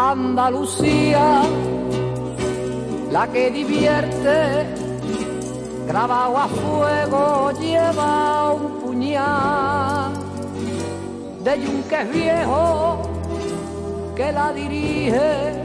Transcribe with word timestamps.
Andalucía, 0.00 1.42
la 3.10 3.26
que 3.32 3.50
divierte, 3.50 4.64
grabado 5.88 6.38
a 6.38 6.46
fuego 6.46 7.50
lleva 7.58 8.52
un 8.52 8.78
puñal 8.78 10.12
de 11.42 11.62
yunques 11.64 12.12
viejo 12.12 13.02
que 14.14 14.30
la 14.30 14.52
dirige 14.52 15.64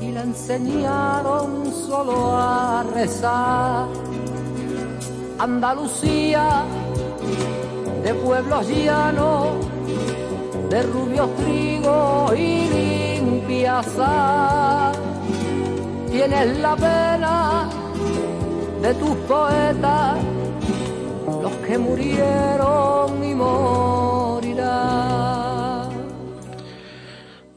y 0.00 0.10
le 0.10 0.20
enseñaron 0.20 1.70
solo 1.70 2.34
a 2.34 2.82
rezar. 2.94 3.88
Andalucía, 5.38 6.64
de 8.04 8.14
pueblos 8.14 8.66
llanos, 8.68 9.71
de 10.72 10.82
rubios 10.84 11.28
trigos 11.36 12.32
y 12.34 13.20
limpias 13.20 13.86
Tienes 16.10 16.58
la 16.60 16.74
pena 16.76 17.68
de 18.80 18.94
tus 18.94 19.14
poetas, 19.28 20.16
los 21.42 21.52
que 21.66 21.76
murieron 21.76 23.22
y 23.22 23.34
morirán. 23.34 24.11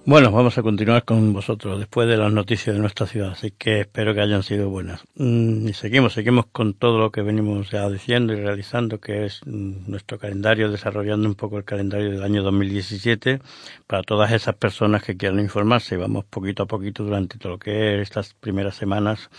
Bueno, 0.08 0.30
vamos 0.30 0.56
a 0.60 0.62
continuar 0.62 1.04
con 1.04 1.34
vosotros 1.34 1.80
después 1.80 2.08
de 2.08 2.16
las 2.16 2.32
noticias 2.32 2.76
de 2.76 2.80
nuestra 2.80 3.08
ciudad, 3.08 3.32
así 3.32 3.50
que 3.50 3.80
espero 3.80 4.14
que 4.14 4.22
hayan 4.22 4.44
sido 4.44 4.70
buenas. 4.70 5.04
Mm, 5.16 5.68
y 5.70 5.74
seguimos, 5.74 6.14
seguimos 6.14 6.46
con 6.46 6.76
todo 6.76 7.00
lo 7.00 7.12
que 7.12 7.24
venimos 7.24 7.72
ya 7.72 7.90
diciendo 7.90 8.32
y 8.34 8.36
realizando, 8.36 9.00
que 9.00 9.26
es 9.26 9.42
mm, 9.48 9.90
nuestro 9.90 10.20
calendario, 10.20 10.70
desarrollando 10.70 11.28
un 11.28 11.34
poco 11.34 11.58
el 11.58 11.64
calendario 11.64 12.12
del 12.12 12.22
año 12.24 12.44
2017 12.44 13.40
para 13.88 14.04
todas 14.04 14.32
esas 14.32 14.54
personas 14.54 15.02
que 15.02 15.18
quieran 15.18 15.40
informarse. 15.40 15.98
Vamos 15.98 16.26
poquito 16.26 16.62
a 16.62 16.68
poquito 16.68 17.04
durante 17.04 17.40
todo 17.40 17.54
lo 17.54 17.58
que 17.58 17.96
es 17.96 18.02
estas 18.04 18.36
primeras 18.36 18.76
semanas 18.76 19.32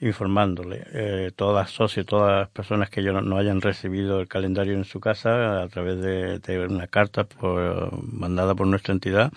informándole. 0.00 0.84
Eh, 0.92 1.32
todas 1.34 1.70
socios, 1.70 2.06
todas 2.06 2.40
las 2.40 2.48
personas 2.50 2.88
que 2.90 3.02
no, 3.02 3.20
no, 3.20 3.36
hayan 3.36 3.60
recibido 3.60 4.20
el 4.20 4.28
calendario 4.28 4.74
en 4.74 4.84
su 4.84 5.00
casa 5.00 5.62
a 5.62 5.68
través 5.68 6.00
de, 6.00 6.38
de 6.38 6.66
una 6.66 6.86
carta 6.86 7.24
por, 7.24 7.92
mandada 8.02 8.54
por 8.54 8.66
nuestra 8.66 8.94
entidad, 8.94 9.32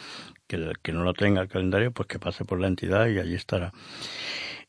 que 0.52 0.74
que 0.82 0.92
no 0.92 1.04
lo 1.04 1.14
tenga 1.14 1.42
el 1.42 1.48
calendario, 1.48 1.92
pues 1.92 2.08
que 2.08 2.20
pase 2.20 2.44
por 2.44 2.60
la 2.60 2.68
entidad 2.68 3.08
y 3.08 3.20
allí 3.20 3.36
estará. 3.36 3.72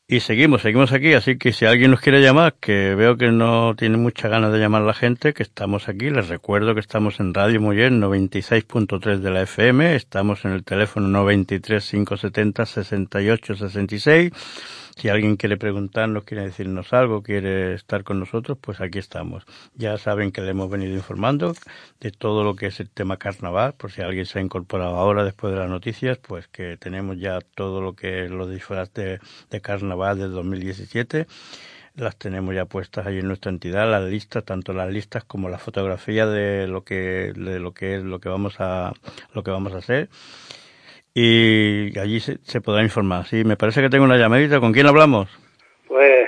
Y 0.05 0.19
seguimos, 0.19 0.61
seguimos 0.61 0.91
aquí, 0.91 1.13
así 1.13 1.37
que 1.37 1.53
si 1.53 1.65
alguien 1.65 1.91
nos 1.91 2.01
quiere 2.01 2.21
llamar, 2.21 2.55
que 2.59 2.93
veo 2.93 3.17
que 3.17 3.31
no 3.31 3.73
tiene 3.75 3.97
mucha 3.97 4.27
ganas 4.27 4.51
de 4.51 4.59
llamar 4.59 4.81
a 4.81 4.85
la 4.85 4.93
gente, 4.93 5.33
que 5.33 5.43
estamos 5.43 5.87
aquí, 5.87 6.09
les 6.09 6.27
recuerdo 6.27 6.73
que 6.73 6.81
estamos 6.81 7.19
en 7.19 7.33
Radio 7.33 7.61
Mujer 7.61 7.91
96.3 7.93 9.19
de 9.19 9.31
la 9.31 9.41
FM, 9.43 9.95
estamos 9.95 10.43
en 10.45 10.51
el 10.51 10.63
teléfono 10.63 11.07
93 11.07 11.89
570 11.89 12.65
68 12.65 13.55
66 13.55 14.31
si 14.95 15.09
alguien 15.09 15.37
quiere 15.37 15.57
preguntarnos, 15.57 16.23
quiere 16.23 16.43
decirnos 16.43 16.93
algo, 16.93 17.23
quiere 17.23 17.73
estar 17.73 18.03
con 18.03 18.19
nosotros, 18.19 18.57
pues 18.59 18.79
aquí 18.79 18.99
estamos. 18.99 19.43
Ya 19.75 19.97
saben 19.97 20.31
que 20.31 20.41
le 20.41 20.51
hemos 20.51 20.69
venido 20.69 20.93
informando 20.93 21.53
de 21.99 22.11
todo 22.11 22.43
lo 22.43 22.55
que 22.55 22.67
es 22.67 22.79
el 22.79 22.89
tema 22.89 23.17
carnaval, 23.17 23.73
por 23.73 23.91
si 23.91 24.01
alguien 24.01 24.25
se 24.25 24.39
ha 24.39 24.41
incorporado 24.41 24.95
ahora 24.97 25.23
después 25.23 25.53
de 25.53 25.59
las 25.59 25.69
noticias, 25.69 26.19
pues 26.19 26.47
que 26.47 26.77
tenemos 26.77 27.17
ya 27.19 27.39
todo 27.41 27.81
lo 27.81 27.93
que 27.93 28.25
es 28.25 28.31
los 28.31 28.49
disfraces 28.49 29.19
de, 29.49 29.61
carnaval 29.61 30.19
del 30.19 30.31
2017 30.31 31.27
las 31.95 32.15
tenemos 32.17 32.55
ya 32.55 32.65
puestas 32.65 33.05
ahí 33.05 33.19
en 33.19 33.27
nuestra 33.27 33.51
entidad, 33.51 33.89
las 33.89 34.03
listas, 34.09 34.43
tanto 34.43 34.73
las 34.73 34.91
listas 34.91 35.23
como 35.25 35.47
la 35.47 35.59
fotografía 35.59 36.25
de 36.25 36.67
lo 36.67 36.83
que, 36.83 37.33
de 37.35 37.59
lo 37.59 37.73
que 37.75 37.97
es 37.97 38.03
lo 38.03 38.19
que 38.19 38.29
vamos 38.29 38.55
a, 38.59 38.93
lo 39.33 39.43
que 39.43 39.51
vamos 39.51 39.73
a 39.73 39.77
hacer 39.77 40.09
y 41.13 41.97
allí 41.99 42.19
se, 42.19 42.37
se, 42.43 42.61
podrá 42.61 42.83
informar. 42.83 43.25
Sí, 43.25 43.43
me 43.43 43.55
parece 43.55 43.81
que 43.81 43.89
tengo 43.89 44.05
una 44.05 44.17
llamadita. 44.17 44.59
¿Con 44.59 44.73
quién 44.73 44.87
hablamos? 44.87 45.29
Pues 45.87 46.27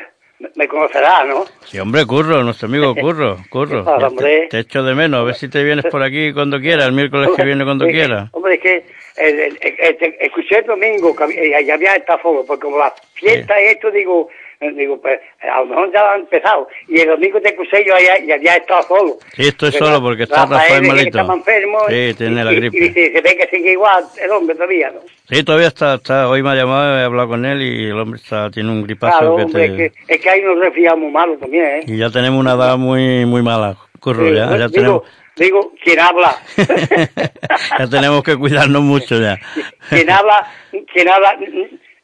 me 0.56 0.68
conocerá, 0.68 1.24
¿no? 1.24 1.46
Sí, 1.66 1.80
hombre, 1.80 2.06
Curro, 2.06 2.44
nuestro 2.44 2.68
amigo 2.68 2.94
Curro, 2.94 3.38
Curro. 3.50 3.84
te, 4.18 4.48
te, 4.48 4.60
echo 4.60 4.84
de 4.84 4.94
menos, 4.94 5.22
a 5.22 5.24
ver 5.24 5.36
si 5.36 5.50
te 5.50 5.64
vienes 5.64 5.86
por 5.86 6.04
aquí 6.04 6.34
cuando 6.34 6.60
quieras, 6.60 6.88
el 6.88 6.94
miércoles 6.94 7.30
que 7.36 7.44
viene 7.44 7.64
cuando 7.64 7.88
quieras. 7.88 8.30
Hombre, 8.34 8.56
es 8.56 8.62
que 8.62 8.86
el, 9.18 9.40
el, 9.40 9.58
el, 9.62 10.16
escuché 10.20 10.60
el 10.60 10.66
domingo 10.66 11.16
que 11.16 11.66
ya 11.66 11.74
había 11.74 11.96
estado 11.96 12.46
porque 12.46 12.64
como 12.64 12.78
la 12.78 12.94
fiesta 13.14 13.56
sí. 13.58 13.64
esto, 13.68 13.92
digo, 13.92 14.30
digo, 14.62 15.00
pues 15.02 15.20
a 15.42 15.60
lo 15.60 15.66
mejor 15.68 15.94
ya 15.94 16.14
han 16.14 16.22
empezado. 16.22 16.68
Y 16.88 17.00
el 17.00 17.08
domingo 17.08 17.40
te 17.42 17.50
acusé 17.50 17.84
yo 17.86 17.94
ya, 17.98 18.20
ya, 18.26 18.38
ya 18.38 18.56
estado 18.56 18.84
solo. 18.84 19.18
Sí, 19.36 19.48
estoy 19.48 19.72
Pero 19.72 19.86
solo 19.86 20.02
porque 20.02 20.24
está 20.24 20.46
Rafael, 20.46 20.84
Rafael 20.84 20.88
malito. 20.88 21.20
Está 21.20 21.34
enfermo. 21.34 21.80
Sí, 21.90 22.14
tiene 22.18 22.42
y, 22.42 22.44
la 22.44 22.52
gripe. 22.52 22.78
Y, 22.78 22.86
y, 22.88 22.94
se 22.94 23.22
ve 23.22 23.38
que 23.38 23.48
sigue 23.52 23.72
igual 23.72 24.06
el 24.22 24.32
hombre 24.32 24.56
todavía, 24.56 24.92
¿no? 24.92 25.00
Sí, 25.30 25.44
todavía 25.44 25.68
está, 25.68 25.96
está, 25.96 26.30
hoy 26.30 26.44
me 26.44 26.52
ha 26.52 26.56
llamado, 26.56 27.00
he 27.00 27.04
hablado 27.04 27.30
con 27.30 27.46
él 27.46 27.62
y 27.62 27.86
el 27.86 28.00
hombre 28.00 28.20
está, 28.22 28.52
tiene 28.52 28.70
un 28.70 28.84
gripazo. 28.84 29.18
Claro, 29.18 29.36
que 29.38 29.44
hombre, 29.44 29.70
te... 29.70 29.86
es, 29.86 29.92
que, 29.92 30.14
es 30.14 30.22
que 30.22 30.30
hay 30.30 30.42
unos 30.42 30.60
resfriados 30.60 31.00
muy 31.00 31.12
malos 31.12 31.40
también, 31.40 31.66
¿eh? 31.66 31.84
Y 31.88 31.98
ya 31.98 32.12
tenemos 32.12 32.40
una 32.40 32.54
edad 32.54 32.78
muy, 32.78 33.26
muy 33.26 33.42
mala, 33.42 33.76
curro, 34.00 34.28
Sí, 34.28 34.36
ya, 34.36 34.46
ya 34.52 34.68
digo, 34.68 34.70
tenemos... 34.70 35.04
digo, 35.36 35.74
quien 35.84 36.00
habla. 36.00 36.36
ya 37.80 37.88
tenemos 37.90 38.24
que 38.24 38.36
cuidarnos 38.36 38.84
mucho 38.84 39.20
ya. 39.20 39.40
quien 39.90 40.12
habla, 40.12 40.48
quien 40.94 41.10
habla, 41.10 41.36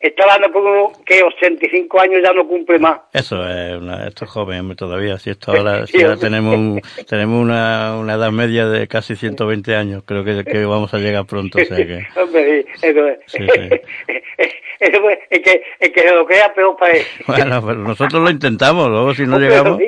está 0.01 0.23
hablando 0.23 0.51
con 0.51 0.65
uno 0.67 0.91
que 1.05 1.21
85 1.23 2.01
años 2.01 2.21
ya 2.23 2.33
no 2.33 2.47
cumple 2.47 2.79
más. 2.79 2.99
Eso 3.13 3.47
es, 3.47 3.77
una, 3.77 4.07
esto 4.07 4.25
es 4.25 4.31
joven 4.31 4.75
todavía, 4.75 5.17
si 5.17 5.29
esto 5.31 5.51
ahora, 5.55 5.85
si 5.87 6.01
ahora 6.01 6.17
tenemos, 6.17 6.55
un, 6.55 6.81
tenemos 7.07 7.41
una, 7.41 7.97
una 7.97 8.13
edad 8.13 8.31
media 8.31 8.67
de 8.67 8.87
casi 8.87 9.15
120 9.15 9.75
años, 9.75 10.03
creo 10.05 10.23
que, 10.23 10.43
que 10.43 10.65
vamos 10.65 10.93
a 10.93 10.97
llegar 10.97 11.25
pronto, 11.25 11.57
o 11.59 11.65
sea 11.65 11.77
que... 11.77 12.01
Hombre, 12.19 12.65
sí, 12.75 12.87
eso 12.87 13.07
es. 13.07 13.19
Sí, 13.27 13.39
sí. 13.39 13.81
Eso 14.81 15.07
es, 15.11 15.19
es 15.29 15.39
que, 15.41 15.61
es 15.79 15.89
que 15.91 16.01
se 16.01 16.11
lo 16.11 16.25
crea 16.25 16.51
peor 16.55 16.75
para 16.75 16.93
él. 16.93 17.03
Bueno, 17.27 17.61
pero 17.63 17.75
nosotros 17.75 18.19
lo 18.23 18.31
intentamos, 18.31 18.89
luego 18.89 19.13
si 19.13 19.27
no 19.27 19.35
Hombre, 19.35 19.49
llegamos... 19.49 19.79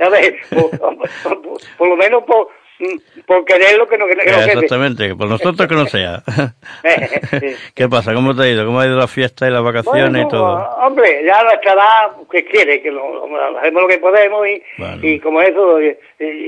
A 0.00 0.08
ver, 0.10 0.36
por, 0.50 0.70
por- 0.78 0.96
por- 1.24 1.58
por 1.76 1.88
lo 1.88 1.96
menos 1.96 2.22
por, 2.22 2.46
por 3.26 3.44
querer 3.44 3.76
lo 3.76 3.88
que 3.88 3.98
no 3.98 4.06
Eh. 4.06 4.16
Exactamente, 4.24 5.14
por 5.14 5.28
nosotros 5.28 5.68
que 5.68 5.74
no 5.74 5.86
sea. 5.86 6.22
¿Qué 7.74 7.88
pasa? 7.88 8.14
¿Cómo 8.14 8.34
te 8.34 8.42
ha 8.42 8.48
ido? 8.48 8.64
¿Cómo 8.64 8.80
ha 8.80 8.86
ido 8.86 8.96
la 8.96 9.08
fiesta 9.08 9.46
y 9.48 9.50
las 9.50 9.62
vacaciones 9.62 10.10
Bueno, 10.10 10.20
y 10.26 10.28
todo? 10.28 10.56
Hombre, 10.80 11.22
ya 11.24 11.40
a 11.40 11.44
nuestra 11.44 11.72
edad, 11.72 12.12
que 12.30 12.44
quiere? 12.44 12.80
Que 12.82 12.90
lo, 12.90 13.24
hacemos 13.58 13.82
lo 13.82 13.88
que 13.88 13.98
podemos 13.98 14.46
y, 14.46 14.62
Bueno. 14.78 14.98
y 15.02 15.18
como 15.20 15.40
eso, 15.42 15.80
y- 15.82 15.96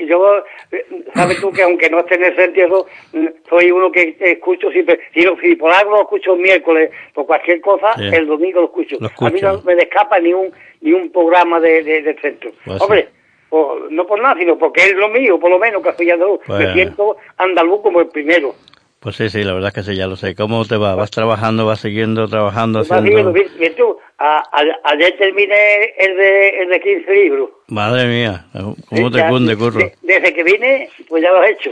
yo, 0.07 0.39
eh, 0.73 0.85
sabes 1.15 1.41
tú 1.41 1.53
que 1.53 1.63
aunque 1.63 1.89
no 1.91 2.01
esté 2.01 2.17
en 2.17 2.25
el 2.25 2.37
sentido, 2.37 2.87
mm, 3.13 3.27
soy 3.49 3.71
uno 3.71 3.91
que 3.93 4.17
escucho 4.21 4.71
siempre, 4.71 5.01
si, 5.15 5.23
lo- 5.23 5.37
si 5.41 5.55
por 5.57 5.73
algo 5.73 5.93
lo 5.93 6.03
escucho 6.03 6.35
el 6.35 6.41
miércoles, 6.41 6.91
por 7.15 7.27
cualquier 7.27 7.61
cosa, 7.61 7.95
Sí. 7.97 8.09
el 8.13 8.27
domingo 8.27 8.61
lo 8.61 8.67
escucho. 8.67 8.97
Lo 9.01 9.09
A 9.27 9.31
mí 9.31 9.41
no 9.41 9.61
me 9.63 9.75
escapa 9.75 10.19
ni 10.19 10.33
un, 10.33 10.53
ni 10.81 10.93
un 10.93 11.11
programa 11.13 11.61
de, 11.61 11.83
de- 11.83 12.17
centro. 12.21 12.51
Pues 12.65 12.81
hombre, 12.83 13.09
por- 13.51 13.93
no 13.93 14.07
por 14.07 14.23
nada, 14.23 14.37
sino 14.39 14.57
porque 14.57 14.81
es 14.83 14.95
lo 14.95 15.09
mío, 15.11 15.39
por 15.39 15.51
lo 15.51 15.59
menos, 15.59 15.83
andaluz. 15.85 16.41
Pues- 16.47 16.59
Me 16.61 16.73
siento 16.73 17.17
andaluz 17.37 17.83
como 17.83 18.01
el 18.01 18.09
primero. 18.09 18.55
Pues 19.01 19.17
sí, 19.17 19.31
sí, 19.31 19.43
la 19.43 19.55
verdad 19.55 19.69
es 19.69 19.75
que 19.75 19.91
sí, 19.91 19.97
ya 19.97 20.07
lo 20.07 20.15
sé. 20.17 20.35
¿Cómo 20.35 20.63
te 20.67 20.77
va? 20.77 20.95
¿Vas 20.95 21.11
trabajando, 21.11 21.65
vas 21.65 21.81
siguiendo 21.81 22.29
trabajando, 22.29 22.83
bien, 22.83 22.93
haciendo...? 22.93 23.33
bien, 23.33 23.49
bien 23.59 23.75
tú, 23.75 23.97
a- 24.19 24.39
a- 24.53 24.91
ayer 24.93 25.17
terminé 25.17 25.85
el 25.99 26.17
de, 26.19 26.49
el 26.63 26.69
de 26.69 26.81
15 26.81 27.11
libros. 27.15 27.49
Madre 27.69 28.07
mía, 28.07 28.45
¿cómo 28.89 29.11
te 29.11 29.17
Ya, 29.19 29.29
cunde, 29.31 29.57
curro? 29.57 29.79
de- 29.79 29.95
desde 30.03 30.35
que 30.35 30.43
vine, 30.45 30.91
pues 31.09 31.23
ya 31.23 31.31
lo 31.31 31.43
he 31.43 31.51
hecho. 31.53 31.71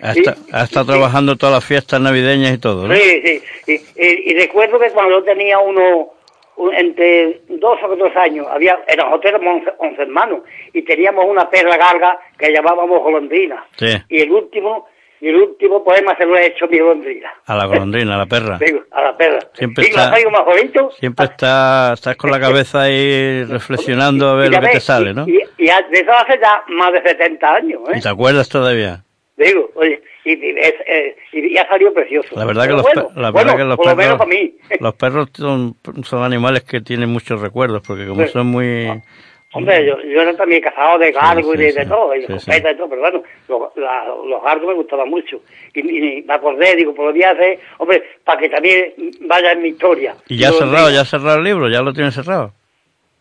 Has, 0.00 0.16
estado 0.16 0.84
sí. 0.86 0.90
trabajando 0.90 1.36
todas 1.36 1.54
las 1.54 1.64
fiestas 1.64 2.00
navideñas 2.00 2.52
y 2.54 2.58
todo, 2.58 2.88
¿no? 2.88 2.94
Sí, 2.96 3.22
sí. 3.24 3.42
Y, 3.68 3.72
y- 4.04 4.30
y 4.32 4.34
recuerdo 4.34 4.80
que 4.80 4.90
cuando 4.90 5.20
yo 5.20 5.24
tenía 5.24 5.60
uno, 5.60 5.80
un- 5.90 6.08
entre 6.72 7.40
dos 7.48 7.78
o 7.82 7.96
tres 7.96 8.16
años, 8.16 8.46
había, 8.50 8.78
nosotros 8.96 9.24
éramos 9.24 9.62
11, 9.66 9.72
11 9.78 10.02
hermanos, 10.02 10.40
y 10.72 10.82
teníamos 10.82 11.24
una 11.26 11.48
perla 11.48 11.76
garga 11.76 12.18
que 12.38 12.52
llamábamos 12.52 13.00
golondrina. 13.02 13.64
Sí. 13.76 13.88
Y 14.08 14.20
el 14.20 14.30
último, 14.30 14.86
y 15.20 15.28
el 15.28 15.36
último 15.36 15.82
poema 15.82 16.16
se 16.16 16.26
lo 16.26 16.36
he 16.36 16.46
hecho 16.46 16.66
a 16.66 16.68
mi 16.68 16.78
golondrina. 16.78 17.32
A 17.46 17.56
la 17.56 17.66
golondrina, 17.66 18.14
a 18.14 18.18
la 18.18 18.26
perra. 18.26 18.58
Digo, 18.64 18.80
a 18.90 19.02
la 19.02 19.16
perla. 19.16 19.40
Siempre 19.54 19.84
está- 19.86 20.10
traigo 20.10 20.30
más 20.30 20.44
bonito. 20.44 20.90
Siempre 20.98 21.24
está, 21.26 21.92
estás 21.94 22.16
con 22.16 22.30
la 22.30 22.40
cabeza 22.40 22.82
ahí 22.82 23.44
reflexionando 23.44 24.28
a 24.28 24.34
ver 24.34 24.50
lo 24.50 24.60
que 24.60 24.68
te 24.68 24.80
sale, 24.80 25.14
¿no? 25.14 25.26
Y, 25.26 25.40
de 25.58 26.00
eso 26.00 26.12
hace 26.12 26.38
ya 26.40 26.62
más 26.68 26.92
de 26.92 27.02
70 27.02 27.54
años, 27.54 27.80
¿eh? 27.88 27.98
¿Y 27.98 28.00
te 28.00 28.08
acuerdas 28.08 28.48
todavía? 28.48 29.04
Digo, 29.36 29.70
oye, 29.74 30.02
y, 30.24 30.32
es, 30.32 30.74
eh, 30.86 31.16
y 31.32 31.54
ya 31.54 31.66
salió 31.68 31.92
precioso. 31.92 32.28
La 32.36 32.44
verdad 32.44 32.64
que 32.66 32.72
los, 32.72 32.82
bueno, 32.82 33.08
la 33.16 33.30
bueno, 33.30 33.52
verdad 33.52 33.56
que 33.56 33.64
los 33.64 33.76
por 33.76 33.86
lo 33.88 33.96
menos 33.96 34.18
perros, 34.18 34.28
mí. 34.28 34.54
los 34.80 34.94
perros 34.94 35.28
son, 35.34 35.76
son 36.04 36.22
animales 36.22 36.62
que 36.64 36.80
tienen 36.80 37.08
muchos 37.10 37.40
recuerdos, 37.40 37.82
porque 37.86 38.06
como 38.06 38.22
Sí. 38.24 38.32
son 38.32 38.46
muy... 38.46 38.88
Hombre, 39.54 39.84
yo, 39.86 40.00
yo 40.00 40.22
era 40.22 40.34
también 40.34 40.62
casado 40.62 40.98
de 40.98 41.12
gargo 41.12 41.52
sí, 41.52 41.58
y 41.58 41.72
de, 41.72 41.72
sí. 41.82 41.86
todo, 41.86 42.14
y 42.14 42.20
de 42.20 42.26
Sí, 42.26 42.32
escopeta 42.32 42.70
y 42.70 42.76
todo, 42.78 42.88
pero 42.88 43.02
bueno, 43.02 43.22
los, 43.48 43.76
la- 43.76 44.06
los 44.06 44.42
gargos 44.42 44.68
me 44.68 44.74
gustaban 44.74 45.10
mucho. 45.10 45.42
Y, 45.74 45.80
y 45.80 46.22
me 46.22 46.32
acordé, 46.32 46.74
digo, 46.74 46.94
por 46.94 47.04
lo 47.08 47.12
día 47.12 47.32
hacer, 47.32 47.58
hombre, 47.76 48.02
para 48.24 48.40
que 48.40 48.48
también 48.48 48.94
vaya 49.20 49.52
en 49.52 49.60
mi 49.60 49.68
historia. 49.68 50.14
¿Y 50.26 50.38
ya 50.38 50.48
Yo, 50.48 50.54
cerrado, 50.54 50.88
ya 50.90 51.02
has 51.02 51.10
cerrado 51.10 51.36
el 51.36 51.44
libro? 51.44 51.68
¿Ya 51.68 51.82
lo 51.82 51.92
tienes 51.92 52.14
cerrado? 52.14 52.54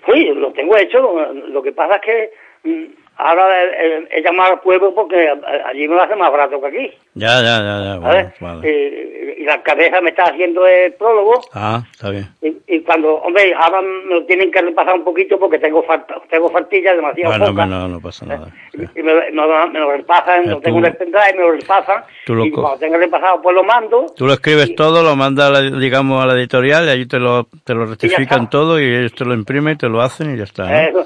Sí, 0.09 0.23
lo 0.33 0.53
tengo 0.53 0.77
hecho, 0.77 1.01
lo, 1.01 1.33
lo 1.33 1.61
que 1.61 1.73
pasa 1.73 1.95
es 1.97 2.01
que 2.01 2.31
mm, 2.63 2.85
ahora 3.21 3.63
he, 3.63 4.07
he 4.11 4.21
llamado 4.23 4.53
al 4.53 4.59
pueblo 4.61 4.93
porque 4.93 5.29
allí 5.65 5.87
me 5.87 5.95
lo 5.95 6.01
hace 6.03 6.15
más 6.15 6.31
barato 6.31 6.59
que 6.61 6.67
aquí. 6.67 6.91
Ya, 7.13 7.41
ya, 7.41 7.59
ya, 7.61 7.83
ya. 7.83 7.97
Bueno, 7.99 8.31
vale. 8.39 8.69
y, 8.69 9.41
y, 9.41 9.45
la 9.45 9.61
cabeza 9.63 9.99
me 10.01 10.11
está 10.11 10.23
haciendo 10.25 10.65
el 10.67 10.93
prólogo. 10.93 11.41
Ah, 11.53 11.81
está 11.91 12.09
bien. 12.09 12.27
Y, 12.41 12.55
y, 12.67 12.81
cuando, 12.81 13.15
hombre, 13.15 13.53
ahora 13.57 13.81
me 13.81 14.15
lo 14.15 14.25
tienen 14.25 14.51
que 14.51 14.61
repasar 14.61 14.95
un 14.95 15.03
poquito 15.03 15.37
porque 15.39 15.59
tengo 15.59 15.83
falta, 15.83 16.15
tengo 16.29 16.49
faltillas 16.49 16.95
demasiado 16.95 17.31
bueno, 17.31 17.47
pocas. 17.47 17.67
no, 17.67 17.87
no 17.87 17.99
pasa 17.99 18.25
nada. 18.25 18.47
Y, 18.73 18.99
y 18.99 19.03
me, 19.03 19.13
me, 19.13 19.31
lo- 19.31 19.67
me 19.67 19.79
lo 19.79 19.91
repasan, 19.91 20.49
lo 20.49 20.59
tengo 20.61 20.79
en 20.79 20.85
el 20.85 20.95
pendrive, 20.95 21.33
me 21.35 21.41
lo 21.41 21.51
repasan. 21.51 22.03
Tú 22.25 22.35
lo 22.35 22.45
y 22.45 22.51
cuando 22.51 22.77
tenga 22.79 22.97
repasado, 22.97 23.41
pues 23.41 23.53
lo 23.53 23.63
mando. 23.65 24.05
Tú 24.15 24.25
lo 24.25 24.31
escribes 24.33 24.73
todo, 24.75 25.03
lo 25.03 25.15
mandas, 25.17 25.49
a 25.49 25.51
la- 25.61 25.77
digamos, 25.77 26.23
a 26.23 26.25
la 26.27 26.33
editorial 26.35 26.85
y 26.85 26.89
allí 26.89 27.05
te 27.05 27.19
lo, 27.19 27.47
te 27.65 27.73
lo 27.73 27.85
rectifican 27.85 28.49
todo 28.49 28.79
y 28.79 28.85
ellos 28.85 29.13
te 29.13 29.25
lo 29.25 29.33
imprimen, 29.33 29.77
te 29.77 29.89
lo 29.89 30.01
hacen 30.01 30.33
y 30.33 30.37
ya 30.37 30.45
está. 30.45 30.87
Eso. 30.87 31.05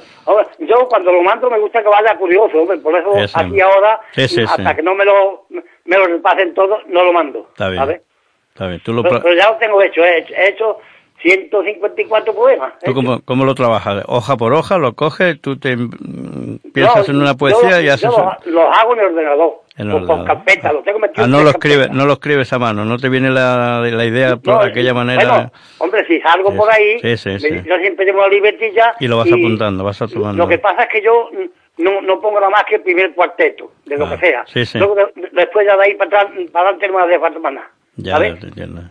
Yo 0.79 0.87
cuando 0.89 1.11
lo 1.11 1.21
mando 1.21 1.49
me 1.49 1.59
gusta 1.59 1.81
que 1.81 1.89
vaya 1.89 2.15
curioso, 2.17 2.57
hombre, 2.61 2.77
por 2.77 2.95
eso 2.95 3.13
Sí, 3.13 3.27
sí. 3.27 3.33
aquí 3.35 3.61
ahora, 3.61 3.99
Sí, 4.13 4.41
hasta 4.47 4.75
que 4.75 4.81
no 4.83 4.95
me 4.95 5.05
lo, 5.05 5.45
me 5.49 5.97
lo 5.97 6.05
repasen 6.05 6.53
todo, 6.53 6.79
no 6.87 7.03
lo 7.03 7.13
mando. 7.13 7.47
Está 7.49 7.69
bien. 7.69 7.79
¿sabes? 7.79 8.01
Está 8.53 8.67
bien. 8.67 8.81
¿Tú, 8.83 8.93
lo, 8.93 9.03
Pero, 9.03 9.21
pero 9.21 9.35
ya 9.35 9.49
lo 9.51 9.57
tengo 9.57 9.81
hecho, 9.81 10.03
he 10.03 10.19
hecho, 10.19 10.33
he 10.35 10.49
hecho 10.49 10.79
154 11.25 12.33
poemas. 12.33 12.73
¿tú 12.73 12.91
hechos. 12.91 12.93
cómo, 12.95 13.21
cómo 13.25 13.45
lo 13.45 13.55
trabajas? 13.55 14.03
¿Hoja 14.07 14.37
por 14.37 14.53
hoja? 14.53 14.77
¿Lo 14.77 14.93
coges? 14.93 15.41
¿Tú 15.41 15.57
te 15.57 15.75
mm, 15.75 16.59
piensas 16.73 17.09
en 17.09 17.17
una 17.17 17.33
poesía 17.35 17.81
y 17.81 17.89
haces...? 17.89 18.09
Yo 18.11 18.17
los, 18.17 18.45
los 18.47 18.77
hago 18.77 18.93
en 18.93 18.99
el 18.99 19.05
ordenador, 19.07 19.53
En 19.77 19.87
el 19.89 19.93
ordenador. 19.95 20.25
carpeta, 20.27 20.71
lo 20.71 20.81
tengo 20.83 20.99
metido 20.99 21.23
Ah, 21.23 21.25
en 21.25 21.31
no 21.31 21.37
tres 21.37 21.43
lo 21.45 21.49
escribes, 21.51 21.89
no 21.91 22.05
lo 22.05 22.13
escribes 22.13 22.53
a 22.53 22.59
mano, 22.59 22.85
no 22.85 22.97
te 22.97 23.09
viene 23.09 23.31
la, 23.31 23.79
la 23.81 24.05
idea 24.05 24.37
por 24.37 24.53
No, 24.55 24.61
aquella 24.61 24.93
manera 24.93 25.27
Bueno, 25.31 25.51
hombre, 25.79 26.05
si 26.07 26.19
salgo 26.21 26.55
por 26.55 26.71
ahí, 26.71 26.99
sí, 26.99 27.17
sí, 27.17 27.29
me- 27.29 27.39
sí. 27.39 27.49
yo 27.67 27.77
siempre 27.77 28.05
tengo 28.05 28.21
la 28.21 28.27
libretilla. 28.29 28.93
y 28.99 29.07
lo 29.07 29.17
vas 29.17 29.31
apuntando, 29.31 29.83
vas 29.83 29.97
tomando. 29.97 30.43
Lo 30.43 30.47
que 30.47 30.59
pasa 30.59 30.83
es 30.83 30.89
que 30.89 31.01
yo 31.01 31.29
no, 31.79 32.01
no 32.01 32.21
pongo 32.21 32.39
nada 32.39 32.51
más 32.51 32.63
que 32.65 32.75
el 32.75 32.81
primer 32.83 33.13
cuarteto, 33.13 33.71
de 33.85 33.97
lo 33.97 34.05
Ah, 34.05 34.11
que 34.11 34.27
sea. 34.27 34.43
sí, 34.45 34.65
sí. 34.65 34.77
Luego, 34.77 34.95
de- 34.95 35.07
después 35.33 35.65
ya 35.65 35.75
de 35.75 35.83
ahí 35.85 35.95
para 35.95 36.21
atrás, 36.21 36.33
para 36.51 36.69
adelante 36.69 36.87
no 36.87 36.97
me 36.99 37.03
hace 37.03 37.19
falta 37.19 37.39
más 37.39 37.53
nada. 37.53 37.67
Ya, 37.97 38.11
¿sabes? 38.13 38.39
te 38.39 38.47
entiendo. 38.47 38.81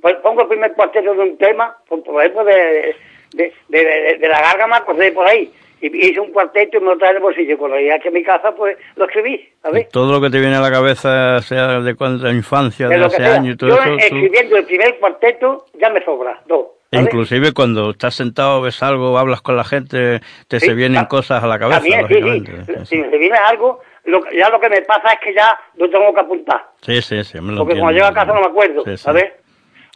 Pues 0.00 0.16
pongo 0.16 0.42
el 0.42 0.48
primer 0.48 0.72
cuarteto 0.74 1.14
de 1.14 1.20
un 1.20 1.38
tema, 1.38 1.76
por, 1.88 2.02
por 2.02 2.20
ejemplo, 2.22 2.44
de, 2.44 2.94
de, 3.32 3.52
de, 3.68 3.84
de- 3.84 4.18
de 4.18 4.28
la 4.28 4.40
gárgama, 4.40 4.76
acordé 4.78 5.12
por 5.12 5.26
ahí. 5.26 5.52
Y 5.80 5.86
hice 6.08 6.18
un 6.18 6.32
cuarteto 6.32 6.76
y 6.76 6.80
me 6.80 6.86
lo 6.86 6.98
traje 6.98 7.12
en 7.12 7.16
el 7.18 7.22
bolsillo. 7.22 7.56
Cuando 7.56 7.76
llegué 7.76 7.92
aquí 7.92 8.08
a 8.08 8.10
mi 8.10 8.24
casa, 8.24 8.50
pues 8.52 8.76
lo 8.96 9.04
escribí, 9.04 9.48
¿sabes? 9.62 9.88
Todo 9.90 10.12
lo 10.12 10.20
que 10.20 10.28
te 10.30 10.40
viene 10.40 10.56
a 10.56 10.60
la 10.60 10.72
cabeza, 10.72 11.40
sea 11.40 11.78
de 11.80 11.94
cuánta 11.94 12.30
infancia, 12.30 12.88
De 12.88 12.98
de 12.98 13.04
hace 13.04 13.24
años 13.24 13.54
y 13.54 13.56
todo 13.56 13.70
Yo 13.70 13.76
eso, 13.76 13.90
tú- 13.90 13.96
escribiendo 13.98 14.56
el 14.56 14.64
primer 14.64 14.98
cuarteto 14.98 15.66
ya 15.80 15.88
me 15.90 16.04
sobra, 16.04 16.42
dos. 16.46 16.66
¿sabes? 16.90 17.04
inclusive 17.06 17.52
cuando 17.52 17.90
estás 17.90 18.14
sentado, 18.14 18.62
ves 18.62 18.82
algo, 18.82 19.18
hablas 19.18 19.40
con 19.42 19.56
la 19.56 19.62
gente, 19.64 20.20
te 20.48 20.58
Sí, 20.58 20.66
se 20.68 20.74
vienen 20.74 21.04
cosas 21.04 21.44
a 21.44 21.46
la 21.46 21.58
cabeza, 21.58 21.80
También, 21.80 22.08
sí, 22.08 22.64
sí. 22.66 22.86
Si 22.86 22.96
me 22.96 23.18
viene 23.18 23.36
algo, 23.36 23.80
lo 24.04 24.22
ya 24.32 24.48
lo 24.48 24.58
que 24.58 24.70
me 24.70 24.80
pasa 24.82 25.12
es 25.12 25.20
que 25.20 25.34
ya 25.34 25.56
lo 25.76 25.88
tengo 25.90 26.12
que 26.14 26.20
apuntar. 26.20 26.64
sí, 26.80 27.00
sí, 27.02 27.22
sí, 27.24 27.40
me 27.42 27.52
lo 27.52 27.58
Porque 27.58 27.74
entiendo. 27.74 27.82
cuando 27.82 27.92
llego 27.92 28.06
a 28.06 28.14
casa 28.14 28.32
no 28.32 28.40
me 28.40 28.46
acuerdo, 28.46 28.82
Sí, 28.84 28.90
sí. 28.92 28.96
¿sabes? 28.96 29.32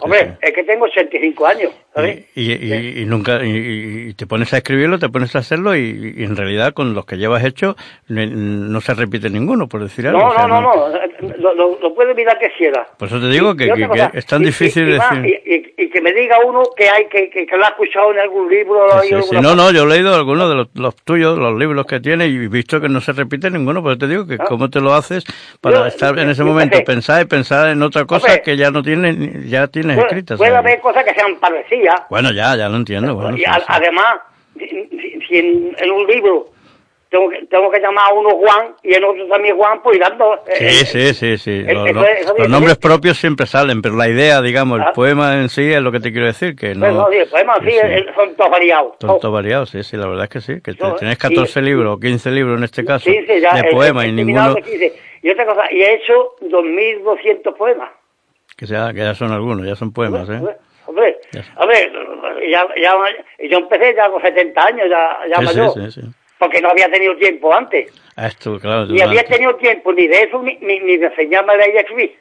Hombre, 0.01 0.21
sí. 0.31 0.33
es 0.43 0.53
que 0.53 0.65
tengo 0.65 0.85
85 0.87 1.47
años, 1.47 1.73
¿sabes? 1.95 2.25
Y, 2.35 2.53
y, 2.53 2.75
y- 2.75 3.03
y 3.03 3.05
nunca 3.05 3.45
y, 3.45 4.15
te 4.15 4.27
pones 4.27 4.53
a 4.53 4.57
escribirlo, 4.59 4.99
te 4.99 5.09
pones 5.09 5.35
a 5.37 5.41
hacerlo 5.41 5.77
y, 5.77 6.15
en 6.25 6.35
realidad 6.37 6.73
con 6.73 6.93
los 6.95 7.05
que 7.07 7.17
llevas 7.17 7.45
hecho 7.45 7.77
no 8.09 8.81
se 8.81 8.95
repite 8.95 9.31
ninguno, 9.31 9.69
por 9.69 9.83
decir 9.83 10.07
algo. 10.09 10.19
No, 10.21 10.29
o 10.29 10.35
sea, 10.35 10.47
no, 10.49 10.61
no, 10.61 10.89
no, 10.89 11.37
lo, 11.39 11.55
lo, 11.55 11.79
lo 11.81 11.95
puede 11.95 12.15
mirar 12.15 12.39
que 12.39 12.51
quiera. 12.57 12.87
Por 12.99 13.09
eso 13.09 13.21
te 13.21 13.29
digo 13.29 13.55
que, 13.57 13.73
es 14.15 14.27
tan 14.27 14.43
y- 14.43 14.47
difícil 14.47 14.87
decir. 14.87 15.41
Y, 15.47 15.83
que 15.93 16.01
me 16.01 16.13
diga 16.15 16.39
uno 16.47 16.63
que 16.75 16.89
hay 16.89 17.05
que, 17.07 17.29
que, 17.29 17.47
lo 17.55 17.65
ha 17.67 17.69
escuchado 17.69 18.13
en 18.13 18.19
algún 18.21 18.49
libro. 18.51 18.89
Sí, 19.03 19.09
sí, 19.09 19.15
alguna 19.15 19.41
No, 19.43 19.55
no, 19.55 19.71
yo 19.73 19.83
he 19.85 19.87
leído 19.89 20.15
algunos 20.15 20.49
de 20.49 20.55
los, 20.55 20.69
los 20.75 20.97
tuyos, 20.97 21.39
los 21.39 21.59
libros 21.59 21.85
que 21.85 22.01
tienes 22.01 22.29
y 22.31 22.49
visto 22.49 22.81
que 22.81 22.89
no 22.89 23.03
se 23.03 23.13
repite 23.13 23.51
ninguno, 23.51 23.83
pero 23.83 23.99
te 23.99 24.09
digo 24.09 24.27
que 24.27 24.37
Ah. 24.41 24.45
cómo 24.49 24.71
te 24.71 24.81
lo 24.81 24.95
haces 24.95 25.23
para 25.61 25.81
Yo- 25.81 25.87
estar 25.87 26.19
en 26.19 26.31
ese 26.31 26.39
yo 26.41 26.47
momento, 26.47 26.79
pensar 26.85 27.21
y 27.23 27.27
pensar 27.27 27.69
en 27.69 27.83
otra 27.83 28.07
cosa 28.07 28.27
Hombre, 28.27 28.43
que 28.43 28.57
ya 28.57 28.71
no 28.71 28.83
tienes, 28.83 29.51
ya 29.51 29.69
tienes 29.83 29.97
Puede, 29.97 30.09
escritas. 30.09 30.39
puede 30.39 30.57
haber 30.57 30.81
cosas 30.81 31.05
que 31.05 31.15
sean 31.15 31.37
parecidas. 31.37 32.03
Bueno, 32.11 32.31
ya, 32.33 32.57
ya 32.57 32.69
lo 32.69 32.77
entiendo. 32.77 33.15
Bueno, 33.15 33.37
y 33.37 33.41
sí, 33.41 33.45
a- 33.47 33.55
sí. 33.61 33.65
además, 33.69 34.15
si, 34.59 35.39
en, 35.39 35.75
en 35.79 35.91
un 35.91 36.07
libro 36.07 36.49
tengo 37.11 37.29
que, 37.29 37.45
tengo 37.45 37.71
que 37.71 37.79
llamar 37.79 38.11
a 38.11 38.15
uno 38.15 38.31
Juan 38.31 38.75
y 38.83 38.95
en 38.95 39.05
otro 39.05 39.27
también 39.29 39.55
Juan, 39.57 39.83
pues 39.83 39.99
dando. 39.99 40.43
Sí, 40.47 40.65
eh, 40.65 40.71
sí, 40.87 41.13
sí, 41.15 41.37
sí. 41.37 41.51
eh, 41.69 41.75
Los, 41.75 41.87
eso 41.89 42.37
eso 42.39 42.49
nombres 42.49 42.79
propios 42.79 43.19
siempre 43.19 43.45
salen, 43.47 43.83
pero 43.83 43.97
la 43.97 44.09
idea, 44.09 44.41
digamos, 44.41 44.79
el 44.79 44.85
Ah. 44.87 44.93
poema 44.95 45.35
en 45.37 45.51
sí 45.51 45.71
es 45.73 45.83
lo 45.83 45.93
que 45.93 46.01
te 46.01 46.11
quiero 46.11 46.27
decir, 46.27 46.57
que 46.57 46.75
no... 46.75 46.91
No, 46.91 47.11
sí, 47.11 47.19
el 47.19 47.29
poema 47.29 47.57
sí, 47.61 47.67
sí, 47.67 47.73
sí. 47.73 47.79
eh, 47.83 48.07
son 48.15 48.35
todos 48.35 48.51
variados. 48.51 48.93
Son 48.99 49.21
todos 49.21 49.35
variados, 49.35 49.69
sí, 49.69 49.83
sí, 49.83 49.97
la 49.99 50.07
verdad 50.07 50.25
es 50.25 50.31
que 50.31 50.41
sí, 50.41 50.61
que 50.63 50.73
Yo, 50.73 50.95
tienes 50.95 51.19
sí. 51.19 51.29
14 51.29 51.61
libros 51.61 51.97
o 51.97 52.01
15 52.01 52.31
libros 52.31 52.57
en 52.57 52.65
este 52.65 52.83
caso 52.83 53.05
Sí, 53.11 53.19
sí, 53.27 53.41
ya. 53.43 53.55
de 53.61 53.65
poemas 53.71 54.07
y 54.07 54.13
ninguno 54.13 54.55
terminado 54.55 54.55
de 54.55 54.63
15. 54.63 54.93
Y 55.25 55.31
otra 55.31 55.45
cosa, 55.47 55.63
y 55.71 55.83
he 55.83 55.95
hecho 55.97 56.35
2.200 56.41 57.55
poemas. 57.57 57.91
Que, 58.63 58.67
sea, 58.69 58.93
que 58.93 59.01
ya 59.01 59.13
son 59.15 59.33
algunos, 59.33 59.67
ya 59.67 59.75
son 59.75 59.93
poemas, 59.93 60.29
¿eh? 60.29 60.41
Hombre, 60.87 61.19
Hombre, 61.57 61.91
Ya 62.49 62.65
ya, 62.81 62.93
ya, 63.41 63.49
yo 63.51 63.59
empecé 63.59 63.93
ya 63.97 64.09
con 64.09 64.23
70 64.23 64.65
años, 64.65 64.87
ya, 64.89 65.19
ya 65.29 65.37
Sí, 65.39 65.45
mayor, 65.45 65.73
sí, 65.75 65.91
sí, 65.91 66.01
sí. 66.03 66.07
porque 66.39 66.61
no 66.61 66.69
había 66.69 66.89
tenido 66.89 67.17
tiempo 67.17 67.53
antes. 67.53 67.93
Ah, 68.15 68.29
Esto, 68.29 68.61
claro, 68.61 68.87
Ni 68.87 69.01
había 69.01 69.25
tenido 69.25 69.57
tiempo 69.57 69.93
ni 69.93 70.07
de 70.07 70.23
eso, 70.23 70.41
ni, 70.43 70.57
ni, 70.61 70.79
ni 70.79 70.97
de 70.97 71.07
enseñarme 71.07 71.55
a 71.55 71.57
escribir. 71.65 72.15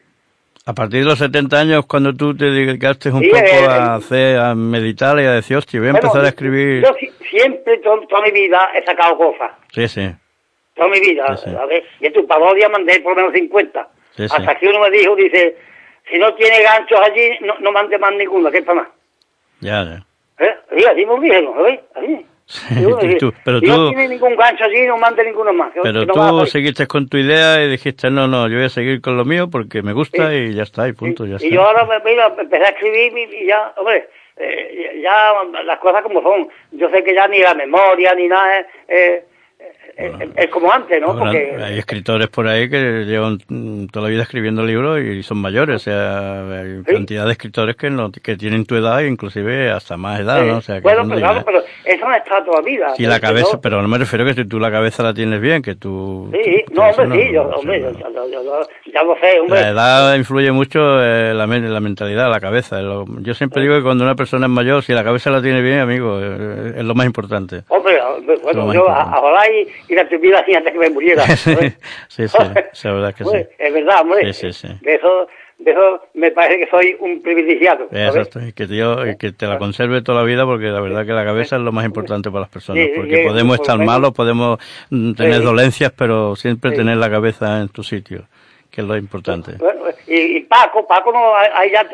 a 0.65 0.73
partir 0.73 1.01
de 1.01 1.05
los 1.05 1.19
70 1.19 1.59
años, 1.59 1.85
cuando 1.85 2.11
tú 2.15 2.35
te 2.35 2.45
dedicaste 2.45 3.09
un 3.11 3.21
poco 3.21 3.35
eh, 3.37 3.67
a 3.69 3.95
hacer, 3.95 4.39
a 4.39 4.55
meditar 4.55 5.19
y 5.19 5.25
a 5.25 5.33
decir, 5.33 5.57
hostia, 5.57 5.79
voy 5.79 5.89
a 5.89 5.91
Bueno, 5.91 6.07
empezar 6.07 6.25
a 6.25 6.29
escribir... 6.29 6.83
Yo 6.83 6.93
si- 6.99 7.11
siempre, 7.29 7.77
to- 7.79 8.01
toda 8.09 8.21
mi 8.23 8.31
vida, 8.31 8.71
he 8.73 8.83
sacado 8.83 9.15
cosas. 9.15 9.51
Sí, 9.71 9.87
sí, 9.87 10.09
Toda 10.75 10.87
mi 10.87 10.99
vida. 11.01 11.25
Ver, 11.67 11.83
y 11.99 12.07
en 12.07 12.13
tu 12.13 12.25
parodia 12.25 12.67
mandé 12.69 12.99
por 13.01 13.11
lo 13.15 13.17
menos 13.17 13.33
50. 13.33 13.87
Sí, 14.15 14.27
sí. 14.27 14.35
Hasta 14.35 14.55
que 14.55 14.67
uno 14.69 14.79
me 14.79 14.89
dijo, 14.89 15.15
dice, 15.15 15.55
si 16.11 16.17
no 16.19 16.33
tiene 16.35 16.61
ganchos 16.61 16.99
allí, 16.99 17.31
no, 17.41 17.57
no 17.59 17.71
mande 17.71 17.97
más 17.97 18.13
ninguna, 18.13 18.51
que 18.51 18.59
es 18.59 18.63
para 18.65 18.81
más. 18.81 18.87
ya, 19.61 19.83
ya. 19.83 20.05
¿Eh? 20.45 20.55
Sí, 20.77 20.85
así 20.85 21.05
me 21.05 21.19
dijeron, 21.19 21.53
¿sabes? 21.55 21.79
Así. 21.95 22.25
Sí, 22.51 22.73
Y 22.79 23.17
tú- 23.17 23.29
tú- 23.31 23.33
pero 23.45 23.59
si 23.61 23.65
no 23.67 23.75
tú- 23.77 23.87
tiene 23.89 24.09
ningún 24.09 24.35
gancho 24.35 24.65
allí, 24.65 24.85
no 24.85 24.97
mande 24.97 25.23
ninguno 25.23 25.53
más. 25.53 25.71
Pero 25.81 26.03
no 26.05 26.39
tú 26.41 26.45
seguiste 26.47 26.85
con 26.85 27.07
tu 27.07 27.15
idea 27.15 27.63
y 27.63 27.69
dijiste, 27.69 28.09
no, 28.11 28.27
no, 28.27 28.49
yo 28.49 28.55
voy 28.57 28.65
a 28.65 28.69
seguir 28.69 28.99
con 28.99 29.15
lo 29.15 29.23
mío 29.23 29.49
porque 29.49 29.81
me 29.81 29.93
gusta 29.93 30.29
Sí. 30.29 30.35
y 30.35 30.53
ya 30.55 30.63
está, 30.63 30.85
y 30.89 30.91
punto, 30.91 31.25
ya 31.25 31.33
y, 31.33 31.35
está. 31.35 31.47
y 31.47 31.51
yo 31.51 31.61
ahora 31.63 31.85
me, 31.85 31.99
mira, 32.03 32.25
empecé 32.37 32.65
a 32.65 32.69
escribir 32.69 33.17
y, 33.17 33.43
y 33.43 33.45
ya, 33.45 33.71
hombre, 33.77 34.09
eh, 34.35 34.99
ya 35.01 35.33
las 35.63 35.79
cosas 35.79 36.01
como 36.03 36.21
son. 36.21 36.49
Yo 36.73 36.89
sé 36.89 37.01
que 37.05 37.13
ya 37.15 37.25
ni 37.29 37.39
la 37.39 37.53
memoria 37.53 38.13
ni 38.15 38.27
nada 38.27 38.59
es, 38.59 38.65
eh, 38.89 39.23
eh, 39.97 40.11
es- 40.19 40.29
es 40.35 40.47
como 40.49 40.71
antes, 40.71 40.99
¿no? 41.01 41.17
Porque 41.17 41.55
hay 41.61 41.77
escritores 41.79 42.27
por 42.29 42.47
ahí 42.47 42.69
que 42.69 43.05
llevan 43.05 43.37
mm, 43.47 43.85
toda 43.87 44.05
la 44.07 44.11
vida 44.11 44.23
escribiendo 44.23 44.63
libros 44.63 44.99
y 45.01 45.23
son 45.23 45.37
mayores, 45.39 45.75
o 45.75 45.79
sea, 45.79 46.41
hay 46.61 46.81
Sí. 46.85 46.93
cantidad 46.93 47.25
de 47.25 47.31
escritores 47.33 47.75
que 47.75 47.89
no, 47.89 48.11
que 48.11 48.35
tienen 48.37 48.65
tu 48.65 48.75
edad, 48.75 49.01
inclusive 49.01 49.71
hasta 49.71 49.97
más 49.97 50.19
edad, 50.19 50.43
eh, 50.43 50.47
¿no? 50.47 50.57
O 50.57 50.61
sea, 50.61 50.75
que 50.75 50.81
bueno, 50.81 51.03
pero, 51.03 51.15
diga- 51.19 51.29
claro, 51.31 51.43
pero 51.45 51.63
eso 51.85 52.07
no 52.07 52.15
está 52.15 52.43
toda 52.43 52.59
la 52.61 52.65
vida. 52.65 52.95
Si 52.95 53.03
la 53.05 53.19
cabeza, 53.19 53.59
pero 53.61 53.81
no 53.81 53.87
me 53.87 53.97
refiero 53.97 54.25
que 54.25 54.33
si 54.33 54.45
tú 54.45 54.59
la 54.59 54.71
cabeza 54.71 55.03
la 55.03 55.13
tienes 55.13 55.39
bien, 55.41 55.61
que 55.61 55.75
tú... 55.75 56.29
Sí, 56.43 56.63
no, 56.73 56.83
hombre, 56.89 57.25
sí, 57.27 57.33
yo, 57.33 57.43
hombre, 57.43 57.81
yo- 57.81 57.91
yo- 57.91 58.09
yo- 58.31 58.43
yo- 58.43 58.67
ya 58.93 59.03
lo 59.03 59.15
sé, 59.19 59.39
hombre. 59.39 59.61
La 59.61 59.69
edad 59.69 60.15
influye 60.15 60.51
mucho 60.51 60.79
eh, 61.03 61.33
la, 61.33 61.45
la 61.47 61.79
mentalidad, 61.79 62.29
la 62.29 62.39
cabeza. 62.39 62.81
Lo- 62.81 63.05
yo 63.21 63.33
siempre 63.33 63.61
digo 63.61 63.75
que 63.75 63.83
cuando 63.83 64.03
una 64.03 64.15
persona 64.15 64.45
es 64.47 64.51
mayor, 64.51 64.83
si 64.83 64.93
la 64.93 65.03
cabeza 65.03 65.29
la 65.31 65.41
tiene 65.41 65.61
bien, 65.61 65.79
amigo, 65.79 66.19
eh, 66.21 66.73
es 66.77 66.83
lo 66.83 66.95
más 66.95 67.05
importante. 67.05 67.61
Hombre, 67.69 67.97
Lo 67.97 68.41
bueno, 68.43 68.73
yo 68.73 68.85
ojalá 68.85 69.43
y, 69.49 69.67
y 69.91 69.95
la 69.95 70.07
tuviera 70.07 70.39
así 70.39 70.55
antes 70.55 70.71
que 70.71 70.79
me 70.79 70.89
muriera. 70.89 71.23
sí, 71.35 71.53
sí, 72.07 72.27
sí, 72.27 72.87
la 72.87 72.93
verdad 72.93 73.09
es 73.09 73.15
que 73.17 73.25
sí. 73.25 73.49
Es 73.59 73.73
verdad, 73.73 74.01
hombre. 74.01 74.33
Sí, 74.33 74.53
sí, 74.53 74.67
sí. 74.67 74.73
De 74.81 74.95
eso, 74.95 75.27
de 75.59 75.71
eso 75.71 76.07
me 76.13 76.31
parece 76.31 76.63
que 76.63 76.71
soy 76.71 76.95
un 77.01 77.21
privilegiado. 77.21 77.89
¿sabes? 77.91 78.15
Exacto, 78.15 78.39
y 78.39 78.53
que, 78.53 78.67
tío, 78.67 79.05
y 79.05 79.17
que 79.17 79.33
te 79.33 79.47
la 79.47 79.57
conserve 79.57 80.01
toda 80.01 80.19
la 80.19 80.23
vida 80.23 80.45
porque 80.45 80.67
la 80.67 80.79
verdad 80.79 81.05
que 81.05 81.11
la 81.11 81.25
cabeza 81.25 81.57
es 81.57 81.61
lo 81.61 81.73
más 81.73 81.83
importante 81.83 82.31
para 82.31 82.41
las 82.43 82.49
personas, 82.49 82.87
porque 82.95 83.25
podemos 83.27 83.59
estar 83.59 83.77
malos, 83.79 84.13
podemos 84.13 84.59
mm, 84.91 85.11
tener 85.11 85.41
dolencias, 85.41 85.91
pero 85.91 86.37
siempre 86.37 86.71
tener 86.71 86.95
la 86.95 87.09
cabeza 87.09 87.59
en 87.59 87.67
tu 87.67 87.83
sitio, 87.83 88.23
que 88.71 88.81
es 88.81 88.87
lo 88.87 88.95
importante. 88.97 89.53
Bueno, 89.59 89.81
y, 90.07 90.37
y 90.37 90.39
Paco, 90.41 90.87
Paco 90.87 91.11
no, 91.11 91.35
hay 91.35 91.71
ya 91.71 91.85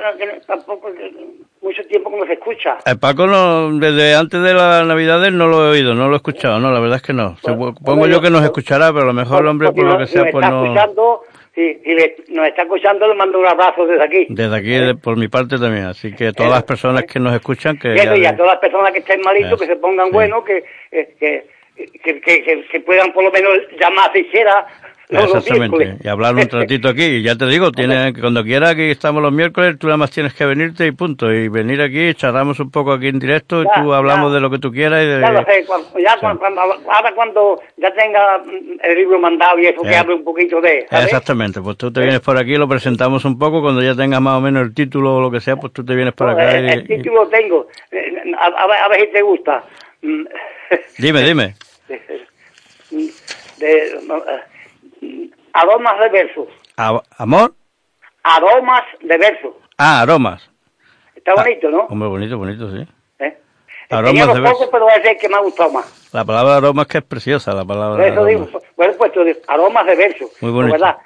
tampoco 0.46 0.89
eh, 0.89 1.12
mucho 1.62 1.84
tiempo 1.88 2.12
que 2.12 2.17
no 2.17 2.25
se 2.27 2.34
escucha. 2.34 2.77
El 2.86 3.00
Paco 3.00 3.25
no, 3.25 3.72
desde 3.79 4.13
antes 4.15 4.41
de 4.41 4.53
la 4.53 4.84
Navidad 4.84 5.19
no 5.31 5.48
lo 5.48 5.65
he 5.65 5.72
oído, 5.72 5.96
no 5.96 6.07
lo 6.07 6.13
he 6.13 6.17
escuchado, 6.17 6.60
no, 6.60 6.72
la 6.72 6.79
verdad 6.79 6.98
es 6.98 7.01
que 7.01 7.13
no. 7.13 7.36
Bueno, 7.43 7.74
Pongo 7.74 7.91
hombre, 7.93 8.12
yo 8.12 8.22
que 8.22 8.29
nos 8.29 8.43
escuchará, 8.43 8.89
pero 8.93 9.03
a 9.03 9.07
lo 9.07 9.13
mejor 9.13 9.41
el 9.41 9.48
hombre 9.48 9.72
por 9.72 9.86
lo 9.86 9.98
que 9.98 10.05
sea, 10.07 10.24
pues 10.31 10.36
está 10.36 10.50
no... 10.51 10.63
escuchando, 10.65 11.22
si, 11.55 11.74
si 11.84 11.93
le- 11.96 12.15
nos 12.29 12.48
está 12.48 12.62
escuchando, 12.62 13.07
le 13.07 13.15
mando 13.15 13.39
un 13.39 13.48
abrazo 13.48 13.88
desde 13.88 14.03
aquí. 14.03 14.27
Desde 14.29 14.55
aquí, 14.55 14.69
de- 14.69 14.93
por 14.96 15.17
mi 15.17 15.27
parte 15.29 15.57
también, 15.57 15.86
así 15.86 16.13
que 16.13 16.31
todas 16.31 16.51
Eh, 16.51 16.55
las 16.55 16.63
personas 16.63 17.03
que 17.05 17.19
nos 17.19 17.34
escuchan, 17.34 17.79
que 17.79 17.96
Y, 17.96 17.98
eso, 17.98 18.15
ya 18.15 18.22
y 18.22 18.25
a 18.27 18.36
todas 18.38 18.51
las 18.51 18.60
personas 18.62 18.91
que 18.91 19.00
estén 19.00 19.19
malitos, 19.22 19.60
que 19.60 19.65
se 19.65 19.75
pongan 19.77 20.07
sí. 20.10 20.13
buenos, 20.13 20.43
que, 20.46 20.63
eh, 20.91 21.15
que, 21.19 21.48
que, 22.03 22.22
que, 22.22 22.43
que- 22.43 22.65
que 22.72 22.79
puedan 22.81 23.12
por 23.13 23.24
lo 23.24 23.31
menos 23.31 23.51
llamar 23.81 24.12
a 24.12 24.13
Exactamente. 25.10 25.98
y 26.04 26.08
hablar 26.08 26.36
un 26.36 26.50
ratito 26.50 26.90
aquí. 26.90 27.04
Y 27.04 27.24
ya 27.24 27.36
te 27.36 27.46
digo, 27.46 27.72
tiene, 27.72 28.14
cuando 28.20 28.44
quieras, 28.44 28.72
aquí 28.72 28.90
estamos 28.90 29.22
los 29.22 29.32
miércoles, 29.32 29.78
tú 29.80 29.88
nada 29.88 29.98
más 29.98 30.12
tienes 30.12 30.34
que 30.34 30.46
venirte 30.46 30.86
y 30.86 30.92
punto. 30.92 31.32
Y 31.32 31.48
venir 31.48 31.82
aquí, 31.82 32.14
charlamos 32.14 32.60
un 32.60 32.72
poco 32.72 32.92
aquí 32.92 33.08
en 33.08 33.20
directo 33.20 33.62
y 33.62 33.66
tú 33.76 33.94
hablamos 33.94 34.34
de 34.34 34.42
lo 34.42 34.50
que 34.50 34.60
tú 34.60 34.72
quieras. 34.72 35.04
Y 35.04 35.08
de, 35.08 35.22
ya 35.22 35.32
lo 35.32 35.46
sé, 35.46 35.66
ya 36.04 36.18
cuando, 36.20 36.62
ahora 36.62 37.14
cuando 37.16 37.62
ya 37.78 37.94
tenga 37.94 38.44
el 38.84 38.96
libro 38.98 39.20
mandado 39.20 39.58
y 39.60 39.68
eso, 39.68 39.82
que 39.82 39.96
hable 39.96 40.16
un 40.16 40.24
poquito 40.24 40.60
de... 40.60 40.86
Exactamente, 40.92 41.62
pues 41.62 41.78
tú 41.78 41.92
te 41.92 42.02
vienes 42.02 42.20
por 42.20 42.38
aquí, 42.38 42.56
lo 42.56 42.68
presentamos 42.68 43.24
un 43.24 43.40
poco, 43.40 43.62
cuando 43.62 43.82
ya 43.82 43.96
tengas 43.96 44.20
más 44.20 44.38
o 44.38 44.42
menos 44.42 44.64
el 44.64 44.74
título 44.74 45.18
o 45.18 45.22
lo 45.22 45.32
que 45.32 45.40
sea, 45.40 45.56
pues 45.56 45.72
tú 45.72 45.86
te 45.86 45.96
vienes 45.96 46.14
por 46.14 46.30
acá. 46.30 46.58
El, 46.58 46.86
título 46.86 47.28
tengo, 47.28 47.68
eh, 47.92 48.14
a, 48.38 48.88
ver, 48.90 49.02
si 49.02 49.08
te 49.08 49.22
gusta. 49.22 49.64
Dime, 50.98 51.22
dime. 51.22 51.56
De, 53.58 54.00
aromas 55.54 56.00
de 56.00 56.10
verso. 56.10 56.48
¿Amor? 57.18 57.54
Aromas 58.24 58.84
de 59.02 59.18
verso. 59.18 59.60
Ah, 59.78 60.02
aromas. 60.02 60.50
Está 61.16 61.34
bonito, 61.36 61.70
¿no? 61.70 61.82
Hombre, 61.90 62.10
bonito, 62.10 62.38
bonito, 62.38 62.72
sí. 62.72 62.88
¿Eh? 63.20 63.38
Aromas 63.90 64.34
de 64.34 64.42
verso. 64.42 64.70
pero 64.72 64.90
es 64.90 65.06
el 65.06 65.18
que 65.18 65.30
me 65.30 65.36
ha 65.36 65.40
gustado 65.40 65.72
más. 65.72 66.10
La 66.14 66.24
palabra 66.26 66.58
aromas 66.58 66.88
que 66.88 67.00
es 67.00 67.04
preciosa, 67.04 67.54
la 67.54 67.66
palabra 67.66 68.08
Eso 68.08 68.26
digo, 68.26 68.50
bueno, 68.76 68.94
pues 68.98 69.12
aromas 69.48 69.86
de 69.86 69.96
verso. 69.96 70.30
Muy 70.42 70.52
bonito. 70.52 70.74
¿verdad? 70.74 70.98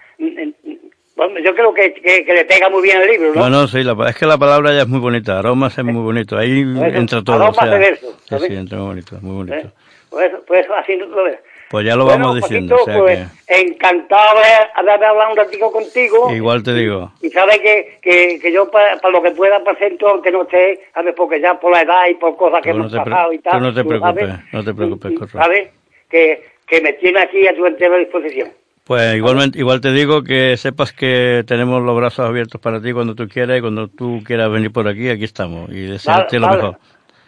Bueno, 1.15 1.39
yo 1.39 1.53
creo 1.53 1.73
que, 1.73 1.93
que, 1.93 2.33
le 2.33 2.45
pega 2.45 2.69
muy 2.69 2.81
bien 2.81 2.99
el 3.01 3.07
libro, 3.07 3.33
¿no? 3.35 3.41
No, 3.41 3.49
no, 3.49 3.67
sí, 3.67 3.83
la, 3.83 3.95
es 4.09 4.17
que 4.17 4.25
la 4.25 4.37
palabra 4.37 4.73
ya 4.73 4.81
es 4.81 4.87
muy 4.87 4.99
bonita, 4.99 5.37
aromas 5.37 5.77
es 5.77 5.83
muy 5.83 6.01
bonito, 6.01 6.37
ahí 6.37 6.61
entra 6.61 7.21
todo. 7.23 7.35
Aromas 7.35 7.69
de 7.69 7.77
verso. 7.77 8.17
Sí, 8.27 8.35
sí, 8.47 8.55
entra 8.55 8.79
muy 8.79 8.87
bonito, 8.87 9.17
muy 9.21 9.35
bonito. 9.35 9.67
¿Eh? 9.67 9.71
Pues, 10.09 10.31
pues 10.47 10.65
así 10.77 10.95
lo 10.95 11.23
ves. 11.23 11.37
Pues 11.71 11.85
ya 11.85 11.95
lo 11.95 12.05
vamos 12.05 12.35
diciendo. 12.35 12.75
o 12.75 12.83
sea 12.83 12.99
pues, 12.99 13.19
encantado 13.47 14.39
de 14.41 14.89
haber 14.91 15.05
hablado 15.05 15.31
un 15.31 15.37
ratito 15.37 15.71
contigo. 15.71 16.29
Igual 16.29 16.63
te 16.63 16.73
digo. 16.73 17.13
Y, 17.21 17.29
sabes 17.29 17.59
que, 17.59 17.97
que, 18.01 18.39
que 18.41 18.51
yo 18.51 18.69
para, 18.69 18.97
lo 19.09 19.21
que 19.23 19.31
pueda 19.31 19.63
presento, 19.63 20.09
aunque 20.09 20.31
no 20.31 20.41
esté, 20.41 20.81
¿sabes? 20.93 21.13
porque 21.15 21.39
ya 21.39 21.57
por 21.57 21.71
la 21.71 21.83
edad 21.83 22.09
y 22.09 22.15
por 22.15 22.35
cosas 22.35 22.61
que 22.61 22.71
hemos 22.71 22.93
pasado 22.93 23.31
y 23.31 23.39
tal. 23.39 23.61
no 23.61 23.73
te 23.73 23.85
preocupes, 23.85 24.29
no 24.51 24.63
te 24.65 24.73
preocupes, 24.73 25.31
¿Sabes? 25.31 25.69
Que, 26.09 26.43
que 26.67 26.81
me 26.81 26.91
tiene 26.93 27.21
aquí 27.21 27.47
a 27.47 27.55
tu 27.55 27.65
entera 27.65 27.95
disposición. 27.97 28.49
Pues 28.83 29.15
igualmente, 29.15 29.57
igual 29.57 29.79
te 29.79 29.93
digo 29.93 30.23
que 30.23 30.57
sepas 30.57 30.91
que 30.91 31.45
tenemos 31.47 31.81
los 31.81 31.95
brazos 31.95 32.27
abiertos 32.27 32.59
para 32.59 32.81
ti 32.81 32.91
cuando 32.91 33.15
tú 33.15 33.29
quieras 33.29 33.59
y 33.59 33.61
cuando 33.61 33.87
tú 33.87 34.21
quieras 34.25 34.51
venir 34.51 34.73
por 34.73 34.89
aquí, 34.89 35.07
aquí 35.07 35.23
estamos 35.23 35.69
y 35.69 35.83
desearte 35.83 36.37
lo 36.37 36.49
mejor. 36.49 36.77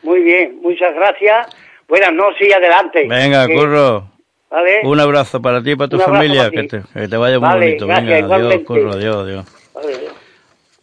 Muy 0.01 0.21
bien, 0.21 0.59
muchas 0.61 0.93
gracias. 0.93 1.47
Buenas 1.87 2.11
noches 2.11 2.49
y 2.49 2.51
adelante. 2.51 3.07
Venga, 3.07 3.47
Curro. 3.47 4.12
Un 4.83 4.99
abrazo 4.99 5.41
para 5.41 5.63
ti 5.63 5.71
y 5.71 5.75
para 5.75 5.89
tu 5.89 5.97
familia, 5.99 6.51
que 6.51 6.63
te, 6.63 6.83
que 6.93 7.07
te, 7.07 7.17
vaya 7.17 7.39
muy 7.39 7.49
bonito. 7.49 7.87
Venga, 7.87 8.17
adiós, 8.17 8.61
Curro, 8.65 8.91
adiós, 8.91 9.17
adiós. 9.25 9.45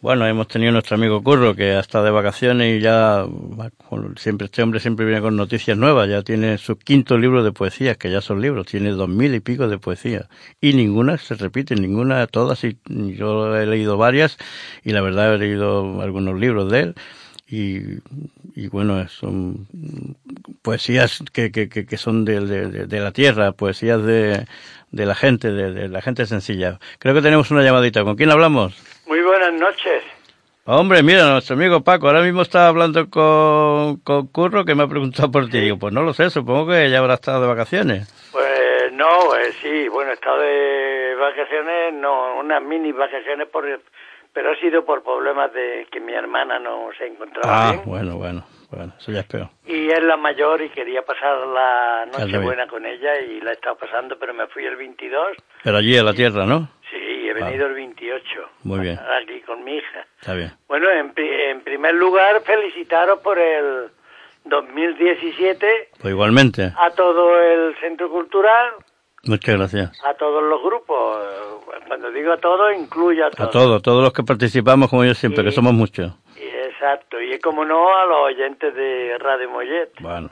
Bueno, 0.01 0.25
hemos 0.25 0.47
tenido 0.47 0.71
nuestro 0.71 0.95
amigo 0.95 1.23
Curro 1.23 1.55
que 1.55 1.73
ha 1.73 1.79
estado 1.79 2.05
de 2.05 2.11
vacaciones 2.11 2.79
y 2.79 2.81
ya 2.81 3.23
siempre 4.17 4.45
este 4.45 4.63
hombre 4.63 4.79
siempre 4.79 5.05
viene 5.05 5.21
con 5.21 5.35
noticias 5.35 5.77
nuevas. 5.77 6.09
Ya 6.09 6.23
tiene 6.23 6.57
su 6.57 6.75
quinto 6.75 7.17
libro 7.17 7.43
de 7.43 7.51
poesías, 7.51 7.97
que 7.97 8.09
ya 8.09 8.19
son 8.19 8.41
libros. 8.41 8.65
Tiene 8.65 8.89
dos 8.89 9.07
mil 9.07 9.33
y 9.35 9.39
pico 9.39 9.67
de 9.67 9.77
poesías 9.77 10.27
y 10.59 10.73
ninguna 10.73 11.17
se 11.17 11.35
repite, 11.35 11.75
ninguna, 11.75 12.25
todas. 12.27 12.63
Y 12.63 12.77
yo 13.15 13.55
he 13.55 13.67
leído 13.67 13.95
varias 13.95 14.37
y 14.83 14.91
la 14.91 15.01
verdad 15.01 15.35
he 15.35 15.37
leído 15.37 16.01
algunos 16.01 16.37
libros 16.37 16.69
de 16.71 16.79
él 16.79 16.95
y, 17.51 17.99
y 18.55 18.67
bueno, 18.69 19.07
son 19.09 19.67
poesías 20.61 21.21
que, 21.33 21.51
que, 21.51 21.67
que 21.67 21.97
son 21.97 22.23
de, 22.23 22.39
de, 22.39 22.85
de, 22.87 22.99
la 22.99 23.11
tierra, 23.11 23.51
poesías 23.51 24.03
de, 24.03 24.45
de 24.91 25.05
la 25.05 25.15
gente, 25.15 25.51
de, 25.51 25.89
la 25.89 26.01
gente 26.01 26.25
sencilla. 26.25 26.79
Creo 26.99 27.13
que 27.13 27.21
tenemos 27.21 27.51
una 27.51 27.63
llamadita. 27.63 28.03
¿Con 28.03 28.15
quién 28.15 28.31
hablamos? 28.31 28.73
Muy 29.05 29.21
buenas 29.21 29.53
noches. 29.53 30.03
Hombre, 30.63 31.03
mira, 31.03 31.25
nuestro 31.25 31.55
amigo 31.55 31.81
Paco, 31.81 32.07
ahora 32.07 32.21
mismo 32.21 32.43
estaba 32.43 32.67
hablando 32.67 33.09
con, 33.09 33.97
con 33.97 34.27
Curro 34.27 34.63
que 34.63 34.75
me 34.75 34.83
ha 34.83 34.87
preguntado 34.87 35.29
por 35.29 35.49
ti. 35.49 35.59
Digo, 35.59 35.77
pues 35.77 35.93
no 35.93 36.03
lo 36.03 36.13
sé, 36.13 36.29
supongo 36.29 36.71
que 36.71 36.89
ya 36.89 36.99
habrá 36.99 37.15
estado 37.15 37.41
de 37.41 37.47
vacaciones. 37.47 38.07
Pues 38.31 38.93
no, 38.93 39.35
eh, 39.35 39.51
sí, 39.61 39.89
bueno, 39.89 40.11
he 40.11 40.13
estado 40.13 40.39
de 40.39 41.15
vacaciones, 41.19 41.93
no, 41.95 42.39
unas 42.39 42.61
mini 42.63 42.91
vacaciones 42.93 43.47
por 43.49 43.65
pero 44.33 44.51
ha 44.51 44.55
sido 44.57 44.85
por 44.85 45.03
problemas 45.03 45.51
de 45.53 45.87
que 45.91 45.99
mi 45.99 46.13
hermana 46.13 46.59
no 46.59 46.89
se 46.97 47.07
encontraba 47.07 47.69
ah, 47.69 47.71
bien. 47.73 47.83
bueno, 47.85 48.17
bueno, 48.17 48.45
bueno, 48.69 48.93
eso 48.97 49.11
ya 49.11 49.19
es 49.21 49.25
peor. 49.25 49.49
Y 49.65 49.89
es 49.89 50.03
la 50.03 50.17
mayor 50.17 50.61
y 50.61 50.69
quería 50.69 51.01
pasar 51.01 51.45
la 51.47 52.05
noche 52.05 52.37
buena 52.37 52.67
con 52.67 52.85
ella 52.85 53.19
y 53.19 53.41
la 53.41 53.51
he 53.51 53.53
estado 53.53 53.75
pasando, 53.75 54.17
pero 54.17 54.33
me 54.33 54.47
fui 54.47 54.65
el 54.65 54.75
22. 54.75 55.37
Pero 55.63 55.77
allí 55.77 55.97
en 55.97 56.05
la 56.05 56.13
tierra, 56.13 56.45
¿no? 56.45 56.69
Sí, 56.89 57.27
he 57.27 57.33
venido 57.33 57.67
el 57.67 57.73
28. 57.73 58.23
Muy 58.63 58.79
bien. 58.79 58.99
Aquí 59.21 59.41
con 59.41 59.63
mi 59.63 59.75
hija. 59.75 60.05
Está 60.19 60.33
bien. 60.33 60.51
Bueno, 60.67 60.89
en, 60.89 61.13
en 61.15 61.61
primer 61.61 61.95
lugar, 61.95 62.41
felicitaros 62.43 63.19
por 63.19 63.37
el 63.37 63.91
2017. 64.45 65.89
Pues 65.99 66.11
igualmente. 66.11 66.71
A 66.77 66.91
todo 66.91 67.39
el 67.39 67.75
Centro 67.79 68.09
Cultural, 68.09 68.71
Muchas 69.23 69.55
gracias. 69.55 69.91
A 70.03 70.13
todos 70.15 70.43
los 70.43 70.61
grupos. 70.63 71.17
Cuando 71.87 72.11
digo 72.11 72.33
a 72.33 72.37
todos, 72.37 72.73
incluye 72.77 73.23
a 73.23 73.29
todos. 73.29 73.49
A 73.49 73.51
todos, 73.51 73.81
todos 73.81 74.03
los 74.03 74.13
que 74.13 74.23
participamos, 74.23 74.89
como 74.89 75.05
yo 75.05 75.13
siempre, 75.13 75.43
que 75.43 75.51
somos 75.51 75.73
muchos. 75.73 76.13
exacto. 76.35 77.21
Y 77.21 77.37
como 77.39 77.63
no, 77.65 77.95
a 77.95 78.05
los 78.05 78.17
oyentes 78.33 78.73
de 78.73 79.17
Radio 79.19 79.49
Mollet. 79.49 79.91
Bueno. 80.01 80.29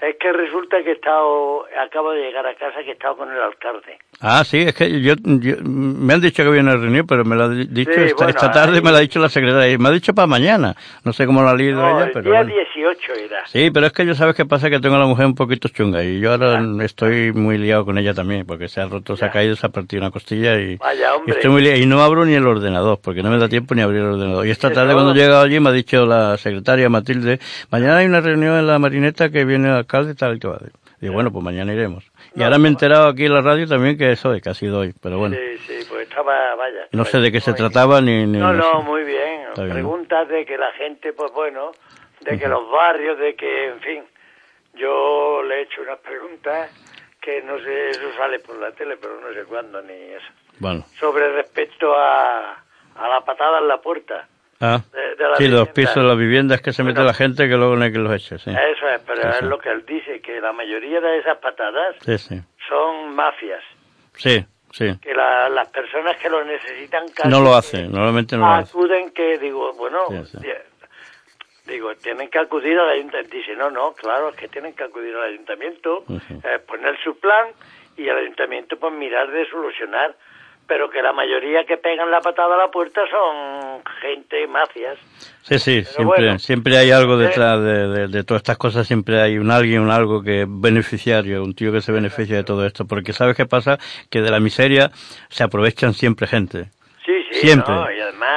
Es 0.00 0.16
que 0.20 0.30
resulta 0.30 0.82
que 0.82 0.90
he 0.90 0.92
estado, 0.92 1.64
acabo 1.80 2.12
de 2.12 2.20
llegar 2.20 2.46
a 2.46 2.54
casa 2.54 2.82
que 2.82 2.90
he 2.90 2.92
estado 2.92 3.16
con 3.16 3.32
el 3.32 3.40
alcalde. 3.40 3.98
Ah, 4.20 4.44
sí, 4.44 4.58
es 4.58 4.74
que 4.74 5.00
yo, 5.00 5.14
me 5.22 6.12
han 6.12 6.20
dicho 6.20 6.42
que 6.42 6.48
había 6.48 6.60
una 6.60 6.76
reunión, 6.76 7.06
pero 7.06 7.24
me 7.24 7.34
lo 7.34 7.44
ha 7.44 7.48
dicho 7.48 7.90
esta, 7.90 8.50
tarde, 8.50 8.82
me 8.82 8.90
lo 8.90 8.96
ha 8.96 9.00
dicho 9.00 9.18
la 9.18 9.30
secretaria, 9.30 9.72
y 9.72 9.78
me 9.78 9.88
ha 9.88 9.92
dicho 9.92 10.14
para 10.14 10.26
mañana. 10.26 10.74
No 11.04 11.14
sé 11.14 11.26
cómo 11.26 11.40
lo 11.40 11.48
ha 11.48 11.54
leído 11.54 11.80
ella, 11.80 12.10
pero. 12.12 12.40
El 12.40 12.46
día 12.46 12.56
18 12.74 13.12
era. 13.24 13.46
Sí, 13.46 13.70
pero 13.70 13.86
es 13.86 13.92
que 13.92 14.04
yo 14.04 14.14
sabes 14.14 14.34
qué 14.34 14.44
pasa, 14.44 14.68
que 14.68 14.80
tengo 14.80 14.96
a 14.96 14.98
la 14.98 15.06
mujer 15.06 15.26
un 15.26 15.34
poquito 15.34 15.68
chunga, 15.68 16.04
y 16.04 16.20
yo 16.20 16.32
ahora 16.32 16.62
estoy 16.82 17.32
muy 17.32 17.56
liado 17.56 17.86
con 17.86 17.96
ella 17.96 18.12
también, 18.12 18.46
porque 18.46 18.68
se 18.68 18.82
ha 18.82 18.86
roto, 18.86 19.16
se 19.16 19.24
ha 19.24 19.30
caído, 19.30 19.56
se 19.56 19.66
ha 19.66 19.70
partido 19.70 20.02
una 20.02 20.10
costilla, 20.10 20.58
y, 20.60 20.78
estoy 21.26 21.50
muy 21.50 21.62
liado, 21.62 21.78
y 21.78 21.86
no 21.86 22.02
abro 22.02 22.26
ni 22.26 22.34
el 22.34 22.46
ordenador, 22.46 22.98
porque 23.02 23.22
no 23.22 23.30
me 23.30 23.38
da 23.38 23.48
tiempo 23.48 23.74
ni 23.74 23.80
abrir 23.80 24.00
el 24.00 24.08
ordenador. 24.08 24.46
Y 24.46 24.50
esta 24.50 24.70
tarde, 24.72 24.92
cuando 24.92 25.12
he 25.12 25.14
llegado 25.14 25.42
allí, 25.42 25.58
me 25.58 25.70
ha 25.70 25.72
dicho 25.72 26.04
la 26.04 26.36
secretaria 26.36 26.90
Matilde, 26.90 27.38
mañana 27.70 27.98
hay 27.98 28.06
una 28.06 28.20
reunión 28.20 28.58
en 28.58 28.66
la 28.66 28.78
marineta 28.78 29.30
que 29.30 29.44
viene 29.44 29.68
el 29.68 29.85
alcalde, 29.86 30.14
tal 30.14 30.36
y 30.36 30.40
que 30.40 30.48
va. 30.48 30.58
Y 31.00 31.08
bueno, 31.08 31.30
pues 31.30 31.44
mañana 31.44 31.72
iremos. 31.72 32.10
Y 32.34 32.42
ahora 32.42 32.58
me 32.58 32.68
he 32.68 32.70
enterado 32.70 33.08
aquí 33.08 33.26
en 33.26 33.34
la 33.34 33.42
radio 33.42 33.66
también 33.66 33.96
que 33.96 34.12
es 34.12 34.24
hoy, 34.24 34.40
que 34.40 34.50
ha 34.50 34.54
sido 34.54 34.80
hoy, 34.80 34.94
pero 35.00 35.18
bueno. 35.18 35.36
Sí, 35.36 35.58
sí, 35.66 35.86
pues 35.88 36.08
estaba, 36.08 36.54
vaya. 36.54 36.86
No 36.92 37.04
sé 37.04 37.18
de 37.18 37.30
qué 37.30 37.40
se 37.40 37.52
trataba 37.52 38.00
ni... 38.00 38.26
no, 38.26 38.52
no, 38.52 38.82
muy 38.82 39.04
bien. 39.04 39.46
Preguntas 39.54 40.28
de 40.28 40.44
que 40.44 40.58
la 40.58 40.72
gente, 40.72 41.12
pues 41.12 41.32
bueno, 41.32 41.72
de 42.20 42.38
que 42.38 42.48
los 42.48 42.70
barrios, 42.70 43.18
de 43.18 43.34
que, 43.34 43.68
en 43.68 43.80
fin, 43.80 44.04
yo 44.74 45.42
le 45.42 45.60
he 45.60 45.62
hecho 45.62 45.82
unas 45.82 45.98
preguntas 45.98 46.70
que 47.20 47.42
no 47.42 47.58
sé, 47.58 47.90
eso 47.90 48.12
sale 48.16 48.38
por 48.38 48.56
la 48.58 48.70
tele, 48.72 48.96
pero 48.96 49.20
no 49.20 49.32
sé 49.32 49.44
cuándo 49.44 49.82
ni 49.82 49.92
eso. 49.92 50.26
Bueno. 50.58 50.84
Sobre 50.98 51.32
respecto 51.32 51.94
a, 51.94 52.52
a 52.94 53.08
la 53.08 53.20
patada 53.22 53.58
en 53.58 53.68
la 53.68 53.80
puerta. 53.80 54.28
Ah, 54.60 54.80
sí, 55.36 55.48
los 55.48 55.68
pisos, 55.68 56.02
las 56.02 56.16
viviendas 56.16 56.62
que 56.62 56.72
se 56.72 56.82
mete 56.82 57.02
la 57.02 57.12
gente 57.12 57.48
que 57.48 57.56
luego 57.56 57.76
no 57.76 57.84
hay 57.84 57.92
que 57.92 57.98
los 57.98 58.12
eche, 58.12 58.38
sí. 58.38 58.50
Eso 58.50 58.88
es, 58.88 59.00
pero 59.06 59.30
es 59.30 59.42
lo 59.42 59.58
que 59.58 59.70
él 59.70 59.84
dice, 59.86 60.20
que 60.20 60.40
la 60.40 60.52
mayoría 60.52 61.00
de 61.00 61.18
esas 61.18 61.38
patadas 61.38 61.96
son 62.68 63.14
mafias. 63.14 63.62
Sí, 64.14 64.44
sí. 64.72 64.98
Que 65.00 65.14
las 65.14 65.68
personas 65.68 66.16
que 66.16 66.30
lo 66.30 66.42
necesitan 66.44 67.06
casi 67.14 67.28
No 67.28 67.40
lo 67.40 67.54
hacen, 67.54 67.92
normalmente 67.92 68.36
no 68.36 68.46
lo 68.46 68.52
hacen. 68.52 68.80
Acuden 68.80 69.10
que, 69.10 69.38
digo, 69.38 69.72
bueno, 69.74 70.06
digo, 71.66 71.94
tienen 71.96 72.30
que 72.30 72.38
acudir 72.38 72.78
al 72.78 72.88
ayuntamiento. 72.90 73.36
Dice, 73.36 73.56
no, 73.56 73.70
no, 73.70 73.92
claro, 73.92 74.30
es 74.30 74.36
que 74.36 74.48
tienen 74.48 74.72
que 74.74 74.84
acudir 74.84 75.14
al 75.16 75.24
ayuntamiento, 75.24 76.04
eh, 76.08 76.58
poner 76.66 76.98
su 77.02 77.18
plan 77.18 77.48
y 77.96 78.08
el 78.08 78.16
ayuntamiento 78.16 78.78
pues 78.78 78.92
mirar 78.92 79.30
de 79.30 79.48
solucionar 79.48 80.14
pero 80.66 80.90
que 80.90 81.00
la 81.02 81.12
mayoría 81.12 81.64
que 81.64 81.76
pegan 81.76 82.10
la 82.10 82.20
patada 82.20 82.54
a 82.54 82.58
la 82.58 82.70
puerta 82.70 83.02
son 83.10 83.82
gente, 84.00 84.46
mafias. 84.46 84.98
Sí, 85.42 85.58
sí, 85.58 85.84
siempre, 85.84 86.38
siempre 86.38 86.76
hay 86.76 86.90
algo 86.90 87.14
¿eh? 87.20 87.26
detrás 87.26 87.62
de, 87.62 88.08
de, 88.08 88.24
todas 88.24 88.40
estas 88.40 88.58
cosas, 88.58 88.86
siempre 88.86 89.20
hay 89.20 89.38
un 89.38 89.50
alguien, 89.50 89.80
un 89.80 89.90
algo 89.90 90.22
que 90.22 90.42
es 90.42 90.48
beneficiario, 90.48 91.42
un 91.42 91.54
tío 91.54 91.70
que 91.72 91.80
se 91.80 91.92
beneficia 91.92 92.36
de 92.36 92.44
todo 92.44 92.66
esto, 92.66 92.84
porque 92.86 93.12
¿sabes 93.12 93.36
qué 93.36 93.46
pasa? 93.46 93.78
Que 94.10 94.22
de 94.22 94.30
la 94.30 94.40
miseria 94.40 94.90
se 95.28 95.44
aprovechan 95.44 95.94
siempre 95.94 96.26
gente. 96.26 96.75
Sí, 97.06 97.12
sí, 97.30 97.46
siempre. 97.46 97.72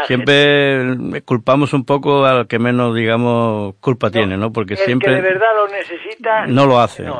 siempre 0.06 1.24
culpamos 1.26 1.74
un 1.74 1.86
poco 1.86 2.24
al 2.24 2.48
que 2.48 2.60
menos, 2.60 2.94
digamos, 2.94 3.74
culpa 3.80 4.12
tiene, 4.12 4.38
¿no? 4.38 4.54
Porque 4.54 4.76
el 4.76 4.80
siempre... 4.82 5.10
que 5.10 5.16
de 5.16 5.22
verdad 5.22 5.56
lo 5.56 5.68
necesita... 5.70 6.46
No 6.46 6.68
lo 6.68 6.80
hace. 6.80 7.02
No, 7.02 7.16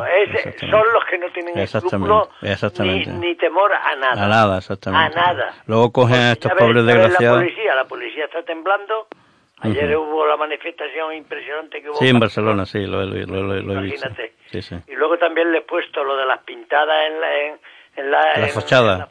son 0.60 0.84
los 0.94 1.06
que 1.10 1.18
no 1.18 1.28
tienen 1.32 1.58
escrúpulos 1.58 2.30
ni, 2.82 3.04
ni, 3.06 3.36
temor 3.36 3.74
a 3.74 3.96
nada. 3.96 4.26
A 4.26 4.28
nada, 4.28 4.58
exactamente. 4.60 5.20
A 5.20 5.24
nada. 5.24 5.54
Luego 5.66 5.92
cogen 5.92 6.18
a 6.18 6.32
estos 6.34 6.52
pobres 6.52 6.86
desgraciados... 6.86 7.40
La 7.40 7.46
policía, 7.46 7.76
la 7.76 7.86
policía 7.86 8.26
está 8.26 8.44
temblando. 8.44 9.08
Ayer 9.62 9.98
hubo 9.98 10.28
la 10.28 10.38
manifestación 10.38 11.16
impresionante 11.16 11.82
que 11.82 11.90
hubo. 11.90 11.98
Sí, 11.98 12.10
en 12.10 12.20
Barcelona, 12.20 12.68
sí, 12.68 12.86
lo, 12.86 13.04
lo, 13.04 13.26
lo, 13.26 13.60
lo 13.60 13.80
he 13.80 13.82
visto. 13.82 14.08
Y 14.88 14.94
luego 14.94 15.18
también 15.18 15.52
le 15.52 15.58
he 15.58 15.62
puesto 15.62 16.04
lo 16.04 16.16
de 16.16 16.28
las 16.28 16.44
pintadas 16.44 17.08
en, 17.08 17.20
la, 17.20 17.40
en, 17.96 18.12
la, 18.12 18.38
las 18.38 18.54
fachadas, 18.54 19.10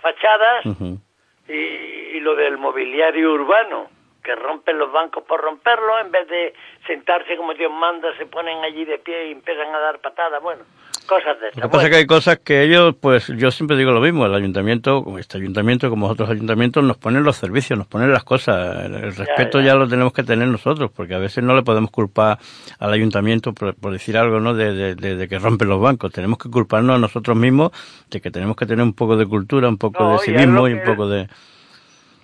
y, 1.48 1.52
y 1.52 2.20
lo 2.20 2.34
del 2.34 2.58
mobiliario 2.58 3.32
urbano 3.32 3.88
que 4.22 4.34
rompen 4.34 4.78
los 4.78 4.92
bancos 4.92 5.24
por 5.24 5.40
romperlo, 5.40 5.98
en 6.00 6.10
vez 6.10 6.28
de 6.28 6.54
sentarse 6.86 7.36
como 7.36 7.54
Dios 7.54 7.72
manda, 7.72 8.14
se 8.16 8.26
ponen 8.26 8.62
allí 8.64 8.84
de 8.84 8.98
pie 8.98 9.28
y 9.28 9.32
empiezan 9.32 9.74
a 9.74 9.78
dar 9.78 10.00
patadas, 10.00 10.42
bueno, 10.42 10.64
cosas 11.08 11.40
de 11.40 11.46
Lo 11.60 11.62
que 11.62 11.68
pasa 11.68 11.84
es 11.86 11.90
que 11.90 11.96
hay 11.96 12.06
cosas 12.06 12.38
que 12.38 12.62
ellos, 12.62 12.94
pues 13.00 13.26
yo 13.36 13.50
siempre 13.50 13.76
digo 13.76 13.90
lo 13.90 14.00
mismo, 14.00 14.26
el 14.26 14.34
ayuntamiento, 14.34 15.04
este 15.18 15.38
ayuntamiento 15.38 15.90
como 15.90 16.06
otros 16.06 16.30
ayuntamientos, 16.30 16.84
nos 16.84 16.96
ponen 16.96 17.24
los 17.24 17.36
servicios, 17.36 17.76
nos 17.76 17.88
ponen 17.88 18.12
las 18.12 18.22
cosas, 18.22 18.84
el 18.84 19.16
respeto 19.16 19.60
ya, 19.60 19.74
lo 19.74 19.88
tenemos 19.88 20.12
que 20.12 20.22
tener 20.22 20.46
nosotros, 20.46 20.92
porque 20.94 21.14
a 21.14 21.18
veces 21.18 21.42
no 21.42 21.56
le 21.56 21.62
podemos 21.62 21.90
culpar 21.90 22.38
al 22.78 22.92
ayuntamiento 22.92 23.52
por, 23.52 23.74
decir 23.90 24.16
algo, 24.16 24.38
¿no?, 24.38 24.54
de, 24.54 24.94
de, 24.94 25.28
que 25.28 25.38
rompen 25.40 25.68
los 25.68 25.80
bancos, 25.80 26.12
tenemos 26.12 26.38
que 26.38 26.48
culparnos 26.48 26.94
a 26.94 26.98
nosotros 26.98 27.36
mismos 27.36 27.72
de 28.10 28.20
que 28.20 28.30
tenemos 28.30 28.56
que 28.56 28.66
tener 28.66 28.84
un 28.84 28.92
poco 28.92 29.16
de 29.16 29.26
cultura, 29.26 29.68
un 29.68 29.78
poco 29.78 30.12
de 30.12 30.18
civismo 30.18 30.68
y 30.68 30.74
un 30.74 30.84
poco 30.84 31.08
de 31.08 31.28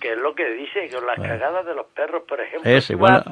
que 0.05 0.11
es 0.11 0.19
lo 0.19 0.35
que 0.35 0.47
dice, 0.51 0.87
con 0.93 1.03
las 1.07 1.19
cagadas 1.19 1.65
de 1.65 1.73
los 1.73 1.87
perros, 1.87 2.21
por 2.27 2.39
ejemplo. 2.39 2.69
bueno, 2.95 3.23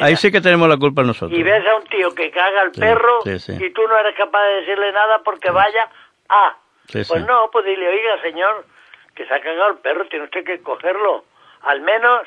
ahí, 0.00 0.16
sí 0.16 0.32
que 0.32 0.40
tenemos 0.40 0.66
la 0.70 0.78
culpa 0.78 1.02
nosotros. 1.02 1.38
Y 1.38 1.42
ves 1.42 1.62
a 1.66 1.76
un 1.76 1.84
tío 1.84 2.14
que 2.14 2.30
caga 2.30 2.62
al 2.62 2.72
perro 2.72 3.18
y 3.26 3.70
tú 3.74 3.86
no 3.86 3.98
eres 3.98 4.16
capaz 4.16 4.42
de 4.46 4.54
decirle 4.60 4.90
nada 4.92 5.20
porque 5.22 5.50
vaya 5.50 5.86
a... 6.30 6.56
pues 6.90 7.26
no, 7.26 7.50
pues 7.52 7.66
dile, 7.66 7.86
oiga, 7.88 8.22
señor, 8.22 8.64
que 9.14 9.26
se 9.26 9.34
ha 9.34 9.40
cagado 9.42 9.72
el 9.72 9.78
perro, 9.80 10.06
tiene 10.06 10.24
usted 10.24 10.44
que 10.46 10.62
cogerlo. 10.62 11.26
Al 11.60 11.82
menos 11.82 12.22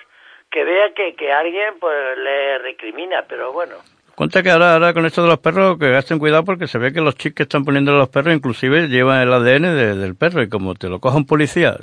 que 0.52 0.64
vea 0.64 0.94
que, 0.94 1.16
que 1.16 1.34
alguien 1.34 1.80
pues 1.80 2.20
le 2.20 2.60
recrimina, 2.60 3.26
pero 3.28 3.52
bueno. 3.52 3.78
Cuenta 4.18 4.42
que 4.42 4.50
ahora, 4.50 4.74
ahora 4.74 4.96
con 4.96 5.06
esto 5.06 5.22
de 5.22 5.28
los 5.28 5.38
perros, 5.38 5.78
que 5.78 5.92
gasten 5.92 6.18
cuidado 6.18 6.44
porque 6.44 6.68
se 6.68 6.80
ve 6.80 6.92
que 6.92 7.02
los 7.02 7.14
chips 7.14 7.36
que 7.36 7.44
están 7.44 7.64
poniendo 7.64 7.96
los 7.96 8.10
perros 8.10 8.36
inclusive 8.36 8.88
llevan 8.88 9.22
el 9.22 9.32
ADN 9.32 9.76
del 10.02 10.16
perro 10.16 10.42
y 10.42 10.50
como 10.50 10.74
te 10.74 10.90
lo 10.90 11.00
coja 11.00 11.18
un 11.18 11.28
policía, 11.28 11.78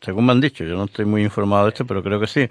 según 0.00 0.24
me 0.24 0.32
han 0.32 0.40
dicho, 0.40 0.64
yo 0.64 0.76
no 0.76 0.84
estoy 0.84 1.04
muy 1.04 1.22
informado 1.22 1.64
de 1.64 1.68
esto, 1.68 1.84
pero 1.84 2.02
creo 2.02 2.18
que 2.18 2.26
sí, 2.26 2.48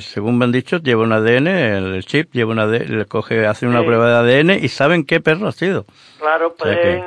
según 0.00 0.38
me 0.38 0.44
han 0.44 0.52
dicho, 0.52 0.78
lleva 0.78 1.02
un 1.02 1.12
ADN, 1.12 1.46
el 1.46 2.04
chip 2.04 2.32
lleva 2.32 2.52
un 2.52 2.58
ADN, 2.58 2.98
le 2.98 3.06
coge, 3.06 3.46
hacen 3.46 3.68
una 3.68 3.82
prueba 3.84 4.22
de 4.22 4.40
ADN 4.40 4.64
y 4.64 4.68
saben 4.68 5.04
qué 5.04 5.20
perro 5.20 5.48
ha 5.48 5.52
sido. 5.52 5.84
Claro, 6.18 6.54
pueden 6.54 7.02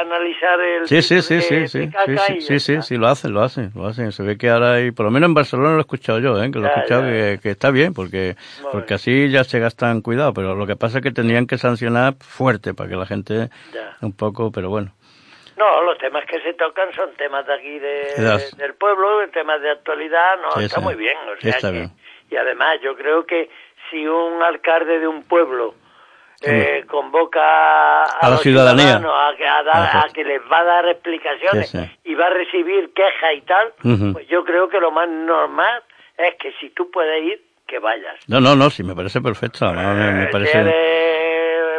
analizar 0.00 0.60
el... 0.60 0.88
Sí, 0.88 1.02
sí, 1.02 1.22
sí, 1.22 1.40
sí, 1.40 1.68
sí, 1.68 1.88
sí, 1.88 2.40
sí, 2.40 2.60
sí, 2.60 2.82
sí, 2.82 2.96
lo 2.96 3.06
hacen, 3.06 3.32
lo 3.32 3.42
hacen, 3.42 3.70
lo 3.74 3.86
hacen. 3.86 4.12
Se 4.12 4.22
ve 4.22 4.36
que 4.36 4.50
ahora 4.50 4.74
hay, 4.74 4.90
por 4.90 5.06
lo 5.06 5.12
menos 5.12 5.28
en 5.28 5.34
Barcelona 5.34 5.70
lo 5.70 5.78
he 5.78 5.80
escuchado 5.80 6.18
yo, 6.18 6.42
¿eh? 6.42 6.50
que 6.50 6.58
lo 6.58 6.66
he 6.66 6.70
escuchado 6.70 7.02
que, 7.02 7.38
que, 7.42 7.50
está 7.50 7.70
bien, 7.70 7.94
porque, 7.94 8.36
porque 8.72 8.94
así 8.94 9.30
ya 9.30 9.44
se 9.44 9.60
gastan 9.60 10.00
cuidado, 10.00 10.34
pero 10.34 10.54
lo 10.54 10.66
que 10.66 10.76
pasa 10.76 10.98
es 10.98 11.02
que 11.02 11.12
tendrían 11.12 11.46
que 11.46 11.58
sancionar 11.58 12.14
fuerte 12.20 12.74
para 12.74 12.90
que 12.90 12.96
la 12.96 13.06
gente 13.06 13.50
un 14.02 14.12
poco, 14.12 14.50
pero 14.50 14.68
bueno. 14.68 14.92
No, 15.56 15.80
los 15.82 15.96
temas 15.96 16.24
que 16.26 16.38
se 16.40 16.52
tocan 16.52 16.92
son 16.92 17.14
temas 17.14 17.46
de 17.46 17.54
aquí 17.54 17.78
de, 17.78 18.42
del 18.58 18.74
pueblo, 18.74 19.26
temas 19.32 19.62
de 19.62 19.70
actualidad, 19.70 20.36
no, 20.42 20.60
está 20.60 20.80
muy 20.80 20.94
bien, 20.96 21.16
o 21.34 21.40
sea 21.40 21.72
que, 21.72 21.88
y 22.30 22.36
además 22.36 22.78
yo 22.82 22.96
creo 22.96 23.24
que 23.26 23.48
si 23.90 24.06
un 24.06 24.42
alcalde 24.42 24.98
de 24.98 25.06
un 25.06 25.22
pueblo 25.22 25.74
eh, 26.42 26.84
convoca 26.86 28.02
a, 28.02 28.30
la 28.30 28.36
ciudadanía. 28.38 28.96
a, 28.96 30.06
que, 30.12 30.24
les 30.24 30.40
va 30.50 30.60
a 30.60 30.64
dar 30.64 30.88
explicaciones 30.88 31.74
y 32.04 32.14
va 32.14 32.26
a 32.26 32.30
recibir 32.30 32.92
quejas 32.92 33.34
y 33.36 33.40
tal, 33.42 33.72
pues 34.12 34.28
yo 34.28 34.44
creo 34.44 34.68
que 34.68 34.78
lo 34.78 34.90
más 34.90 35.08
normal 35.08 35.82
es 36.16 36.34
que 36.36 36.52
si 36.60 36.70
tú 36.70 36.90
puedes 36.90 37.22
ir, 37.24 37.42
que 37.66 37.78
vayas. 37.78 38.16
No, 38.28 38.40
no, 38.40 38.54
no, 38.54 38.70
sí, 38.70 38.84
me 38.84 38.94
parece 38.94 39.20
perfecto. 39.20 39.72
me, 39.72 40.24
eh, 40.24 40.28
parece... 40.30 40.58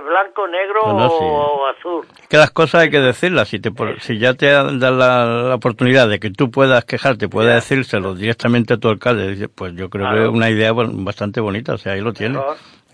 blanco, 0.02 0.48
negro 0.48 0.82
o 0.82 1.68
azul. 1.68 2.06
Que 2.30 2.38
las 2.38 2.52
cosas 2.52 2.84
hay 2.84 2.90
que 2.90 3.00
decirlas. 3.00 3.50
Si, 3.50 3.60
te, 3.60 3.72
si 4.00 4.18
ya 4.20 4.34
te 4.34 4.48
dan 4.48 4.80
la, 4.80 5.56
oportunidad 5.56 6.08
de 6.08 6.20
que 6.20 6.30
tú 6.30 6.52
puedas 6.52 6.86
quejarte, 6.86 7.28
puedas 7.28 7.56
decírselo 7.56 8.14
directamente 8.16 8.74
a 8.74 8.78
tu 8.78 8.90
alcalde, 8.90 9.48
pues 9.50 9.74
yo 9.74 9.90
creo 9.90 10.10
que 10.12 10.24
es 10.24 10.30
una 10.30 10.50
idea 10.50 10.72
bastante 10.74 11.40
bonita. 11.40 11.74
O 11.74 11.78
sea, 11.78 11.94
ahí 11.94 12.02
lo 12.02 12.14
tienes. 12.14 12.42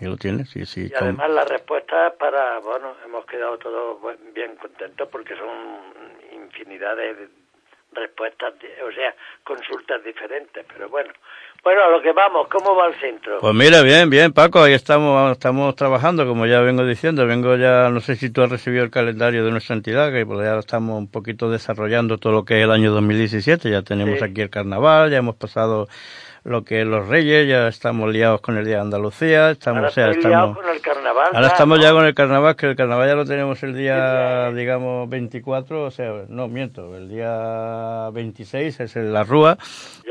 Ahí 0.00 0.08
lo 0.08 0.16
tienes, 0.16 0.50
sí, 0.50 0.66
sí. 0.66 0.88
Y 0.90 0.94
además 0.94 1.30
la 1.30 1.44
respuesta 1.44 2.14
para, 2.18 2.58
bueno, 2.58 2.94
hemos 3.04 3.24
quedado 3.26 3.56
todos 3.58 3.98
bien 4.34 4.56
contentos 4.56 5.08
porque 5.10 5.36
son 5.36 6.34
infinidad 6.34 6.96
de 6.96 7.43
respuestas, 7.94 8.54
o 8.86 8.92
sea, 8.92 9.14
consultas 9.42 10.02
diferentes, 10.04 10.64
pero 10.72 10.88
bueno, 10.88 11.12
bueno, 11.62 11.82
a 11.82 11.88
lo 11.88 12.02
que 12.02 12.12
vamos, 12.12 12.46
¿cómo 12.48 12.76
va 12.76 12.88
el 12.88 12.94
centro? 13.00 13.38
Pues 13.40 13.54
mira, 13.54 13.80
bien, 13.80 14.10
bien, 14.10 14.32
Paco, 14.32 14.62
ahí 14.62 14.74
estamos, 14.74 15.32
estamos 15.32 15.74
trabajando, 15.76 16.26
como 16.26 16.44
ya 16.44 16.60
vengo 16.60 16.84
diciendo, 16.84 17.26
vengo 17.26 17.56
ya, 17.56 17.88
no 17.88 18.00
sé 18.00 18.16
si 18.16 18.28
tú 18.28 18.42
has 18.42 18.50
recibido 18.50 18.84
el 18.84 18.90
calendario 18.90 19.44
de 19.44 19.50
nuestra 19.50 19.74
entidad, 19.74 20.12
que 20.12 20.26
pues 20.26 20.40
ya 20.46 20.58
estamos 20.58 20.98
un 20.98 21.10
poquito 21.10 21.50
desarrollando 21.50 22.18
todo 22.18 22.34
lo 22.34 22.44
que 22.44 22.58
es 22.58 22.64
el 22.64 22.70
año 22.70 22.92
2017, 22.92 23.70
ya 23.70 23.80
tenemos 23.80 24.20
aquí 24.22 24.42
el 24.42 24.50
carnaval, 24.50 25.10
ya 25.10 25.16
hemos 25.16 25.36
pasado 25.36 25.88
lo 26.44 26.62
que 26.62 26.82
es 26.82 26.86
los 26.86 27.08
Reyes, 27.08 27.48
ya 27.48 27.68
estamos 27.68 28.12
liados 28.12 28.42
con 28.42 28.58
el 28.58 28.66
Día 28.66 28.76
de 28.76 28.82
Andalucía, 28.82 29.50
estamos, 29.50 29.96
ahora 29.96 30.12
estamos, 30.12 30.58
con 30.58 30.68
el 30.68 30.80
carnaval. 30.82 31.28
Ahora 31.32 31.46
estamos 31.46 31.80
ya 31.80 31.92
con 31.92 32.04
el 32.04 32.14
carnaval, 32.14 32.54
que 32.54 32.66
el 32.66 32.76
carnaval 32.76 33.08
ya 33.08 33.14
lo 33.14 33.24
tenemos 33.24 33.62
el 33.62 33.74
día, 33.74 34.52
digamos, 34.52 35.08
24, 35.08 35.84
o 35.84 35.90
sea, 35.90 36.12
no, 36.28 36.48
miento, 36.48 36.94
el 36.96 37.08
día 37.08 38.10
26 38.12 38.78
es 38.78 38.96
la 38.96 39.24
Rúa, 39.24 39.56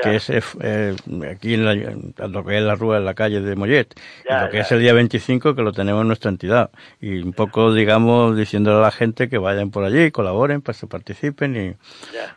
que 0.02 0.15
es 0.15 0.32
eh, 0.32 0.96
aquí 1.32 1.54
en, 1.54 1.65
la, 1.65 2.28
lo 2.28 2.43
que 2.43 2.58
es 2.58 2.63
la 2.63 2.74
Rúa 2.74 2.98
en 2.98 3.06
la 3.06 3.13
calle 3.13 3.39
de 3.39 3.56
Mollet, 3.56 3.93
y 4.28 4.34
lo 4.34 4.50
que 4.50 4.62
es 4.62 4.72
el 4.72 4.80
día 4.80 4.93
25 4.93 5.54
que 5.54 5.62
lo 5.62 5.72
tenemos 5.72 6.02
en 6.02 6.08
nuestra 6.08 6.32
entidad, 6.32 6.72
y 7.00 7.22
un 7.22 7.34
poco, 7.34 7.72
digamos, 7.76 8.36
diciéndole 8.36 8.78
a 8.78 8.82
la 8.82 8.91
gente 8.91 9.30
que 9.30 9.38
vayan 9.38 9.69
por 9.69 9.84
allí, 9.84 10.10
colaboren, 10.10 10.63
para 10.63 10.76
que 10.76 10.88
participen, 10.88 11.56
y 11.56 11.76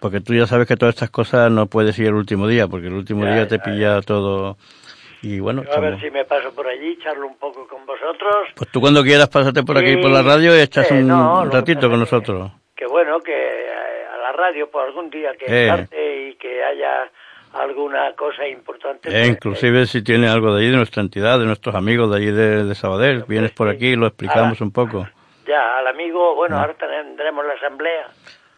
porque 0.01 0.21
tú 0.21 0.35
ya 0.35 0.47
sabes 0.47 0.69
que 0.69 0.77
todas 0.77 0.95
estas 0.95 1.09
cosas 1.09 1.51
no 1.51 1.67
puedes 1.67 1.99
ir 1.99 2.09
el 2.09 2.15
último 2.15 2.47
día, 2.47 2.69
porque 2.69 2.89
el 2.89 2.93
último 2.93 3.25
día 3.25 3.49
te 3.49 3.59
pilla 3.59 3.86
todo. 4.05 4.57
Y 5.22 5.40
bueno, 5.40 5.62
a 5.75 5.81
ver 5.81 5.99
si 6.01 6.11
me 6.11 6.25
paso 6.25 6.55
por 6.55 6.66
allí, 6.66 6.99
charlo 7.03 7.27
un 7.27 7.37
poco 7.37 7.66
con 7.66 7.85
vosotros. 7.87 8.49
Pues 8.55 8.70
tú 8.70 8.81
cuando 8.81 9.03
quieras 9.03 9.29
pásate 9.29 9.62
por 9.62 9.77
aquí 9.79 9.96
por 9.96 10.11
la 10.11 10.22
radio 10.22 10.57
y 10.57 10.61
echas 10.61 10.90
un 10.90 11.51
ratito 11.51 11.90
con 11.90 11.99
nosotros. 11.99 12.53
Que, 12.77 12.87
bueno, 12.87 13.18
que 13.20 13.33
eh, 13.33 14.07
a 14.14 14.18
la 14.18 14.33
radio 14.33 14.70
por 14.70 14.85
algún 14.85 15.11
día 15.11 15.33
que 15.38 15.46
eh. 15.49 16.31
y 16.31 16.35
que 16.35 16.62
haya 16.62 17.11
alguna 17.55 18.12
cosa 18.14 18.46
importante. 18.46 19.09
Eh, 19.09 19.27
inclusive 19.27 19.87
si 19.87 20.05
tiene 20.05 20.29
algo 20.29 20.55
de 20.55 20.61
allí 20.61 20.70
de 20.70 20.77
nuestra 20.77 21.03
entidad, 21.03 21.38
de 21.38 21.46
nuestros 21.46 21.75
amigos 21.75 22.11
de 22.11 22.16
allí 22.16 22.31
de, 22.31 22.75
Sabadell, 22.75 23.25
vienes 23.27 23.53
por 23.53 23.68
aquí 23.68 23.88
y 23.88 23.96
lo 23.96 24.07
explicamos 24.07 24.61
un 24.61 24.70
poco. 24.70 25.09
Ya, 25.46 25.79
al 25.79 25.87
amigo, 25.87 26.35
bueno, 26.35 26.59
ahora 26.59 26.75
tendremos 26.75 27.44
la 27.46 27.55
asamblea. 27.55 28.09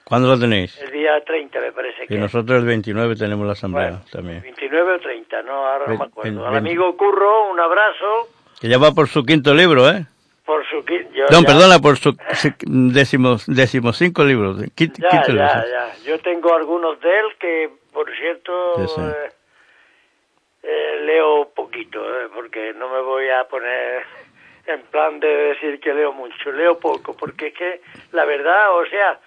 ¿Cuándo 0.08 0.28
lo 0.28 0.40
tenéis? 0.40 0.80
El 0.80 0.90
día 0.90 1.20
30 1.22 1.60
me 1.60 1.70
parece 1.70 2.06
que. 2.06 2.14
Y 2.14 2.16
nosotros 2.16 2.60
el 2.60 2.64
29 2.64 3.14
tenemos 3.14 3.46
la 3.46 3.52
asamblea 3.52 4.00
también. 4.10 4.40
29 4.40 4.94
o 4.94 5.00
30, 5.00 5.42
no, 5.42 5.52
ahora 5.66 5.84
no 5.86 5.98
me 5.98 6.04
acuerdo. 6.06 6.46
Al 6.46 6.56
amigo 6.56 6.96
Curro, 6.96 7.50
un 7.50 7.60
abrazo. 7.60 8.28
Que 8.58 8.68
ya 8.68 8.78
va 8.78 8.92
por 8.92 9.08
su 9.08 9.22
quinto 9.22 9.52
libro, 9.52 9.86
¿eh? 9.90 10.06
Por 10.46 10.66
su 10.66 10.82
quinto... 10.82 11.10
No, 11.30 11.42
perdona, 11.42 11.78
por 11.78 11.98
su 11.98 12.16
décimo, 12.66 13.92
cinco 13.92 14.24
libros. 14.24 14.56
Quinto, 14.74 15.02
ya, 15.02 15.26
ya, 15.26 15.66
ya. 15.66 15.94
Yo 16.06 16.18
tengo 16.20 16.54
algunos 16.54 16.98
de 17.02 17.10
él 17.10 17.26
que, 17.38 17.70
por 17.92 18.10
cierto, 18.16 18.80
eh, 18.80 19.30
eh, 20.62 21.02
leo 21.04 21.50
poquito, 21.54 22.00
eh, 22.02 22.28
porque 22.34 22.72
no 22.72 22.88
me 22.88 23.02
voy 23.02 23.28
a 23.28 23.44
poner 23.44 24.04
en 24.68 24.80
plan 24.84 25.20
de 25.20 25.28
decir 25.28 25.78
que 25.80 25.92
leo 25.92 26.14
mucho, 26.14 26.50
leo 26.50 26.78
poco, 26.78 27.14
porque 27.14 27.48
es 27.48 27.54
que 27.54 27.80
la 28.12 28.24
verdad, 28.24 28.74
o 28.74 28.86
sea, 28.86 29.20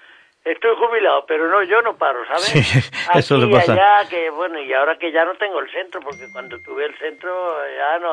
Estoy 0.43 0.71
jubilado, 0.75 1.23
pero 1.27 1.47
no, 1.47 1.62
yo 1.62 1.84
no 1.84 1.95
paro, 1.97 2.19
¿sabes? 2.25 2.45
Sí, 2.45 2.80
eso 3.15 3.38
le 3.38 3.47
pasa. 3.47 3.73
Allá, 3.73 4.10
que, 4.10 4.32
bueno, 4.32 4.60
y 4.60 4.73
ahora 4.73 4.97
que 4.97 5.12
ya 5.12 5.23
no 5.23 5.36
tengo 5.36 5.60
el 5.60 5.69
centro, 5.69 6.01
porque 6.01 6.25
cuando 6.32 6.60
tuve 6.62 6.86
el 6.86 6.97
centro 6.97 7.32
ya 7.77 7.99
no 7.99 8.10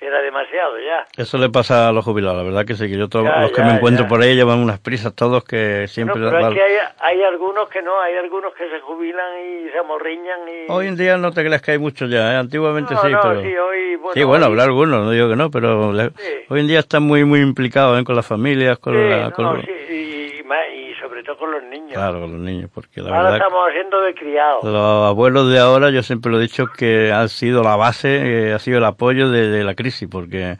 era 0.00 0.20
demasiado 0.20 0.78
ya. 0.80 1.06
Eso 1.16 1.38
le 1.38 1.50
pasa 1.50 1.88
a 1.88 1.92
los 1.92 2.04
jubilados, 2.04 2.38
la 2.38 2.42
verdad 2.42 2.64
que 2.64 2.74
sí, 2.74 2.88
que 2.88 2.98
yo 2.98 3.08
todos 3.08 3.26
los 3.26 3.52
que 3.52 3.62
me 3.62 3.74
encuentro 3.74 4.08
por 4.08 4.20
ahí 4.20 4.34
llevan 4.34 4.58
unas 4.58 4.80
prisas 4.80 5.14
todos 5.14 5.44
que 5.44 5.86
siempre... 5.86 6.20
No, 6.20 6.30
pero 6.30 6.48
es 6.48 6.54
que 6.54 6.62
hay, 6.62 6.76
hay, 7.00 7.22
algunos 7.22 7.68
que 7.68 7.80
no, 7.80 8.00
hay 8.00 8.16
algunos 8.16 8.54
que 8.54 8.68
se 8.68 8.80
jubilan 8.80 9.26
y 9.40 9.70
se 9.70 9.78
amorriñan 9.78 10.40
y... 10.48 10.72
Hoy 10.72 10.88
en 10.88 10.96
día 10.96 11.16
no 11.16 11.32
te 11.32 11.44
creas 11.44 11.62
que 11.62 11.72
hay 11.72 11.78
muchos 11.78 12.10
ya, 12.10 12.32
¿eh? 12.32 12.36
antiguamente 12.36 12.94
sí, 12.96 13.08
no, 13.08 13.20
pero... 13.22 13.40
Sí, 13.40 13.56
hoy, 13.56 13.96
bueno, 13.96 14.14
sí, 14.14 14.24
bueno, 14.24 14.46
habrá 14.46 14.64
algunos, 14.64 15.04
no 15.04 15.10
digo 15.10 15.28
que 15.28 15.36
no, 15.36 15.50
pero 15.50 15.90
hoy 15.90 16.60
en 16.60 16.66
día 16.66 16.80
están 16.80 17.04
muy, 17.04 17.24
muy 17.24 17.40
implicados 17.40 18.00
¿eh? 18.00 18.04
con 18.04 18.16
las 18.16 18.26
familias, 18.26 18.78
con 18.78 19.10
la... 19.10 19.30
Con 19.30 19.62
todo 21.28 21.38
con 21.38 21.50
los 21.50 21.62
niños. 21.64 21.92
Claro, 21.92 22.20
con 22.20 22.32
los 22.32 22.40
niños, 22.40 22.70
porque 22.72 23.02
la 23.02 23.08
ahora 23.08 23.22
verdad... 23.30 23.36
estamos 23.36 23.68
haciendo 23.68 24.00
de 24.00 24.14
criados. 24.14 24.64
Los 24.64 25.08
abuelos 25.08 25.50
de 25.50 25.58
ahora, 25.58 25.90
yo 25.90 26.02
siempre 26.02 26.32
lo 26.32 26.38
he 26.38 26.42
dicho, 26.42 26.66
que 26.66 27.12
han 27.12 27.28
sido 27.28 27.62
la 27.62 27.76
base, 27.76 28.48
eh, 28.48 28.54
ha 28.54 28.58
sido 28.58 28.78
el 28.78 28.84
apoyo 28.84 29.30
de, 29.30 29.62
la 29.62 29.74
crisis, 29.74 30.08
porque 30.10 30.56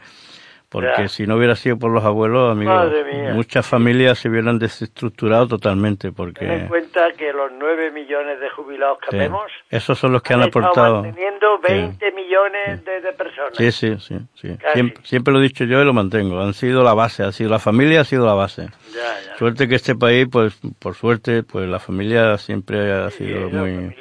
porque 0.69 1.07
si 1.07 1.25
no 1.25 1.35
hubiera 1.37 1.55
sido 1.55 1.77
por 1.79 1.89
los 1.91 2.05
abuelos, 2.05 2.51
amigos, 2.51 2.91
muchas 3.33 3.65
familias 3.65 4.19
se 4.19 4.29
hubieran 4.29 4.59
desestructurado 4.59 5.47
totalmente. 5.47 6.11
Porque... 6.11 6.45
Ten 6.45 6.51
en 6.51 6.67
cuenta 6.67 7.11
que 7.17 7.33
los 7.33 7.51
9 7.51 7.89
millones 7.89 8.39
de 8.39 8.49
jubilados 8.51 8.99
que 8.99 9.17
vemos, 9.17 9.51
esos 9.71 9.97
son 9.97 10.11
los 10.11 10.21
que 10.21 10.35
han, 10.35 10.43
aportado. 10.43 11.01
manteniendo 11.01 11.57
20 11.59 12.11
millones 12.11 12.85
de, 12.85 13.13
personas. 13.13 13.53
Sí, 13.57 13.71
sí, 13.71 13.97
sí. 13.99 14.19
sí. 14.35 14.57
Siempre, 14.73 15.03
siempre, 15.05 15.33
lo 15.33 15.39
he 15.39 15.43
dicho 15.43 15.63
yo 15.63 15.81
y 15.81 15.85
lo 15.85 15.93
mantengo. 15.93 16.39
Han 16.39 16.53
sido 16.53 16.83
la 16.83 16.93
base, 16.93 17.23
ha 17.23 17.31
sido 17.31 17.49
la 17.49 17.59
familia, 17.59 18.01
ha 18.01 18.05
sido 18.05 18.27
la 18.27 18.35
base. 18.35 18.67
Ya, 18.93 19.35
Suerte 19.37 19.67
que 19.67 19.73
este 19.73 19.95
país, 19.95 20.27
pues, 20.31 20.59
por 20.77 20.93
suerte, 20.93 21.41
pues 21.41 21.67
la 21.67 21.79
familia 21.79 22.37
siempre 22.37 22.91
ha 22.91 23.09
sido 23.09 23.49
muy. 23.49 23.95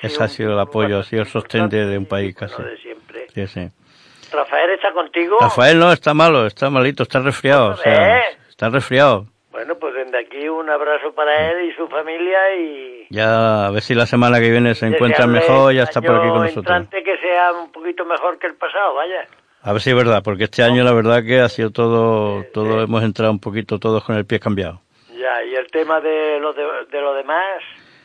Ese 0.00 0.24
ha 0.24 0.28
sido 0.28 0.54
el 0.54 0.58
apoyo, 0.58 1.00
ha 1.00 1.04
sido 1.04 1.22
el 1.22 1.28
sostén 1.28 1.68
de, 1.68 1.98
un 1.98 2.06
país 2.06 2.34
casi. 2.34 2.62
De 2.62 2.76
siempre. 2.78 3.26
Sí, 3.34 3.46
sí. 3.46 3.83
Rafael 4.34 4.70
está 4.70 4.92
contigo. 4.92 5.36
Rafael 5.40 5.78
no, 5.78 5.92
está 5.92 6.14
malo, 6.14 6.46
está 6.46 6.70
malito, 6.70 7.02
está 7.04 7.20
resfriado. 7.20 7.70
O 7.70 7.76
sea, 7.76 8.22
está 8.48 8.68
resfriado. 8.68 9.26
Bueno, 9.50 9.76
pues 9.76 9.94
desde 9.94 10.18
aquí 10.18 10.48
un 10.48 10.68
abrazo 10.68 11.12
para 11.14 11.50
él 11.50 11.70
y 11.70 11.74
su 11.74 11.86
familia 11.86 12.56
y... 12.56 13.06
Ya 13.10 13.66
a 13.66 13.70
ver 13.70 13.82
si 13.82 13.94
la 13.94 14.06
semana 14.06 14.40
que 14.40 14.50
viene 14.50 14.74
se 14.74 14.86
encuentra 14.86 15.28
mejor, 15.28 15.72
ya 15.72 15.84
está 15.84 16.02
por 16.02 16.16
aquí 16.16 16.28
con 16.28 16.42
nosotros. 16.42 16.88
que 16.90 17.18
sea 17.18 17.52
un 17.52 17.70
poquito 17.70 18.04
mejor 18.04 18.38
que 18.38 18.48
el 18.48 18.54
pasado, 18.56 18.94
vaya. 18.94 19.28
A 19.62 19.72
ver 19.72 19.80
si 19.80 19.90
es 19.90 19.96
verdad, 19.96 20.22
porque 20.24 20.44
este 20.44 20.64
año 20.64 20.82
la 20.82 20.92
verdad 20.92 21.22
que 21.24 21.40
ha 21.40 21.48
sido 21.48 21.70
todo, 21.70 22.44
todo 22.52 22.82
hemos 22.82 23.04
entrado 23.04 23.30
un 23.30 23.38
poquito 23.38 23.78
todos 23.78 24.02
con 24.02 24.16
el 24.16 24.26
pie 24.26 24.40
cambiado. 24.40 24.80
Ya, 25.16 25.44
y 25.44 25.54
el 25.54 25.70
tema 25.70 26.00
de 26.00 26.40
lo, 26.40 26.52
de, 26.52 26.64
de 26.90 27.00
lo 27.00 27.14
demás 27.14 27.62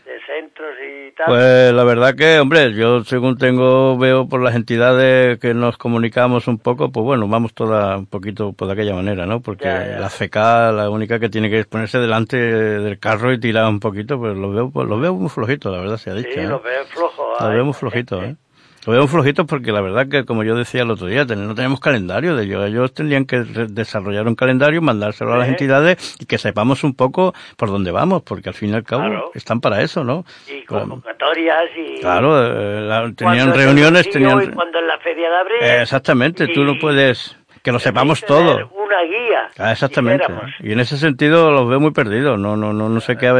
de 0.10 0.20
centros 0.26 0.76
y 0.82 1.12
tal. 1.12 1.28
Pues 1.28 1.72
la 1.72 1.84
verdad 1.84 2.16
que, 2.16 2.40
hombre, 2.40 2.74
yo 2.74 3.04
según 3.04 3.38
tengo, 3.38 3.98
veo 3.98 4.28
por 4.28 4.42
las 4.42 4.56
entidades 4.56 5.40
que 5.40 5.54
nos 5.54 5.78
comunicamos 5.78 6.48
un 6.48 6.58
poco, 6.58 6.92
pues 6.92 7.04
bueno, 7.04 7.28
vamos 7.28 7.54
toda 7.54 7.98
un 7.98 8.08
poquito 8.08 8.54
por 8.54 8.68
de 8.68 8.74
aquella 8.74 8.96
manera, 8.96 9.26
¿no? 9.26 9.42
Porque 9.42 9.68
la 9.68 10.10
FECA, 10.10 10.72
la 10.72 10.90
única 10.90 11.20
que 11.20 11.30
tiene 11.30 11.50
que 11.50 11.64
ponerse 11.66 12.00
delante 12.00 12.38
del 12.38 13.00
carro 13.00 13.32
y 13.32 13.40
tirar 13.40 13.70
un 13.70 13.80
poquito, 13.80 14.18
pues 14.18 14.36
lo 14.36 14.50
veo, 14.50 14.72
pues, 14.72 14.88
lo 14.88 15.00
veo 15.00 15.14
muy 15.14 15.30
flojito, 15.30 15.72
la 15.72 15.80
verdad 15.80 15.98
se 15.98 16.10
ha 16.10 16.16
dicho. 16.16 16.30
Sí, 16.34 16.40
¿eh? 16.40 16.48
lo 16.48 16.60
veo 16.62 16.86
flojo. 16.86 17.34
Lo 17.40 17.50
veo 17.50 17.66
muy 17.66 17.74
flojito, 17.74 18.24
¿eh? 18.24 18.36
Lo 18.86 18.94
veo 18.94 19.08
flojito 19.08 19.46
porque 19.46 19.72
la 19.72 19.82
verdad 19.82 20.08
que, 20.08 20.26
como 20.26 20.44
yo 20.44 20.56
decía 20.56 20.84
el 20.84 20.92
otro 20.92 21.08
día, 21.08 21.26
no 21.26 21.56
tenemos 21.56 21.80
calendario 21.80 22.36
de 22.36 22.46
ellos. 22.46 22.66
Ellos 22.66 22.94
tendrían 22.94 23.26
que 23.26 23.40
desarrollar 23.70 24.28
un 24.28 24.36
calendario, 24.36 24.82
mandárselo 24.82 25.34
a 25.34 25.38
las 25.38 25.50
entidades 25.50 26.16
y 26.20 26.26
que 26.26 26.38
sepamos 26.38 26.84
un 26.84 26.96
poco 26.96 27.34
por 27.58 27.70
dónde 27.70 27.92
vamos, 27.92 28.24
porque 28.24 28.50
al 28.50 28.56
fin 28.56 28.72
y 28.72 28.76
al 28.76 28.84
cabo 28.84 29.32
están 29.34 29.60
para 29.60 29.82
eso, 29.82 30.04
¿no? 30.04 30.26
Y 30.48 30.64
convocatorias 30.66 31.70
y... 31.78 32.00
Claro, 32.00 32.38
eh, 32.42 33.14
tenían 33.16 33.54
reuniones, 33.54 34.10
tenían... 34.10 34.52
cuando 34.54 34.80
en 34.80 34.88
la 34.88 34.98
feria 35.00 35.30
de 35.30 35.38
abril... 35.38 35.58
exactamente, 35.82 36.48
tú 36.48 36.64
no 36.64 36.78
puedes 36.80 37.36
que 37.64 37.72
lo 37.72 37.80
sepamos 37.80 38.22
todo. 38.22 38.70
Una 38.90 39.04
guía. 39.04 39.50
Ah, 39.60 39.72
exactamente. 39.72 40.26
Y 40.62 40.72
en 40.72 40.80
ese 40.80 40.98
sentido 40.98 41.52
los 41.52 41.70
veo 41.70 41.80
muy 41.80 41.92
perdidos. 41.92 42.40
No, 42.40 42.58
no, 42.58 42.74
no, 42.74 42.90
no 42.90 43.00
sé 43.02 43.18
qué, 43.18 43.32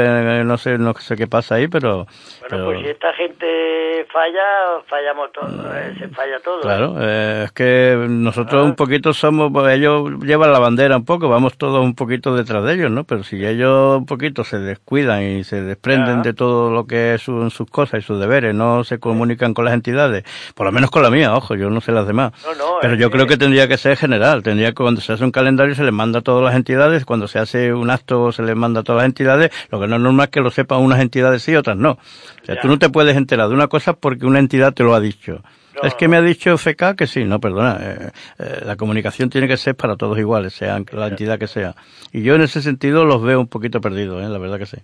no 0.46 0.58
sé, 0.58 0.78
no 0.78 0.94
sé 0.94 1.16
qué 1.16 1.26
pasa 1.26 1.56
ahí, 1.56 1.68
pero. 1.68 2.06
Bueno, 2.50 2.66
pues 2.66 2.82
si 2.82 2.90
esta 2.90 3.12
gente 3.14 4.06
falla, 4.12 4.84
fallamos 4.88 5.32
todos, 5.32 5.52
eh, 5.76 5.96
se 5.98 6.08
falla 6.10 6.40
todo. 6.44 6.62
Claro, 6.62 6.96
eh, 7.00 7.44
es 7.46 7.52
que 7.52 8.06
nosotros 8.08 8.64
un 8.64 8.76
poquito 8.76 9.12
somos, 9.12 9.52
pues, 9.52 9.76
ellos 9.76 10.12
llevan 10.24 10.52
la 10.52 10.60
bandera 10.60 10.98
un 10.98 11.06
poco, 11.06 11.30
vamos 11.30 11.58
todos 11.58 11.84
un 11.84 11.96
poquito 11.96 12.36
detrás 12.36 12.64
de 12.64 12.74
ellos, 12.74 12.92
¿no? 12.92 13.04
Pero 13.04 13.24
si 13.24 13.44
ellos 13.44 13.98
un 13.98 14.06
poquito 14.06 14.44
se 14.44 14.60
descuidan 14.60 15.24
y 15.24 15.44
se 15.44 15.64
desprenden 15.64 16.22
de 16.22 16.34
todo 16.34 16.70
lo 16.70 16.86
que 16.86 17.18
son 17.18 17.50
sus 17.50 17.70
cosas 17.72 18.04
y 18.04 18.06
sus 18.06 18.20
deberes, 18.20 18.54
no 18.54 18.84
se 18.84 19.00
comunican 19.00 19.56
con 19.56 19.66
las 19.66 19.74
entidades, 19.74 20.26
por 20.54 20.68
lo 20.68 20.72
menos 20.72 20.92
con 20.92 21.02
la 21.02 21.10
mía, 21.10 21.34
ojo, 21.34 21.56
yo 21.56 21.72
no 21.72 21.82
sé 21.82 21.92
las 21.92 22.06
demás. 22.06 22.34
pero 22.82 22.94
yo 22.94 23.10
creo 23.10 23.26
que 23.26 23.38
tendría 23.38 23.68
que 23.68 23.78
ser 23.78 23.98
general. 23.98 24.44
Tendría 24.44 24.70
que 24.70 24.76
cuando 24.76 25.02
se 25.02 25.14
hace 25.14 25.24
un 25.24 25.32
calendario 25.40 25.74
se 25.74 25.84
les 25.84 25.94
manda 25.94 26.20
a 26.20 26.22
todas 26.22 26.44
las 26.44 26.56
entidades, 26.56 27.06
cuando 27.06 27.28
se 27.28 27.40
hace 27.40 27.74
un 27.74 27.90
acto 27.90 28.32
se 28.34 28.44
les 28.44 28.56
manda 28.56 28.82
a 28.82 28.84
todas 28.84 29.04
las 29.04 29.06
entidades. 29.06 29.52
Lo 29.72 29.80
que 29.80 29.88
no 29.88 29.96
es 29.96 30.02
normal 30.02 30.26
es 30.26 30.32
que 30.32 30.42
lo 30.42 30.52
sepan 30.52 30.82
unas 30.82 31.00
entidades 31.00 31.44
sí 31.44 31.54
y 31.54 31.56
otras 31.56 31.78
no. 31.78 31.92
O 31.92 32.46
sea, 32.46 32.60
tú 32.60 32.68
no 32.68 32.78
te 32.78 32.90
puedes 32.90 33.16
enterar 33.16 33.48
de 33.48 33.56
una 33.56 33.68
cosa 33.68 33.94
porque 33.94 34.26
una 34.26 34.40
entidad 34.40 34.74
te 34.74 34.84
lo 34.84 34.94
ha 34.94 35.00
dicho. 35.00 35.42
es 35.82 35.96
que 35.96 36.10
me 36.10 36.18
ha 36.18 36.22
dicho 36.22 36.58
FK 36.58 36.98
que 36.98 37.08
sí, 37.08 37.24
no, 37.24 37.40
perdona. 37.40 37.78
Eh, 37.82 38.12
eh, 38.40 38.62
la 38.66 38.76
comunicación 38.76 39.30
tiene 39.30 39.48
que 39.48 39.56
ser 39.56 39.76
para 39.76 39.96
todos 39.96 40.20
iguales, 40.20 40.54
sea 40.54 40.78
la 40.92 41.08
entidad 41.08 41.40
que 41.40 41.48
sea. 41.48 41.74
Y 42.12 42.22
yo 42.22 42.36
en 42.36 42.42
ese 42.42 42.62
sentido 42.62 43.06
los 43.06 43.24
veo 43.24 43.40
un 43.40 43.48
poquito 43.48 43.80
perdidos, 43.80 44.22
¿eh? 44.22 44.28
la 44.28 44.40
verdad 44.40 44.60
que 44.60 44.66
sí. 44.66 44.78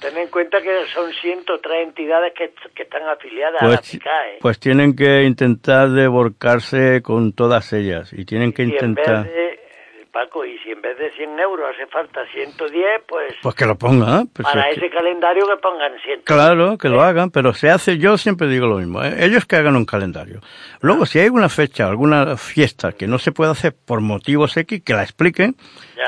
Ten 0.00 0.16
en 0.16 0.28
cuenta 0.28 0.60
que 0.60 0.86
son 0.92 1.12
103 1.12 1.86
entidades 1.86 2.32
que, 2.34 2.52
están 2.82 3.02
afiliadas 3.08 3.62
a 3.62 3.68
la 3.68 3.78
FICAE. 3.78 4.38
Pues 4.40 4.58
tienen 4.58 4.96
que 4.96 5.22
intentar 5.22 5.90
deborcarse 5.90 7.02
con 7.02 7.32
todas 7.34 7.72
ellas 7.74 8.12
y 8.12 8.24
tienen 8.24 8.52
que 8.52 8.62
intentar... 8.64 9.28
Paco, 10.12 10.44
y 10.44 10.58
si 10.58 10.70
en 10.70 10.82
vez 10.82 10.98
de 10.98 11.10
100 11.12 11.40
euros 11.40 11.70
hace 11.74 11.86
falta 11.86 12.20
110, 12.32 13.02
pues... 13.08 13.34
Pues 13.42 13.54
que 13.54 13.64
lo 13.64 13.76
pongan. 13.76 14.26
Pues 14.28 14.46
para 14.46 14.68
ese 14.68 14.90
calendario 14.90 15.46
que 15.46 15.56
pongan 15.56 15.92
100. 16.04 16.22
Claro, 16.22 16.76
que 16.76 16.90
lo 16.90 17.00
hagan, 17.00 17.30
pero 17.30 17.54
se 17.54 17.70
hace, 17.70 17.96
yo 17.96 18.18
siempre 18.18 18.46
digo 18.46 18.66
lo 18.66 18.76
mismo, 18.76 19.02
¿eh? 19.02 19.24
ellos 19.24 19.46
que 19.46 19.56
hagan 19.56 19.74
un 19.74 19.86
calendario. 19.86 20.40
Luego, 20.82 21.06
si 21.06 21.20
hay 21.20 21.26
alguna 21.26 21.48
fecha, 21.48 21.88
alguna 21.88 22.36
fiesta 22.36 22.90
que 22.90 23.06
no 23.06 23.20
se 23.20 23.30
puede 23.30 23.52
hacer 23.52 23.72
por 23.72 24.00
motivos 24.00 24.56
X, 24.56 24.82
que 24.84 24.94
la 24.94 25.04
expliquen. 25.04 25.56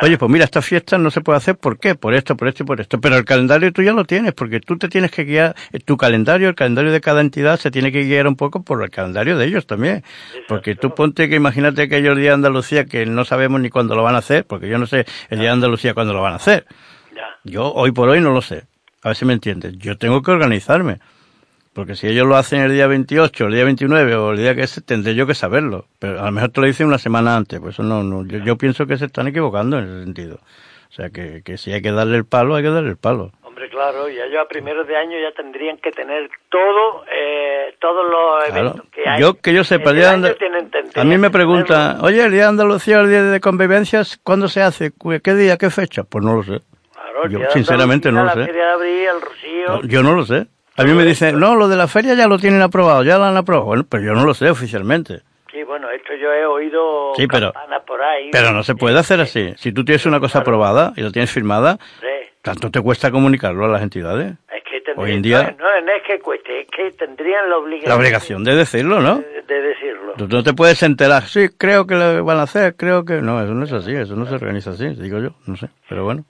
Oye, 0.03 0.19
pues 0.19 0.29
mira, 0.29 0.45
esta 0.45 0.63
fiesta 0.63 0.99
no 0.99 1.13
se 1.13 1.21
puede 1.21 1.37
hacer, 1.37 1.57
¿por 1.57 1.79
qué? 1.79 1.95
Por 1.95 2.13
esto, 2.13 2.37
por 2.37 2.49
esto 2.49 2.65
y 2.65 2.67
por 2.67 2.81
esto. 2.81 3.01
Pero 3.01 3.17
el 3.17 3.25
calendario 3.25 3.73
tú 3.73 3.83
ya 3.83 3.93
lo 3.93 4.05
tienes, 4.05 4.35
porque 4.35 4.59
tú 4.59 4.77
te 4.77 4.89
tienes 4.89 5.13
que 5.13 5.23
guiar, 5.23 5.55
eh, 5.73 5.79
tu 5.79 5.97
calendario, 5.97 6.49
el 6.49 6.57
calendario 6.57 6.91
de 6.91 7.01
cada 7.01 7.21
entidad 7.21 7.61
se 7.61 7.71
tiene 7.71 7.93
que 7.93 8.03
guiar 8.03 8.27
un 8.27 8.35
poco 8.35 8.65
por 8.65 8.83
el 8.83 8.91
calendario 8.91 9.39
de 9.39 9.47
ellos 9.47 9.65
también. 9.69 10.03
Porque 10.49 10.75
tú 10.75 10.93
ponte 10.93 11.29
que 11.29 11.37
imagínate 11.37 11.89
que 11.89 11.99
ellos 11.99 12.17
día 12.17 12.31
de 12.31 12.35
Andalucía, 12.35 12.85
que 12.85 13.07
no 13.07 13.25
sabemos 13.25 13.61
ni 13.61 13.71
cuándo 13.71 13.95
lo 13.95 14.03
van 14.03 14.17
a 14.17 14.19
hacer, 14.19 14.45
porque 14.45 14.69
yo 14.69 14.79
no 14.79 14.87
sé 14.87 15.07
el 15.31 15.39
día 15.39 15.51
de 15.51 15.55
Andalucía 15.55 15.95
cuándo 15.95 16.13
lo 16.13 16.21
van 16.21 16.33
a 16.33 16.37
hacer. 16.37 16.67
Yo 17.45 17.73
hoy 17.73 17.93
por 17.93 18.09
hoy 18.09 18.21
no 18.21 18.33
lo 18.33 18.43
sé. 18.43 18.65
A 19.03 19.11
ver 19.11 19.17
si 19.17 19.25
me 19.25 19.35
entiendes. 19.35 19.79
Yo 19.79 19.97
tengo 19.99 20.21
que 20.21 20.33
organizarme. 20.33 20.99
Porque 21.75 21.97
si 21.97 22.07
ellos 22.07 22.27
lo 22.27 22.37
hacen 22.37 22.61
el 22.61 22.73
día 22.73 22.87
28, 22.87 23.47
el 23.47 23.53
día 23.53 23.65
29 23.65 24.15
o 24.15 24.31
el 24.31 24.39
día 24.39 24.55
que 24.55 24.67
se, 24.69 24.81
tendré 24.81 25.17
yo 25.17 25.27
que 25.27 25.35
saberlo. 25.35 25.87
Pero 25.99 26.21
a 26.21 26.27
lo 26.27 26.33
mejor 26.33 26.51
te 26.51 26.61
lo 26.61 26.67
dicen 26.69 26.87
una 26.87 26.99
semana 26.99 27.37
antes. 27.37 27.59
Pues 27.59 27.75
eso 27.75 27.83
no, 27.83 28.05
no 28.05 28.25
yo, 28.25 28.39
yo, 28.39 28.57
pienso 28.57 28.87
que 28.87 28.97
se 28.97 29.07
están 29.07 29.27
equivocando 29.27 29.79
en 29.79 29.85
ese 29.85 30.05
sentido. 30.05 30.39
O 30.89 30.93
sea, 30.93 31.11
que, 31.11 31.43
que 31.45 31.59
si 31.59 31.73
hay 31.73 31.83
que 31.83 31.91
darle 31.91 32.17
el 32.17 32.25
palo, 32.25 32.55
hay 32.55 32.63
que 32.63 32.71
darle 32.71 32.91
el 32.91 32.97
palo. 32.97 33.33
Hombre, 33.43 33.69
claro, 33.69 34.09
y 34.09 34.13
ellos 34.13 34.41
a 34.41 34.47
primeros 34.47 34.87
de 34.87 34.97
año 34.97 35.19
ya 35.21 35.33
tendrían 35.33 35.77
que 35.79 35.91
tener 35.91 36.31
todo, 36.49 37.05
eh, 37.13 37.75
todos 37.81 38.09
los 38.09 38.49
eventos 38.49 38.87
que 38.93 39.09
hay. 39.09 39.21
Yo, 39.21 39.35
que 39.35 39.53
yo 39.53 39.65
sepa, 39.65 39.91
el 39.91 39.97
día 39.97 40.13
a 40.13 41.05
mí 41.05 41.19
me 41.19 41.31
preguntan, 41.31 41.99
oye, 42.03 42.25
el 42.25 42.31
día 42.31 42.43
de 42.43 42.49
Andalucía, 42.51 43.01
el 43.01 43.09
día 43.09 43.25
de 43.25 43.41
convivencias, 43.41 44.21
¿cuándo 44.23 44.47
se 44.47 44.63
hace? 44.63 44.93
¿Qué 45.23 45.35
día, 45.35 45.57
qué 45.57 45.71
fecha? 45.71 46.05
Pues 46.05 46.25
no 46.25 46.37
lo 46.37 46.45
sé. 46.45 46.63
Claro, 46.93 47.29
yo 47.29 47.51
sinceramente 47.51 48.13
no 48.13 48.25
lo 48.25 48.31
sé. 48.33 48.43
el 48.43 49.21
Rocío. 49.21 49.83
yo 49.89 50.03
no 50.05 50.15
lo 50.15 50.25
sé. 50.25 50.47
A 50.77 50.85
mí 50.85 50.93
me 50.93 51.05
dicen, 51.05 51.39
no, 51.39 51.55
lo 51.55 51.69
de 51.69 51.77
la 51.77 51.87
feria 51.87 52.15
ya 52.15 52.27
lo 52.27 52.39
tienen 52.39 52.61
aprobado, 52.61 53.05
ya 53.05 53.17
lo 53.17 53.25
han 53.25 53.37
aprobado. 53.37 53.67
Bueno, 53.67 53.87
pero 53.89 54.03
yo 54.03 54.13
no 54.15 54.25
lo 54.25 54.35
sé 54.35 54.51
oficialmente. 54.51 55.21
Sí, 55.53 55.63
bueno, 55.63 55.89
esto 55.89 56.13
yo 56.21 56.33
he 56.33 56.45
oído 56.45 57.15
sí, 57.15 57.29
pero, 57.29 57.53
por 57.87 58.03
ahí. 58.03 58.31
Pero 58.33 58.51
no 58.51 58.65
se 58.65 58.75
puede 58.75 58.99
hacer 58.99 59.21
así. 59.21 59.55
Si 59.57 59.73
tú 59.73 59.85
tienes 59.85 60.05
una 60.05 60.19
cosa 60.19 60.41
aprobada 60.41 60.93
y 60.97 61.03
lo 61.03 61.13
tienes 61.13 61.31
firmada, 61.31 61.79
¿tanto 62.43 62.73
te 62.73 62.81
cuesta 62.81 63.13
comunicarlo 63.13 63.65
a 63.67 63.69
las 63.69 63.83
entidades? 63.83 64.33
Es 64.53 64.65
que 64.65 64.83
Hoy 64.97 65.13
en 65.13 65.23
día... 65.23 65.55
No, 65.59 65.81
no, 65.81 65.93
es 65.93 66.03
que 66.05 66.19
cueste, 66.19 66.63
es 66.63 66.69
que 66.69 66.91
tendrían 66.93 67.49
la 67.49 67.59
obligación... 67.59 67.89
La 67.89 67.97
obligación 67.97 68.45
de 68.45 68.57
decirlo, 68.57 69.01
¿no? 69.01 69.19
De, 69.19 69.61
decirlo. 69.61 70.15
Tú 70.17 70.29
no 70.29 70.43
te 70.43 70.55
puedes 70.55 70.83
enterar, 70.83 71.23
sí, 71.25 71.49
creo 71.57 71.87
que 71.87 71.95
lo 71.95 72.25
van 72.25 72.39
a 72.39 72.43
hacer, 72.43 72.75
creo 72.77 73.05
que... 73.05 73.15
No, 73.15 73.43
eso 73.43 73.55
no 73.55 73.65
es 73.65 73.73
así, 73.73 73.93
eso 73.93 74.15
no 74.17 74.27
se 74.27 74.35
organiza 74.35 74.71
así, 74.71 74.89
digo 74.89 75.19
yo, 75.21 75.31
no 75.47 75.57
sé, 75.57 75.69
pero 75.89 76.05
bueno. 76.05 76.25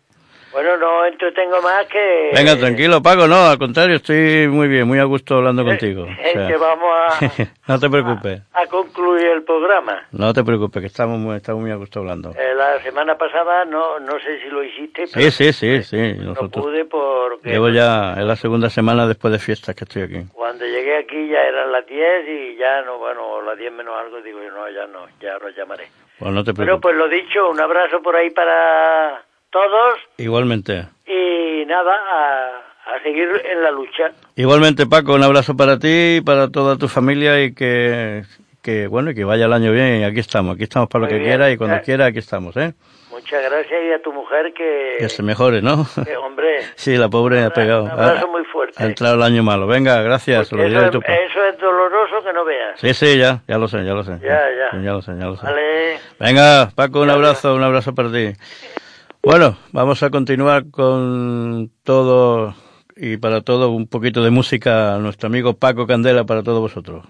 Bueno, 0.55 0.77
no 0.77 1.05
entretengo 1.05 1.61
más 1.63 1.85
que... 1.87 2.31
Venga, 2.33 2.57
tranquilo, 2.57 3.03
Paco, 3.03 3.27
no, 3.27 3.49
al 3.49 3.59
contrario, 3.59 3.97
estoy 3.97 4.47
muy 4.47 4.69
bien, 4.69 4.87
muy 4.87 5.01
a 5.01 5.05
gusto 5.05 5.35
hablando 5.35 5.63
eh, 5.63 5.65
contigo. 5.65 6.07
Es 6.07 6.33
que 6.33 6.57
vamos 6.57 6.91
a... 6.95 7.49
no 7.67 7.81
te 7.81 7.91
preocupes. 7.91 8.41
A, 8.53 8.65
concluir 8.69 9.27
el 9.27 9.43
programa. 9.43 10.07
No 10.13 10.33
te 10.33 10.45
preocupes, 10.45 10.81
que 10.81 10.87
estamos 10.87 11.19
muy, 11.19 11.39
estamos 11.39 11.61
muy 11.61 11.73
a 11.73 11.75
gusto 11.75 11.99
hablando. 11.99 12.31
Eh, 12.31 12.55
la 12.55 12.81
semana 12.85 13.19
pasada, 13.19 13.65
no 13.65 13.99
no 13.99 14.13
sé 14.21 14.43
si 14.43 14.49
lo 14.49 14.63
hiciste, 14.63 15.07
pero... 15.13 15.29
Sí, 15.29 15.53
sí, 15.53 15.53
sí, 15.53 15.83
sí. 15.83 16.15
Nosotros... 16.21 16.57
No 16.57 16.63
pude 16.63 16.85
porque... 16.85 17.51
Llevo 17.51 17.71
ya, 17.71 18.13
es 18.13 18.25
la 18.25 18.37
segunda 18.37 18.71
semana 18.71 19.09
después 19.09 19.33
de 19.33 19.41
fiestas 19.41 19.75
que 19.75 19.83
estoy 19.83 20.03
aquí. 20.03 20.23
Cuando 20.33 20.65
llegué 20.65 20.99
aquí 20.99 21.31
ya 21.31 21.41
eran 21.43 21.73
las 21.73 21.85
10 21.85 22.29
y 22.29 22.57
ya 22.59 22.81
no, 22.83 22.99
bueno, 22.99 23.43
las 23.43 23.59
10 23.59 23.73
menos 23.73 23.93
algo, 23.99 24.23
digo 24.23 24.41
yo, 24.41 24.53
no, 24.53 24.71
ya 24.71 24.87
no, 24.87 25.09
ya 25.21 25.37
lo 25.37 25.51
llamaré. 25.51 25.89
Pues 26.17 26.31
no 26.31 26.45
te 26.45 26.55
preocupes. 26.55 26.67
Bueno, 26.67 26.81
pues 26.81 26.95
lo 26.95 27.09
dicho, 27.09 27.51
un 27.51 27.61
abrazo 27.61 28.01
por 28.03 28.15
ahí 28.15 28.31
para 28.31 29.25
todos. 29.55 30.01
Igualmente. 30.19 30.87
Y 31.07 31.65
nada, 31.67 31.93
a, 32.87 33.03
seguir 33.05 33.29
en 33.49 33.63
la 33.63 33.71
lucha. 33.71 34.11
Igualmente, 34.35 34.87
Paco, 34.87 35.15
un 35.15 35.23
abrazo 35.23 35.57
para 35.57 35.79
ti 35.79 36.17
y 36.17 36.21
para 36.21 36.51
toda 36.51 36.77
tu 36.77 36.89
familia 36.89 37.41
y 37.41 37.55
que, 37.55 38.25
que 38.63 38.89
bueno, 38.89 39.13
y 39.13 39.15
que 39.15 39.23
vaya 39.23 39.47
el 39.47 39.53
año 39.53 39.71
bien. 39.71 40.01
Y 40.01 40.05
aquí 40.05 40.19
estamos, 40.19 40.57
aquí 40.57 40.65
estamos 40.65 40.89
para 40.89 41.05
lo 41.05 41.09
que 41.09 41.23
quiera 41.23 41.53
y 41.53 41.57
cuando 41.57 41.77
eh. 41.77 41.83
quiera, 41.85 42.07
aquí 42.07 42.19
estamos, 42.19 42.57
¿eh? 42.57 42.75
Muchas 43.11 43.45
gracias 43.45 43.81
y 43.89 43.93
a 43.93 44.03
tu 44.03 44.13
mujer 44.13 44.53
que... 44.53 44.97
Que 44.99 45.09
se 45.09 45.23
mejore, 45.23 45.63
¿no? 45.63 45.87
Que, 46.05 46.17
hombre. 46.17 46.59
sí, 46.75 46.97
la 46.97 47.09
pobre 47.09 47.45
ha 47.45 47.51
pegado. 47.51 47.85
Un 47.85 47.91
abrazo 47.91 48.27
muy 48.27 48.45
fuerte. 48.47 48.83
Ha 48.83 48.87
entrado 48.87 49.15
el 49.15 49.23
año 49.23 49.45
malo. 49.45 49.69
Venga, 49.69 50.03
gracias. 50.03 50.51
Lo 50.51 50.65
eso, 50.65 50.81
es, 50.81 50.89
eso, 50.89 51.45
es, 51.45 51.59
doloroso 51.59 52.25
que 52.25 52.33
no 52.33 52.45
veas. 52.45 52.81
Sí, 52.81 52.93
sí, 52.93 53.17
ya, 53.17 53.41
ya 53.47 53.57
lo 53.57 53.69
sé, 53.69 53.85
ya 53.85 53.95
lo 53.95 54.03
sé. 54.03 54.19
Ya, 54.21 54.43
ya. 54.51 54.79
Ya 54.83 54.93
lo 54.93 55.01
sé, 55.01 55.13
ya 55.17 55.27
lo 55.27 55.37
sé. 55.37 55.47
Vale. 55.47 55.99
Venga, 56.19 56.71
Paco, 56.75 57.03
un 57.03 57.11
abrazo, 57.11 57.55
un 57.55 57.63
abrazo 57.63 57.95
para 57.95 58.11
ti. 58.11 58.33
Bueno, 59.25 59.57
vamos 59.73 60.03
a 60.03 60.11
continuar 60.11 60.71
con 60.71 61.71
todo 61.83 62.55
y 62.95 63.17
para 63.17 63.41
todo 63.41 63.71
un 63.71 63.87
poquito 63.87 64.23
de 64.23 64.31
música 64.31 64.95
a 64.95 64.99
nuestro 64.99 65.29
amigo 65.29 65.55
Paco 65.55 65.87
Candela 65.87 66.25
para 66.25 66.43
todos 66.43 66.61
vosotros. 66.61 67.07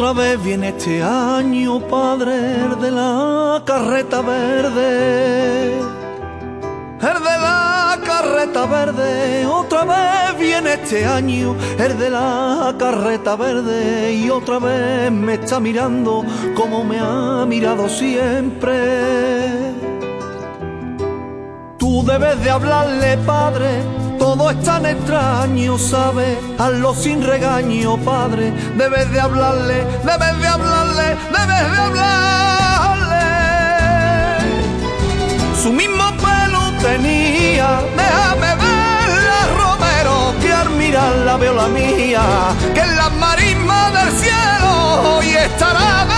Otra 0.00 0.12
vez 0.12 0.40
viene 0.44 0.68
este 0.68 1.02
año, 1.02 1.80
padre, 1.80 2.54
el 2.66 2.80
de 2.80 2.92
la 2.92 3.60
carreta 3.66 4.22
verde. 4.22 5.76
El 7.00 7.18
de 7.28 7.38
la 7.42 7.98
carreta 8.06 8.66
verde, 8.66 9.44
otra 9.44 9.84
vez 9.84 10.38
viene 10.38 10.74
este 10.74 11.04
año, 11.04 11.56
el 11.80 11.98
de 11.98 12.10
la 12.10 12.76
carreta 12.78 13.34
verde, 13.34 14.14
y 14.14 14.30
otra 14.30 14.60
vez 14.60 15.10
me 15.10 15.34
está 15.34 15.58
mirando 15.58 16.24
como 16.54 16.84
me 16.84 17.00
ha 17.00 17.44
mirado 17.44 17.88
siempre. 17.88 19.72
Tú 21.76 22.04
debes 22.04 22.40
de 22.44 22.50
hablarle, 22.50 23.18
padre, 23.26 23.82
todo 24.18 24.50
es 24.50 24.62
tan 24.62 24.84
extraño, 24.84 25.78
¿sabes? 25.78 26.38
Hazlo 26.58 26.94
sin 26.94 27.22
regaño, 27.22 27.96
padre. 27.98 28.52
Debes 28.76 29.10
de 29.12 29.20
hablarle, 29.20 29.84
debes 30.04 30.38
de 30.40 30.48
hablarle, 30.48 31.16
debes 31.36 31.72
de 31.72 31.78
hablarle. 31.84 33.26
Su 35.62 35.72
mismo 35.72 36.04
pelo 36.18 36.72
tenía, 36.80 37.80
déjame 37.96 38.50
verla, 38.64 39.38
Romero, 39.56 40.34
que 40.40 40.52
al 40.52 40.70
mirarla 40.70 41.36
veo 41.36 41.54
la 41.54 41.68
mía, 41.68 42.22
que 42.74 42.80
es 42.80 42.96
la 42.96 43.08
marisma 43.10 43.90
del 43.90 44.10
cielo 44.18 45.22
y 45.22 45.30
estará 45.36 46.17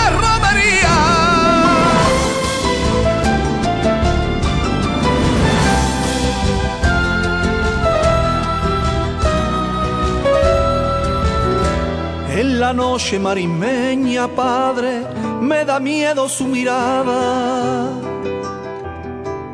la 12.61 12.73
noche 12.73 13.17
marismeña, 13.17 14.27
padre, 14.27 15.01
me 15.41 15.65
da 15.65 15.79
miedo 15.79 16.29
su 16.29 16.45
mirada. 16.45 17.89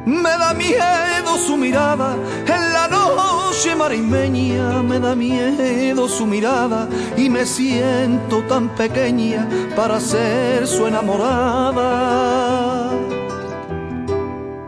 Me 0.06 0.32
da 0.44 0.54
miedo 0.54 1.38
su 1.38 1.56
mirada, 1.56 2.18
en 2.46 2.74
la 2.74 2.90
noche 2.90 3.74
marismeña 3.78 4.84
me 4.84 5.00
da 5.00 5.16
miedo 5.16 6.10
su 6.10 6.26
mirada 6.26 6.90
y 7.16 7.30
me 7.30 7.46
siento 7.46 8.44
tan 8.44 8.68
pequeña 8.76 9.48
para 9.74 10.02
ser 10.02 10.68
su 10.68 10.86
enamorada. 10.86 12.92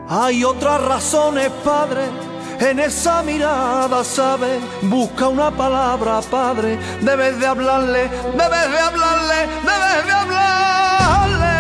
Hay 0.08 0.46
otras 0.46 0.82
razones, 0.82 1.50
padre, 1.64 2.29
en 2.60 2.80
esa 2.80 3.24
mirada, 3.24 4.04
¿sabes? 4.04 4.62
Busca 4.82 5.28
una 5.28 5.50
palabra, 5.52 6.22
padre. 6.30 6.78
Debes 7.02 7.40
de 7.40 7.48
hablarle, 7.48 8.10
debes 8.34 8.72
de 8.72 8.80
hablarle, 8.80 9.48
debes 9.70 10.06
de 10.06 10.12
hablarle. 10.12 11.58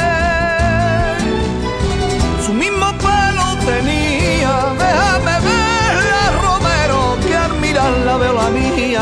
Su 2.45 2.53
mismo 2.53 2.87
pelo 2.97 3.45
tenía, 3.65 4.53
déjame 4.77 5.35
verla, 5.47 6.21
Romero, 6.41 7.17
que 7.25 7.35
al 7.35 7.53
mirarla 7.59 8.17
veo 8.17 8.33
la 8.33 8.49
mía, 8.49 9.01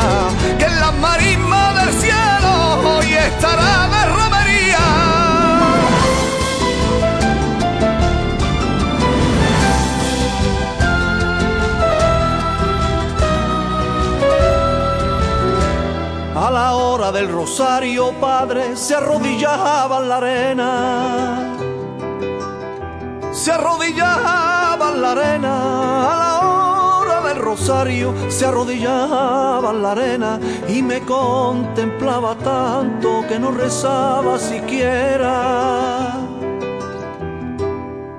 que 0.58 0.64
en 0.64 0.80
la 0.80 0.92
marisma 0.92 1.74
del 1.74 1.92
cielo 2.00 2.96
hoy 2.96 3.12
estará 3.12 3.88
de 3.88 3.97
hora 16.98 17.12
del 17.12 17.28
rosario, 17.28 18.12
padre, 18.20 18.76
se 18.76 18.92
arrodillaba 18.92 19.98
en 19.98 20.08
la 20.08 20.16
arena. 20.16 21.56
Se 23.30 23.52
arrodillaba 23.52 24.90
en 24.92 25.02
la 25.02 25.12
arena. 25.12 26.10
A 26.10 26.16
la 26.16 26.40
hora 26.40 27.20
del 27.28 27.38
rosario, 27.38 28.12
se 28.28 28.46
arrodillaba 28.46 29.70
en 29.70 29.82
la 29.82 29.92
arena 29.92 30.40
y 30.68 30.82
me 30.82 31.00
contemplaba 31.02 32.34
tanto 32.34 33.24
que 33.28 33.38
no 33.38 33.52
rezaba 33.52 34.36
siquiera. 34.36 36.16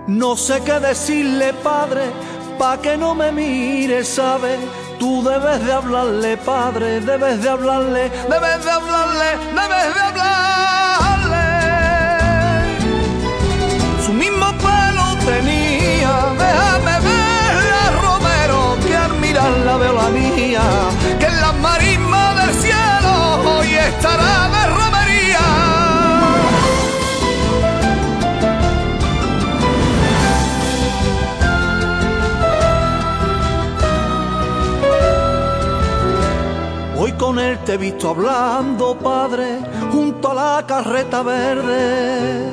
No 0.07 0.37
sé 0.37 0.61
qué 0.63 0.79
decirle, 0.79 1.51
padre, 1.51 2.11
pa' 2.57 2.77
que 2.77 2.95
no 2.95 3.13
me 3.13 3.29
mire, 3.33 4.05
¿sabe? 4.05 4.57
Tú 4.99 5.23
debes 5.23 5.65
de 5.65 5.71
hablarle, 5.71 6.35
padre, 6.35 6.99
debes 6.99 7.41
de 7.41 7.49
hablarle, 7.49 8.11
debes 8.29 8.65
de 8.65 8.71
hablarle, 8.71 9.29
debes 9.59 9.95
de 9.95 10.01
hablarle. 10.11 11.47
Su 14.05 14.11
mismo 14.11 14.47
pelo 14.57 15.05
tenía, 15.25 16.13
déjame 16.43 16.95
verla, 17.07 17.83
Romero, 18.01 18.77
que 18.85 18.93
al 18.97 19.13
mirarla 19.21 19.77
veo 19.77 19.93
la 19.93 20.09
mía, 20.09 20.63
te 37.57 37.73
he 37.73 37.77
visto 37.77 38.09
hablando, 38.09 38.97
padre, 38.97 39.59
junto 39.91 40.31
a 40.31 40.33
la 40.33 40.65
carreta 40.67 41.23
verde. 41.23 42.51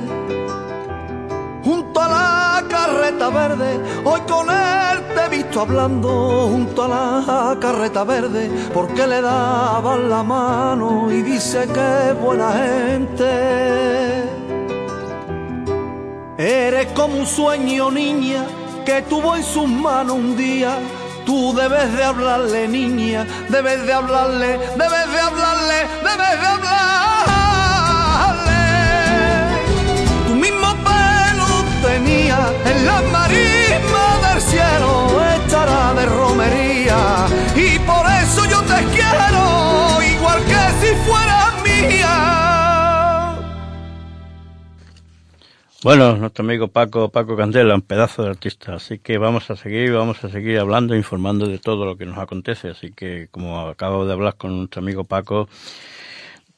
Junto 1.65 2.01
a 2.01 2.09
la 2.09 2.69
carreta 2.69 3.29
verde, 3.29 3.81
hoy 4.05 4.21
con 4.21 4.49
él 4.49 5.03
te 5.15 5.25
he 5.25 5.29
visto 5.29 5.63
hablando 5.63 6.49
junto 6.49 6.85
a 6.85 6.89
la 6.89 7.57
carreta 7.61 8.05
verde, 8.05 8.49
porque 8.73 9.07
le 9.07 9.21
daban 9.21 10.09
la 10.09 10.23
mano 10.23 11.11
y 11.11 11.23
dice 11.23 11.67
que 11.67 12.11
es 12.11 12.21
buena 12.21 12.53
gente. 12.53 14.23
Eres 16.39 16.87
como 16.93 17.19
un 17.19 17.27
sueño, 17.27 17.91
niña, 17.91 18.45
que 18.85 19.03
tuvo 19.03 19.35
en 19.35 19.43
sus 19.43 19.67
manos 19.67 20.17
un 20.17 20.37
día 20.37 20.79
Tú 21.27 21.53
debes 21.55 21.93
de 21.93 22.05
hablarle, 22.05 22.69
niña, 22.69 23.27
debes 23.49 23.85
de 23.85 23.93
hablarle, 23.93 24.59
debes 24.77 25.13
de 25.13 25.21
hablarle, 25.21 25.89
debes 26.05 26.41
de 26.41 26.47
hablarle. 26.47 27.36
Bueno, 45.87 46.17
nuestro 46.17 46.45
amigo 46.45 46.67
Paco, 46.67 47.11
Paco 47.13 47.37
Candela, 47.37 47.77
un 47.77 47.81
pedazo 47.81 48.25
de 48.25 48.31
artista, 48.31 48.75
así 48.75 48.99
que 48.99 49.19
vamos 49.19 49.49
a 49.53 49.55
seguir, 49.55 49.93
vamos 49.93 50.25
a 50.25 50.29
seguir 50.29 50.59
hablando, 50.59 50.97
informando 50.97 51.47
de 51.47 51.61
todo 51.61 51.85
lo 51.87 51.97
que 51.97 52.05
nos 52.07 52.19
acontece, 52.19 52.71
así 52.71 52.91
que 52.91 53.29
como 53.31 53.61
acabo 53.69 54.05
de 54.05 54.13
hablar 54.13 54.37
con 54.37 54.59
nuestro 54.59 54.83
amigo 54.83 55.05
Paco, 55.05 55.49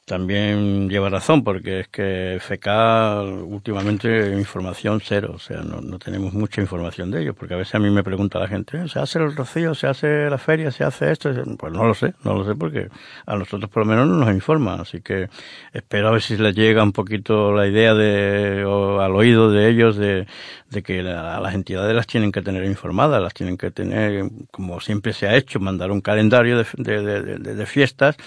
también 0.09 0.89
lleva 0.89 1.07
razón, 1.07 1.43
porque 1.43 1.81
es 1.81 1.87
que 1.87 2.39
FK 2.39 3.21
últimamente 3.45 4.31
información 4.35 4.99
cero, 5.03 5.33
o 5.35 5.37
sea, 5.37 5.61
no, 5.61 5.81
no, 5.81 5.99
tenemos 5.99 6.33
mucha 6.33 6.61
información 6.61 7.11
de 7.11 7.21
ellos, 7.21 7.35
porque 7.37 7.53
a 7.53 7.57
veces 7.57 7.75
a 7.75 7.79
mí 7.79 7.91
me 7.91 8.03
pregunta 8.03 8.39
la 8.39 8.47
gente, 8.47 8.87
¿se 8.87 8.97
hace 8.97 9.19
el 9.19 9.35
rocío, 9.35 9.75
se 9.75 9.85
hace 9.85 10.27
la 10.27 10.39
feria, 10.39 10.71
se 10.71 10.83
hace 10.83 11.11
esto? 11.11 11.29
Pues 11.59 11.71
no 11.71 11.85
lo 11.85 11.93
sé, 11.93 12.15
no 12.23 12.33
lo 12.33 12.43
sé, 12.43 12.55
porque 12.55 12.87
a 13.27 13.35
nosotros 13.35 13.69
por 13.69 13.85
lo 13.85 13.91
menos 13.91 14.07
no 14.07 14.15
nos 14.15 14.33
informan, 14.33 14.81
así 14.81 14.99
que 15.01 15.29
espero 15.73 16.07
a 16.07 16.11
ver 16.11 16.23
si 16.23 16.37
les 16.37 16.55
llega 16.55 16.81
un 16.81 16.91
poquito 16.91 17.53
la 17.53 17.67
idea 17.67 17.93
de, 17.93 18.65
o 18.65 19.01
al 19.01 19.15
oído 19.15 19.51
de 19.51 19.69
ellos 19.69 19.95
de, 19.95 20.25
de 20.69 20.83
que 20.83 20.99
a 21.01 21.39
las 21.39 21.53
entidades 21.55 21.95
las 21.95 22.07
tienen 22.07 22.31
que 22.31 22.41
tener 22.41 22.65
informadas, 22.65 23.21
las 23.21 23.33
tienen 23.33 23.57
que 23.57 23.71
tener, 23.71 24.29
como 24.51 24.79
siempre 24.79 25.13
se 25.13 25.27
ha 25.27 25.35
hecho, 25.35 25.59
mandar 25.59 25.91
un 25.91 26.01
calendario 26.01 26.57
de, 26.57 26.65
de, 26.77 27.21
de, 27.21 27.55
de 27.55 27.65
fiestas 27.65 28.17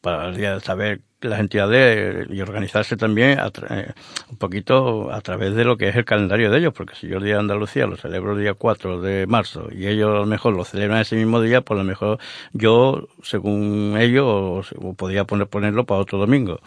para 0.00 0.60
saber 0.60 1.02
las 1.28 1.40
entidades 1.40 2.26
y 2.30 2.40
organizarse 2.40 2.96
también 2.96 3.38
eh, 3.70 3.92
un 4.30 4.36
poquito 4.38 5.12
a 5.12 5.20
través 5.20 5.54
de 5.54 5.64
lo 5.64 5.76
que 5.76 5.88
es 5.88 5.96
el 5.96 6.04
calendario 6.04 6.50
de 6.50 6.58
ellos, 6.58 6.72
porque 6.72 6.94
si 6.94 7.08
yo 7.08 7.18
el 7.18 7.24
Día 7.24 7.34
de 7.34 7.40
Andalucía 7.40 7.86
lo 7.86 7.96
celebro 7.96 8.32
el 8.32 8.40
día 8.40 8.54
4 8.54 9.00
de 9.00 9.26
marzo 9.26 9.68
y 9.70 9.86
ellos 9.86 10.10
a 10.10 10.20
lo 10.20 10.26
mejor 10.26 10.54
lo 10.54 10.64
celebran 10.64 11.00
ese 11.00 11.16
mismo 11.16 11.40
día, 11.40 11.60
pues 11.60 11.78
a 11.78 11.82
lo 11.82 11.88
mejor 11.88 12.18
yo, 12.52 13.08
según 13.22 13.96
ellos, 13.98 14.74
podría 14.96 15.24
poner, 15.24 15.48
ponerlo 15.48 15.84
para 15.84 16.00
otro 16.00 16.18
domingo. 16.18 16.60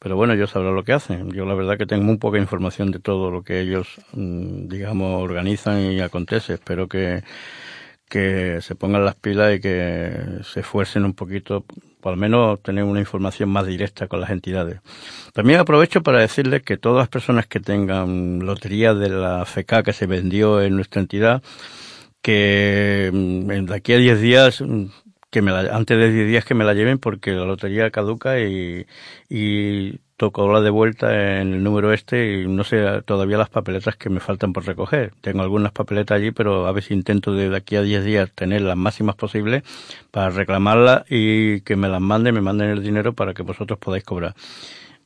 Pero 0.00 0.16
bueno, 0.16 0.32
ellos 0.32 0.50
sabrán 0.50 0.74
lo 0.74 0.82
que 0.82 0.94
hacen. 0.94 1.30
Yo 1.30 1.44
la 1.44 1.54
verdad 1.54 1.76
que 1.78 1.86
tengo 1.86 2.02
muy 2.02 2.16
poca 2.16 2.38
información 2.38 2.90
de 2.90 3.00
todo 3.00 3.30
lo 3.30 3.42
que 3.42 3.60
ellos, 3.60 4.00
mm, 4.14 4.66
digamos, 4.68 5.22
organizan 5.22 5.92
y 5.92 6.00
acontece. 6.00 6.54
Espero 6.54 6.88
que, 6.88 7.22
que 8.08 8.60
se 8.62 8.74
pongan 8.74 9.04
las 9.04 9.14
pilas 9.14 9.56
y 9.56 9.60
que 9.60 10.40
se 10.42 10.60
esfuercen 10.60 11.04
un 11.04 11.14
poquito 11.14 11.64
por 12.00 12.12
lo 12.12 12.16
menos 12.16 12.62
tener 12.62 12.84
una 12.84 13.00
información 13.00 13.50
más 13.50 13.66
directa 13.66 14.08
con 14.08 14.20
las 14.20 14.30
entidades. 14.30 14.80
También 15.34 15.60
aprovecho 15.60 16.02
para 16.02 16.20
decirles 16.20 16.62
que 16.62 16.78
todas 16.78 16.98
las 17.00 17.08
personas 17.08 17.46
que 17.46 17.60
tengan 17.60 18.40
lotería 18.40 18.94
de 18.94 19.10
la 19.10 19.44
FK 19.44 19.82
que 19.84 19.92
se 19.92 20.06
vendió 20.06 20.62
en 20.62 20.76
nuestra 20.76 21.02
entidad, 21.02 21.42
que 22.22 23.10
mm, 23.12 23.66
de 23.66 23.74
aquí 23.74 23.92
a 23.92 23.98
10 23.98 24.20
días 24.20 24.60
mm, 24.62 24.86
que 25.30 25.42
me 25.42 25.52
la, 25.52 25.74
antes 25.76 25.96
de 25.96 26.12
10 26.12 26.28
días 26.28 26.44
que 26.44 26.54
me 26.54 26.64
la 26.64 26.74
lleven 26.74 26.98
porque 26.98 27.32
la 27.32 27.44
lotería 27.44 27.90
caduca 27.90 28.40
y, 28.40 28.86
y 29.28 30.00
tocó 30.16 30.52
la 30.52 30.60
de 30.60 30.70
vuelta 30.70 31.40
en 31.40 31.54
el 31.54 31.62
número 31.62 31.92
este 31.92 32.42
y 32.42 32.46
no 32.46 32.64
sé 32.64 32.84
todavía 33.06 33.38
las 33.38 33.48
papeletas 33.48 33.96
que 33.96 34.10
me 34.10 34.20
faltan 34.20 34.52
por 34.52 34.66
recoger. 34.66 35.14
Tengo 35.22 35.42
algunas 35.42 35.72
papeletas 35.72 36.16
allí, 36.16 36.30
pero 36.32 36.66
a 36.66 36.80
si 36.82 36.92
intento 36.94 37.32
de 37.32 37.56
aquí 37.56 37.76
a 37.76 37.82
10 37.82 38.04
días 38.04 38.30
tener 38.32 38.60
las 38.62 38.76
máximas 38.76 39.14
posibles 39.14 39.62
para 40.10 40.30
reclamarlas 40.30 41.04
y 41.08 41.62
que 41.62 41.76
me 41.76 41.88
las 41.88 42.00
manden, 42.00 42.34
me 42.34 42.42
manden 42.42 42.70
el 42.70 42.82
dinero 42.82 43.14
para 43.14 43.32
que 43.32 43.42
vosotros 43.42 43.78
podáis 43.78 44.04
cobrar. 44.04 44.34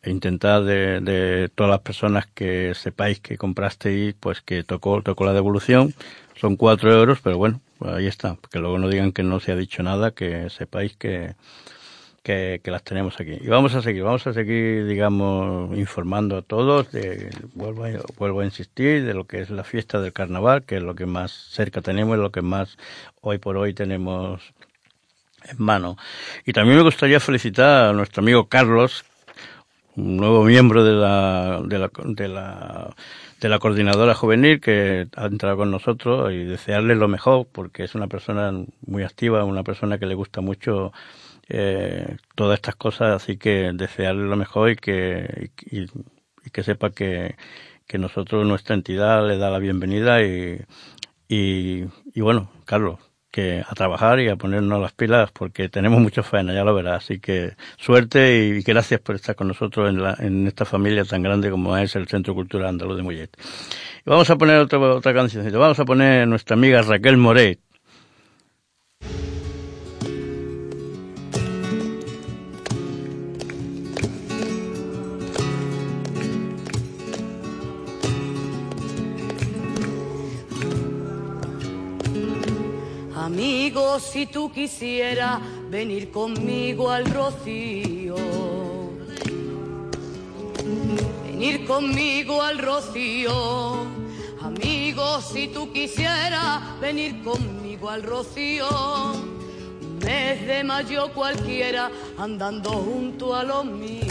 E 0.03 0.11
intentar 0.11 0.65
de, 0.65 1.01
de 1.01 1.49
todas 1.55 1.71
las 1.71 1.81
personas 1.81 2.27
que 2.27 2.75
sepáis 2.75 3.21
que 3.21 3.39
comprasteis, 3.39 4.15
pues 4.19 4.41
que 4.43 4.65
tocó, 4.65 5.01
tocó 5.03 5.25
la 5.25 5.33
devolución. 5.33 5.95
Son 6.35 6.57
cuatro 6.57 6.93
euros, 6.93 7.21
pero 7.23 7.39
bueno, 7.39 7.61
ahí 7.85 8.07
está. 8.07 8.37
Que 8.51 8.59
luego 8.59 8.79
no 8.79 8.89
digan 8.89 9.13
que 9.13 9.23
no 9.23 9.41
se 9.41 9.53
ha 9.53 9.57
dicho 9.57 9.83
nada, 9.83 10.13
que 10.13 10.51
sepáis 10.51 10.97
que, 10.97 11.35
que, 12.25 12.61
las 12.65 12.83
tenemos 12.83 13.21
aquí. 13.21 13.37
Y 13.41 13.49
vamos 13.49 13.75
a 13.75 13.83
seguir, 13.83 14.03
vamos 14.03 14.27
a 14.27 14.33
seguir, 14.33 14.87
digamos, 14.87 15.77
informando 15.77 16.39
a 16.39 16.43
todos, 16.43 16.91
de, 16.91 17.31
vuelvo, 17.55 17.85
a, 17.85 17.91
vuelvo 18.17 18.41
a 18.41 18.45
insistir, 18.47 19.05
de 19.05 19.13
lo 19.13 19.25
que 19.25 19.41
es 19.43 19.51
la 19.51 19.63
fiesta 19.63 20.01
del 20.01 20.13
carnaval, 20.13 20.65
que 20.65 20.77
es 20.77 20.83
lo 20.83 20.95
que 20.95 21.05
más 21.05 21.33
cerca 21.33 21.83
tenemos, 21.83 22.19
lo 22.19 22.33
que 22.33 22.41
más 22.41 22.79
hoy 23.21 23.39
por 23.39 23.59
hoy 23.59 23.75
tenemos 23.75 24.41
en 25.45 25.63
mano. 25.63 25.99
Y 26.47 26.55
también 26.55 26.79
me 26.79 26.83
gustaría 26.83 27.21
felicitar 27.21 27.91
a 27.91 27.93
nuestro 27.93 28.23
amigo 28.23 28.49
Carlos, 28.49 29.05
un 29.97 30.17
nuevo 30.17 30.45
miembro 30.45 30.83
de 30.83 30.93
la, 30.93 31.61
de 31.63 31.79
la, 31.79 31.91
de 32.05 32.29
la, 32.29 32.95
de 33.45 33.51
la 33.51 33.59
coordinadora 33.59 34.15
juvenil 34.15 34.59
que 34.59 35.07
ha 35.17 35.27
entrado 35.27 35.59
con 35.59 35.71
nosotros 35.71 36.33
y 36.33 36.45
desearle 36.45 36.95
lo 36.95 37.09
mejor 37.09 37.47
porque 37.53 37.85
es 37.85 37.95
una 37.95 38.07
persona 38.07 38.51
muy 38.87 39.03
activa, 39.03 39.45
una 39.45 39.63
persona 39.63 39.99
que 39.99 40.07
le 40.07 40.15
gusta 40.15 40.41
mucho 40.41 40.95
eh, 41.51 42.17
todas 42.37 42.57
estas 42.57 42.75
cosas, 42.77 43.23
así 43.23 43.37
que 43.37 43.73
desearle 43.75 44.25
lo 44.25 44.37
mejor 44.37 44.71
y 44.71 44.77
que, 44.77 45.51
y, 45.71 45.87
que 46.51 46.63
sepa 46.63 46.89
que, 46.89 47.37
que 47.87 47.99
nosotros, 47.99 48.47
nuestra 48.47 48.77
entidad, 48.77 49.29
le 49.29 49.37
da 49.37 49.51
la 49.51 49.59
bienvenida 49.59 50.23
y, 50.23 50.65
y 51.29 52.21
bueno, 52.23 52.51
Carlos, 52.65 52.99
que 53.35 53.65
a 53.69 53.75
trabajar 53.75 54.21
y 54.21 54.29
a 54.29 54.37
ponernos 54.37 54.81
las 54.81 54.93
pilas 54.93 55.33
porque 55.33 55.69
tenemos 55.69 56.01
mucha 56.01 56.23
faena, 56.23 56.55
ya 56.55 56.63
lo 56.63 56.73
verás. 56.73 57.03
Así 57.03 57.19
que 57.19 57.55
suerte 57.77 58.37
y 58.47 58.63
gracias 58.63 59.01
por 59.01 59.17
estar 59.17 59.35
con 59.35 59.49
nosotros 59.49 59.91
en, 59.91 60.01
la, 60.01 60.15
en 60.21 60.47
esta 60.47 60.65
familia 60.65 61.05
tan 61.05 61.21
grande 61.21 61.51
como 61.51 61.77
es 61.77 61.97
el 61.97 62.07
Centro 62.07 62.33
Cultural 62.33 62.69
Andaluz 62.69 62.97
de 62.97 63.03
Mollet. 63.03 63.37
Y 64.07 64.09
vamos 64.09 64.31
a 64.31 64.39
poner 64.39 64.61
otra, 64.61 64.79
otra 64.79 65.13
canción. 65.13 65.51
Vamos 65.51 65.81
a 65.81 65.85
poner 65.85 66.29
nuestra 66.29 66.55
amiga 66.55 66.81
Raquel 66.83 67.17
Moret. 67.17 67.59
Si 84.01 84.27
tú 84.27 84.51
quisieras 84.51 85.41
venir 85.71 86.11
conmigo 86.11 86.91
al 86.91 87.05
rocío, 87.07 88.17
venir 91.25 91.65
conmigo 91.65 92.43
al 92.43 92.59
rocío. 92.59 93.87
Amigo, 94.41 95.21
si 95.21 95.47
tú 95.49 95.73
quisieras 95.73 96.81
venir 96.81 97.23
conmigo 97.23 97.89
al 97.89 98.03
rocío, 98.03 98.67
mes 100.05 100.45
de 100.45 100.65
mayo 100.65 101.13
cualquiera 101.15 101.89
andando 102.19 102.71
junto 102.71 103.35
a 103.35 103.45
los 103.45 103.65
míos, 103.65 104.09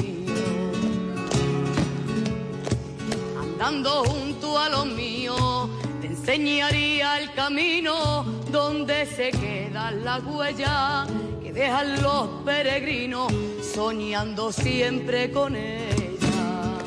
andando 3.37 4.05
junto 4.05 4.57
a 4.57 4.69
los 4.69 4.85
míos 4.85 5.69
enseñaría 6.03 7.19
el 7.19 7.33
camino 7.33 8.42
donde 8.53 9.07
se 9.07 9.31
quedan 9.31 10.05
las 10.05 10.23
huellas 10.23 11.09
que 11.41 11.51
dejan 11.51 12.03
los 12.03 12.27
peregrinos 12.45 13.33
soñando 13.73 14.51
siempre 14.51 15.31
con 15.31 15.55
ella. 15.55 16.77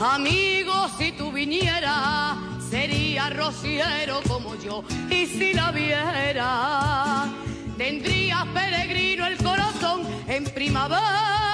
Amigo, 0.00 0.88
si 0.96 1.10
tú 1.10 1.32
vinieras, 1.32 2.36
sería 2.70 3.30
rociero 3.30 4.20
como 4.28 4.54
yo, 4.54 4.84
y 5.10 5.26
si 5.26 5.52
la 5.52 5.72
viera, 5.72 7.26
tendrías 7.76 8.46
peregrino 8.54 9.26
el 9.26 9.36
corazón 9.38 10.02
en 10.28 10.44
primavera. 10.44 11.53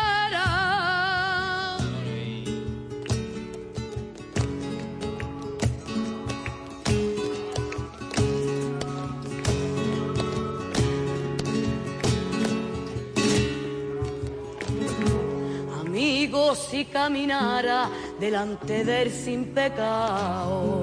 Si 16.71 16.85
caminara 16.85 17.91
delante 18.21 18.85
del 18.85 19.11
sin 19.11 19.47
pecado. 19.47 20.83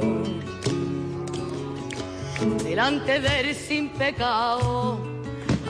Delante 2.61 3.21
del 3.21 3.55
sin 3.55 3.89
pecado. 3.91 4.99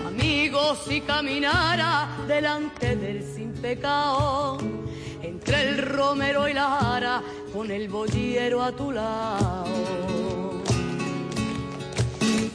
Amigo 0.07 0.75
si 0.75 1.01
caminara 1.01 2.17
delante 2.27 2.95
del 2.95 3.21
sin 3.23 3.53
pecado. 3.53 4.57
Entre 5.21 5.69
el 5.69 5.77
romero 5.77 6.47
y 6.47 6.53
la 6.53 6.67
jara 6.79 7.21
con 7.53 7.69
el 7.69 7.87
bollero 7.87 8.63
a 8.63 8.71
tu 8.71 8.91
lado. 8.91 9.65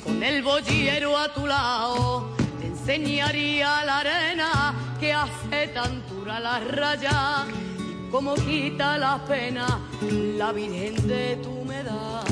Con 0.03 0.20
el 0.20 0.42
bollero 0.42 1.16
a 1.16 1.33
tu 1.33 1.46
lado 1.46 2.35
te 2.61 2.66
enseñaría 2.66 3.85
la 3.85 3.98
arena 3.98 4.75
que 5.02 5.12
hace 5.12 5.66
tan 5.74 6.00
dura 6.08 6.38
la 6.38 6.60
raya 6.60 7.44
y 7.76 8.08
como 8.08 8.34
quita 8.34 8.96
la 8.96 9.18
pena 9.26 9.66
la 10.38 10.52
virgen 10.52 10.94
de 11.08 11.40
tu 11.42 11.64
medalla. 11.64 12.22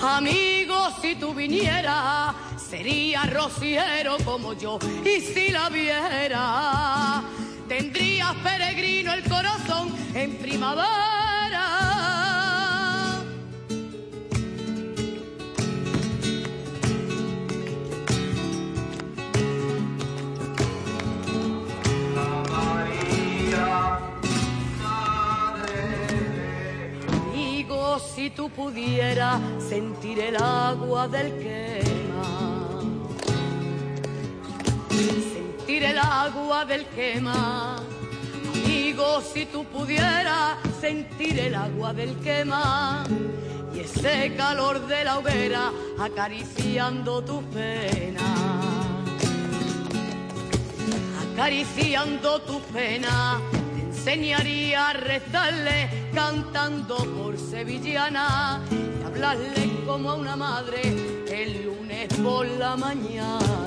Amigo, 0.00 0.76
si 1.02 1.16
tú 1.16 1.34
vinieras, 1.34 2.36
sería 2.56 3.24
rociero 3.24 4.16
como 4.24 4.52
yo 4.52 4.78
y 5.04 5.20
si 5.20 5.48
la 5.48 5.70
viera, 5.70 7.24
tendrías 7.66 8.32
peregrino 8.44 9.12
el 9.12 9.24
corazón 9.24 9.92
en 10.14 10.38
primavera. 10.38 11.25
Pudieras 28.56 29.40
sentir 29.68 30.18
el 30.20 30.36
agua 30.36 31.06
del 31.06 31.32
quema. 31.38 32.80
Sentir 35.34 35.84
el 35.84 35.98
agua 35.98 36.64
del 36.64 36.86
quema. 36.86 37.76
Amigo, 38.54 39.20
si 39.20 39.44
tú 39.46 39.64
pudieras 39.64 40.56
sentir 40.80 41.38
el 41.38 41.54
agua 41.54 41.92
del 41.92 42.16
quema 42.20 43.04
y 43.74 43.80
ese 43.80 44.34
calor 44.34 44.86
de 44.86 45.04
la 45.04 45.18
hoguera 45.18 45.70
acariciando 45.98 47.22
tu 47.22 47.42
pena. 47.50 48.26
Acariciando 51.34 52.40
tu 52.40 52.60
pena 52.72 53.38
enseñaría 54.06 54.90
a 54.90 54.92
rezarle 54.92 56.10
cantando 56.14 56.96
por 56.96 57.36
sevillana 57.36 58.60
y 58.70 59.02
hablarle 59.04 59.82
como 59.84 60.10
a 60.10 60.14
una 60.14 60.36
madre 60.36 61.24
el 61.28 61.64
lunes 61.64 62.06
por 62.22 62.46
la 62.46 62.76
mañana. 62.76 63.64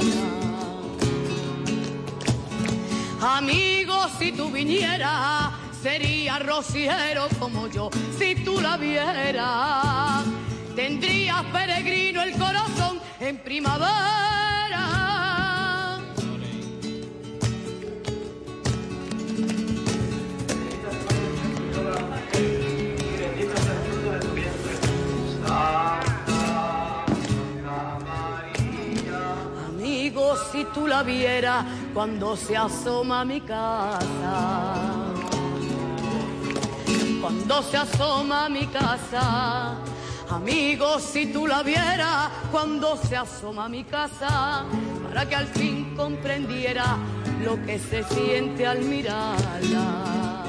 Amigo, 3.21 4.07
si 4.17 4.31
tú 4.31 4.49
vinieras, 4.49 5.51
sería 5.83 6.39
rociero 6.39 7.27
como 7.37 7.67
yo, 7.67 7.89
si 8.17 8.35
tú 8.35 8.61
la 8.61 8.77
vieras. 8.77 10.23
Tendrías 10.73 11.43
peregrino 11.51 12.23
el 12.23 12.31
corazón 12.37 13.01
en 13.19 13.39
primavera 13.39 15.18
si 30.51 30.65
tú 30.65 30.87
la 30.87 31.03
vieras 31.03 31.65
cuando 31.93 32.35
se 32.35 32.57
asoma 32.57 33.25
mi 33.25 33.41
casa, 33.41 35.13
cuando 37.21 37.63
se 37.63 37.77
asoma 37.77 38.49
mi 38.49 38.65
casa. 38.67 39.75
Amigo, 40.29 40.99
si 40.99 41.33
tú 41.33 41.47
la 41.47 41.63
vieras 41.63 42.29
cuando 42.51 42.95
se 42.97 43.17
asoma 43.17 43.67
mi 43.67 43.83
casa, 43.83 44.63
para 45.07 45.27
que 45.27 45.35
al 45.35 45.47
fin 45.47 45.95
comprendiera 45.95 46.97
lo 47.43 47.61
que 47.65 47.79
se 47.79 48.03
siente 48.03 48.67
al 48.67 48.81
mirarla. 48.81 50.45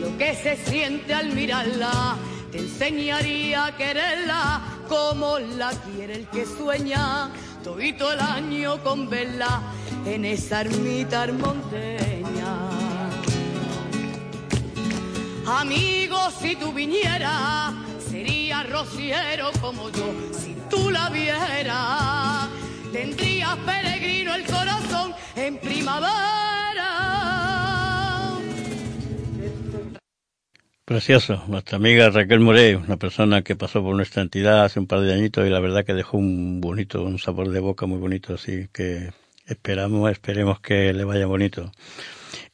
Lo 0.00 0.18
que 0.18 0.34
se 0.34 0.56
siente 0.56 1.14
al 1.14 1.32
mirarla 1.32 2.16
te 2.52 2.58
enseñaría 2.58 3.66
a 3.66 3.76
quererla 3.76 4.60
como 4.88 5.38
la 5.38 5.70
quiere 5.70 6.16
el 6.16 6.26
que 6.28 6.44
sueña, 6.44 7.30
todo 7.62 8.12
el 8.12 8.20
año 8.20 8.82
con 8.82 9.08
verla 9.08 9.60
en 10.06 10.24
esa 10.24 10.62
ermita 10.62 11.26
monteña. 11.26 12.70
Amigo, 15.46 16.18
si 16.40 16.56
tú 16.56 16.72
vinieras, 16.72 17.72
sería 18.08 18.62
rociero 18.62 19.50
como 19.60 19.90
yo, 19.90 20.12
si 20.32 20.56
tú 20.70 20.90
la 20.90 21.10
vieras, 21.10 22.48
tendrías 22.92 23.56
peregrino 23.58 24.34
el 24.34 24.44
corazón 24.44 25.14
en 25.36 25.58
primavera. 25.58 26.59
Precioso. 30.90 31.44
Nuestra 31.46 31.76
amiga 31.76 32.10
Raquel 32.10 32.40
Moré, 32.40 32.74
una 32.74 32.96
persona 32.96 33.42
que 33.42 33.54
pasó 33.54 33.80
por 33.80 33.94
nuestra 33.94 34.22
entidad 34.22 34.64
hace 34.64 34.80
un 34.80 34.88
par 34.88 35.02
de 35.02 35.14
añitos 35.14 35.46
y 35.46 35.48
la 35.48 35.60
verdad 35.60 35.84
que 35.84 35.94
dejó 35.94 36.18
un 36.18 36.60
bonito, 36.60 37.04
un 37.04 37.20
sabor 37.20 37.50
de 37.50 37.60
boca 37.60 37.86
muy 37.86 37.98
bonito, 37.98 38.34
así 38.34 38.66
que 38.72 39.12
esperamos, 39.46 40.10
esperemos 40.10 40.58
que 40.58 40.92
le 40.92 41.04
vaya 41.04 41.26
bonito. 41.26 41.70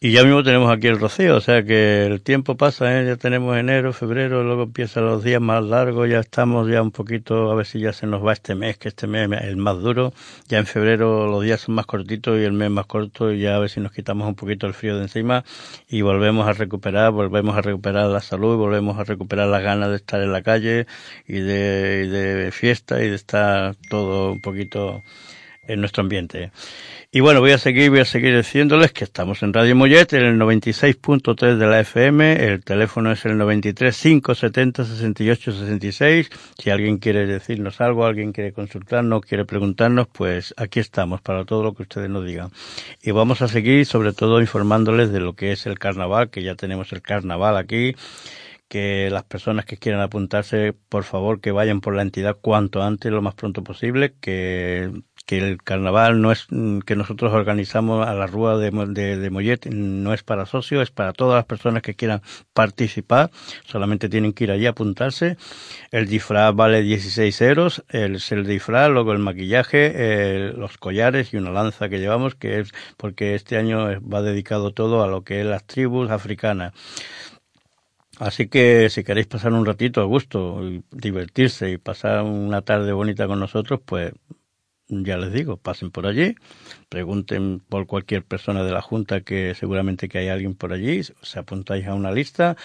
Y 0.06 0.12
ya 0.12 0.22
mismo 0.22 0.44
tenemos 0.44 0.70
aquí 0.72 0.86
el 0.86 1.00
rocío, 1.00 1.34
o 1.34 1.40
sea 1.40 1.64
que 1.64 2.06
el 2.06 2.20
tiempo 2.20 2.56
pasa, 2.56 2.96
¿eh? 2.96 3.04
ya 3.04 3.16
tenemos 3.16 3.56
enero, 3.56 3.92
febrero, 3.92 4.44
luego 4.44 4.62
empiezan 4.62 5.04
los 5.04 5.24
días 5.24 5.40
más 5.40 5.64
largos, 5.64 6.08
ya 6.08 6.20
estamos 6.20 6.68
ya 6.70 6.80
un 6.80 6.92
poquito, 6.92 7.50
a 7.50 7.56
ver 7.56 7.66
si 7.66 7.80
ya 7.80 7.92
se 7.92 8.06
nos 8.06 8.24
va 8.24 8.32
este 8.32 8.54
mes, 8.54 8.78
que 8.78 8.86
este 8.86 9.08
mes 9.08 9.28
es 9.32 9.48
el 9.48 9.56
más 9.56 9.80
duro, 9.80 10.12
ya 10.46 10.58
en 10.58 10.66
febrero 10.66 11.26
los 11.26 11.42
días 11.42 11.62
son 11.62 11.74
más 11.74 11.86
cortitos 11.86 12.38
y 12.38 12.44
el 12.44 12.52
mes 12.52 12.70
más 12.70 12.86
corto, 12.86 13.32
y 13.32 13.40
ya 13.40 13.56
a 13.56 13.58
ver 13.58 13.68
si 13.68 13.80
nos 13.80 13.90
quitamos 13.90 14.28
un 14.28 14.36
poquito 14.36 14.68
el 14.68 14.74
frío 14.74 14.96
de 14.96 15.02
encima 15.02 15.44
y 15.88 16.02
volvemos 16.02 16.46
a 16.46 16.52
recuperar, 16.52 17.10
volvemos 17.10 17.56
a 17.56 17.62
recuperar 17.62 18.06
la 18.06 18.20
salud, 18.20 18.56
volvemos 18.56 19.00
a 19.00 19.02
recuperar 19.02 19.48
las 19.48 19.64
ganas 19.64 19.90
de 19.90 19.96
estar 19.96 20.22
en 20.22 20.30
la 20.30 20.42
calle 20.42 20.86
y 21.26 21.40
de, 21.40 22.04
y 22.06 22.08
de 22.08 22.52
fiesta 22.52 23.02
y 23.02 23.08
de 23.08 23.16
estar 23.16 23.74
todo 23.90 24.30
un 24.30 24.40
poquito 24.40 25.02
en 25.66 25.80
nuestro 25.80 26.02
ambiente. 26.02 26.50
Y 27.12 27.20
bueno, 27.20 27.40
voy 27.40 27.52
a 27.52 27.58
seguir, 27.58 27.90
voy 27.90 28.00
a 28.00 28.04
seguir 28.04 28.36
diciéndoles 28.36 28.92
que 28.92 29.04
estamos 29.04 29.42
en 29.42 29.52
Radio 29.52 29.76
Mollet, 29.76 30.12
en 30.12 30.22
el 30.22 30.38
96.3 30.38 31.56
de 31.56 31.66
la 31.66 31.80
FM, 31.80 32.44
el 32.44 32.64
teléfono 32.64 33.12
es 33.12 33.24
el 33.24 33.38
93 33.38 33.96
570 33.96 34.84
68 34.84 35.52
66. 35.52 36.30
Si 36.58 36.70
alguien 36.70 36.98
quiere 36.98 37.26
decirnos 37.26 37.80
algo, 37.80 38.04
alguien 38.04 38.32
quiere 38.32 38.52
consultarnos, 38.52 39.22
quiere 39.22 39.44
preguntarnos, 39.44 40.08
pues 40.08 40.52
aquí 40.56 40.80
estamos 40.80 41.20
para 41.22 41.44
todo 41.44 41.62
lo 41.62 41.74
que 41.74 41.84
ustedes 41.84 42.10
nos 42.10 42.26
digan. 42.26 42.50
Y 43.02 43.12
vamos 43.12 43.40
a 43.40 43.48
seguir 43.48 43.86
sobre 43.86 44.12
todo 44.12 44.40
informándoles 44.40 45.10
de 45.10 45.20
lo 45.20 45.34
que 45.34 45.52
es 45.52 45.66
el 45.66 45.78
carnaval, 45.78 46.30
que 46.30 46.42
ya 46.42 46.54
tenemos 46.54 46.92
el 46.92 47.02
carnaval 47.02 47.56
aquí 47.56 47.94
que 48.68 49.10
las 49.10 49.24
personas 49.24 49.64
que 49.64 49.76
quieran 49.76 50.00
apuntarse, 50.00 50.74
por 50.88 51.04
favor, 51.04 51.40
que 51.40 51.52
vayan 51.52 51.80
por 51.80 51.94
la 51.94 52.02
entidad 52.02 52.36
cuanto 52.40 52.82
antes, 52.82 53.12
lo 53.12 53.22
más 53.22 53.34
pronto 53.34 53.62
posible, 53.62 54.14
que 54.20 54.90
que 55.26 55.38
el 55.38 55.62
carnaval 55.62 56.22
no 56.22 56.32
es 56.32 56.46
mm, 56.50 56.80
que 56.80 56.96
nosotros 56.96 57.32
organizamos 57.34 58.06
a 58.06 58.14
la 58.14 58.26
Rúa 58.26 58.56
de, 58.56 58.70
de, 58.70 59.30
Mollet, 59.30 59.66
no 59.66 60.14
es 60.14 60.22
para 60.22 60.46
socios, 60.46 60.84
es 60.84 60.90
para 60.90 61.12
todas 61.12 61.36
las 61.36 61.44
personas 61.44 61.82
que 61.82 61.94
quieran 61.94 62.22
participar, 62.54 63.30
solamente 63.66 64.08
tienen 64.08 64.32
que 64.32 64.44
ir 64.44 64.52
allí 64.52 64.66
a 64.66 64.70
apuntarse. 64.70 65.36
El 65.90 66.06
disfraz 66.06 66.54
vale 66.54 66.82
16 66.82 67.40
euros, 67.42 67.84
el, 67.90 68.20
el 68.30 68.46
disfraz, 68.46 68.90
luego 68.90 69.12
el 69.12 69.18
maquillaje, 69.18 70.52
los 70.56 70.78
collares 70.78 71.34
y 71.34 71.36
una 71.36 71.50
lanza 71.50 71.88
que 71.88 71.98
llevamos, 71.98 72.36
que 72.36 72.60
es 72.60 72.72
porque 72.96 73.34
este 73.34 73.56
año 73.56 74.00
va 74.00 74.22
dedicado 74.22 74.72
todo 74.72 75.02
a 75.02 75.08
lo 75.08 75.22
que 75.24 75.40
es 75.40 75.46
las 75.46 75.64
tribus 75.64 76.10
africanas. 76.10 76.72
Así 78.18 78.48
que 78.48 78.88
si 78.88 79.04
queréis 79.04 79.26
pasar 79.26 79.52
un 79.52 79.66
ratito 79.66 80.00
a 80.00 80.04
gusto, 80.04 80.60
divertirse 80.90 81.70
y 81.70 81.76
pasar 81.76 82.22
una 82.22 82.62
tarde 82.62 82.92
bonita 82.92 83.26
con 83.26 83.38
nosotros, 83.40 83.80
pues 83.84 84.12
ya 84.88 85.16
les 85.16 85.32
digo, 85.32 85.56
pasen 85.56 85.90
por 85.90 86.06
allí, 86.06 86.36
pregunten 86.88 87.60
por 87.60 87.86
cualquier 87.86 88.24
persona 88.24 88.62
de 88.64 88.72
la 88.72 88.82
Junta 88.82 89.20
que 89.20 89.54
seguramente 89.54 90.08
que 90.08 90.18
hay 90.18 90.28
alguien 90.28 90.54
por 90.54 90.72
allí, 90.72 91.02
se 91.02 91.38
apuntáis 91.38 91.86
a 91.86 91.94
una 91.94 92.12
lista, 92.12 92.56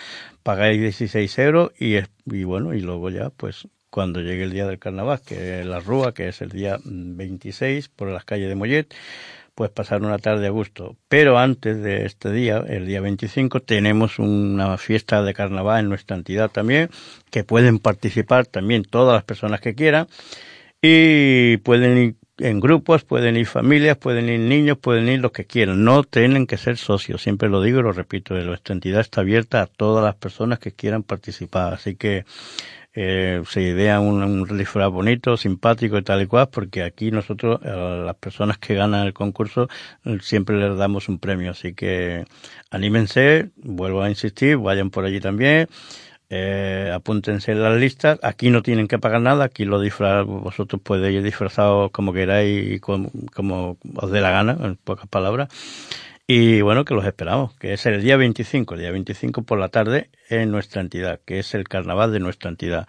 pagáis 0.44 0.80
16 0.80 1.40
euros 1.40 1.72
y, 1.80 1.98
y 2.26 2.44
bueno, 2.44 2.74
y 2.74 2.82
luego 2.82 3.10
ya 3.10 3.30
pues 3.30 3.68
cuando 3.90 4.22
llegue 4.22 4.44
el 4.44 4.52
día 4.52 4.66
del 4.66 4.80
carnaval, 4.80 5.22
que 5.26 5.60
es 5.60 5.66
la 5.66 5.80
Rúa, 5.80 6.14
que 6.14 6.30
es 6.30 6.42
el 6.42 6.50
día 6.50 6.80
26 6.86 7.90
por 7.90 8.08
las 8.08 8.24
calles 8.24 8.48
de 8.48 8.56
Mollet, 8.56 8.94
pues 9.54 9.70
pasar 9.70 10.02
una 10.02 10.18
tarde 10.18 10.48
a 10.48 10.50
gusto. 10.50 10.96
Pero 11.10 11.38
antes 11.38 11.84
de 11.84 12.06
este 12.06 12.32
día, 12.32 12.64
el 12.68 12.88
día 12.88 13.02
25, 13.02 13.60
tenemos 13.60 14.18
una 14.18 14.78
fiesta 14.78 15.22
de 15.24 15.34
carnaval 15.34 15.82
en 15.82 15.90
nuestra 15.90 16.16
entidad 16.16 16.50
también, 16.50 16.90
que 17.30 17.44
pueden 17.44 17.80
participar 17.80 18.46
también 18.46 18.84
todas 18.84 19.14
las 19.14 19.26
personas 19.26 19.60
que 19.60 19.76
quieran 19.76 20.08
y 20.82 21.58
pueden 21.58 21.98
ir 21.98 22.16
en 22.40 22.60
grupos, 22.60 23.04
pueden 23.04 23.38
ir 23.38 23.46
familias, 23.46 23.98
pueden 23.98 24.28
ir 24.28 24.40
niños, 24.40 24.78
pueden 24.78 25.08
ir 25.10 25.20
los 25.20 25.32
que 25.32 25.46
quieran. 25.46 25.84
No 25.84 26.04
tienen 26.04 26.48
que 26.48 26.58
ser 26.58 26.78
socios, 26.78 27.22
siempre 27.22 27.50
lo 27.50 27.62
digo 27.62 27.80
y 27.80 27.84
lo 27.84 27.92
repito, 27.92 28.34
nuestra 28.34 28.74
entidad 28.74 29.02
está 29.02 29.22
abierta 29.22 29.62
a 29.62 29.68
todas 29.68 30.04
las 30.04 30.16
personas 30.16 30.60
que 30.60 30.72
quieran 30.72 31.04
participar. 31.04 31.74
Así 31.74 31.96
que 31.96 32.26
eh, 32.94 33.44
se 33.48 33.62
idea 33.62 34.00
un, 34.00 34.24
un 34.24 34.58
disfraz 34.58 34.90
bonito, 34.90 35.38
simpático 35.38 35.98
y 35.98 36.02
tal 36.02 36.24
y 36.24 36.26
cual, 36.26 36.50
porque 36.50 36.84
aquí 36.84 37.12
nosotros, 37.12 37.62
a 37.64 38.04
las 38.06 38.16
personas 38.16 38.58
que 38.58 38.74
ganan 38.74 39.06
el 39.06 39.14
concurso, 39.14 39.70
siempre 40.22 40.58
les 40.58 40.76
damos 40.78 41.10
un 41.10 41.20
premio. 41.20 41.52
Así 41.52 41.74
que 41.74 42.26
anímense, 42.72 43.52
vuelvo 43.58 44.02
a 44.02 44.10
insistir, 44.10 44.58
vayan 44.58 44.90
por 44.90 45.06
allí 45.06 45.20
también 45.20 45.68
eh, 46.34 46.90
apúntense 46.94 47.52
en 47.52 47.62
las 47.62 47.78
listas. 47.78 48.18
Aquí 48.24 48.50
no 48.50 48.64
tienen 48.64 48.88
que 48.88 48.98
pagar 48.98 49.22
nada, 49.22 49.44
aquí 49.44 49.66
lo 49.66 49.82
disfraz, 49.82 50.26
vosotros 50.26 50.82
podéis 50.82 51.18
ir 51.18 51.24
disfrazados 51.24 51.92
como 51.92 52.14
queráis 52.14 52.76
y 52.76 52.80
como, 52.80 53.78
os 53.96 54.12
dé 54.12 54.22
la 54.22 54.32
gana, 54.32 54.58
en 54.62 54.78
pocas 54.78 55.08
palabras. 55.10 55.50
Y 56.26 56.62
bueno, 56.62 56.86
que 56.86 56.94
los 56.94 57.06
esperamos, 57.06 57.54
que 57.56 57.74
es 57.74 57.86
el 57.86 58.02
día 58.02 58.16
25, 58.16 58.76
el 58.76 58.80
día 58.80 58.92
25 58.92 59.44
por 59.44 59.60
la 59.60 59.68
tarde 59.68 60.10
en 60.30 60.52
nuestra 60.52 60.80
entidad, 60.80 61.20
que 61.26 61.40
es 61.40 61.54
el 61.54 61.68
carnaval 61.68 62.14
de 62.14 62.22
nuestra 62.22 62.50
entidad. 62.50 62.88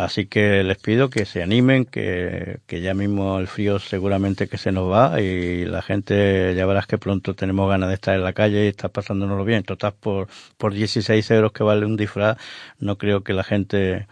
Así 0.00 0.26
que 0.26 0.64
les 0.64 0.78
pido 0.78 1.10
que 1.10 1.26
se 1.26 1.42
animen, 1.42 1.84
que, 1.84 2.60
que 2.66 2.80
ya 2.80 2.94
mismo 2.94 3.38
el 3.38 3.46
frío 3.48 3.78
seguramente 3.78 4.48
que 4.48 4.56
se 4.56 4.72
nos 4.72 4.90
va 4.90 5.20
y 5.20 5.66
la 5.66 5.82
gente 5.82 6.54
ya 6.56 6.64
verás 6.64 6.86
que 6.86 6.96
pronto 6.98 7.34
tenemos 7.34 7.68
ganas 7.68 7.88
de 7.90 7.96
estar 7.96 8.14
en 8.14 8.24
la 8.24 8.32
calle 8.32 8.64
y 8.64 8.68
estar 8.68 8.90
pasándonoslo 8.90 9.44
bien. 9.44 9.62
Total, 9.62 9.92
por, 9.98 10.28
por 10.56 10.72
16 10.72 11.30
euros 11.32 11.52
que 11.52 11.62
vale 11.64 11.84
un 11.84 11.96
disfraz, 11.96 12.38
no 12.78 12.96
creo 12.96 13.22
que 13.22 13.34
la 13.34 13.44
gente 13.44 14.06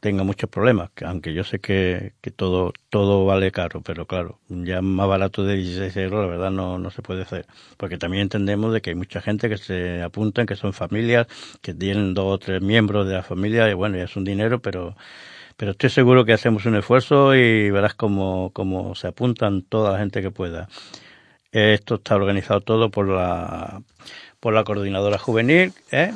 tenga 0.00 0.24
muchos 0.24 0.50
problemas, 0.50 0.90
aunque 1.04 1.32
yo 1.34 1.44
sé 1.44 1.58
que, 1.60 2.14
que, 2.20 2.30
todo 2.30 2.72
todo 2.90 3.24
vale 3.26 3.50
caro, 3.52 3.82
pero 3.82 4.06
claro, 4.06 4.38
ya 4.48 4.82
más 4.82 5.08
barato 5.08 5.44
de 5.44 5.56
16 5.56 5.96
euros 5.96 6.22
la 6.22 6.26
verdad 6.26 6.50
no, 6.50 6.78
no 6.78 6.90
se 6.90 7.02
puede 7.02 7.22
hacer, 7.22 7.46
porque 7.76 7.98
también 7.98 8.22
entendemos 8.22 8.72
de 8.72 8.80
que 8.80 8.90
hay 8.90 8.96
mucha 8.96 9.20
gente 9.20 9.48
que 9.48 9.58
se 9.58 10.02
apuntan, 10.02 10.46
que 10.46 10.56
son 10.56 10.72
familias, 10.72 11.26
que 11.62 11.74
tienen 11.74 12.14
dos 12.14 12.34
o 12.34 12.38
tres 12.38 12.62
miembros 12.62 13.06
de 13.06 13.14
la 13.14 13.22
familia 13.22 13.70
y 13.70 13.74
bueno, 13.74 13.96
ya 13.98 14.04
es 14.04 14.16
un 14.16 14.24
dinero, 14.24 14.60
pero 14.60 14.96
pero 15.56 15.72
estoy 15.72 15.90
seguro 15.90 16.24
que 16.24 16.32
hacemos 16.32 16.66
un 16.66 16.76
esfuerzo 16.76 17.34
y 17.34 17.70
verás 17.70 17.94
cómo, 17.94 18.52
cómo 18.54 18.94
se 18.94 19.08
apuntan 19.08 19.62
toda 19.62 19.92
la 19.92 19.98
gente 19.98 20.22
que 20.22 20.30
pueda. 20.30 20.68
Esto 21.50 21.96
está 21.96 22.14
organizado 22.14 22.60
todo 22.60 22.90
por 22.90 23.08
la 23.08 23.82
por 24.40 24.54
la 24.54 24.64
coordinadora 24.64 25.18
juvenil, 25.18 25.72
¿eh? 25.90 26.12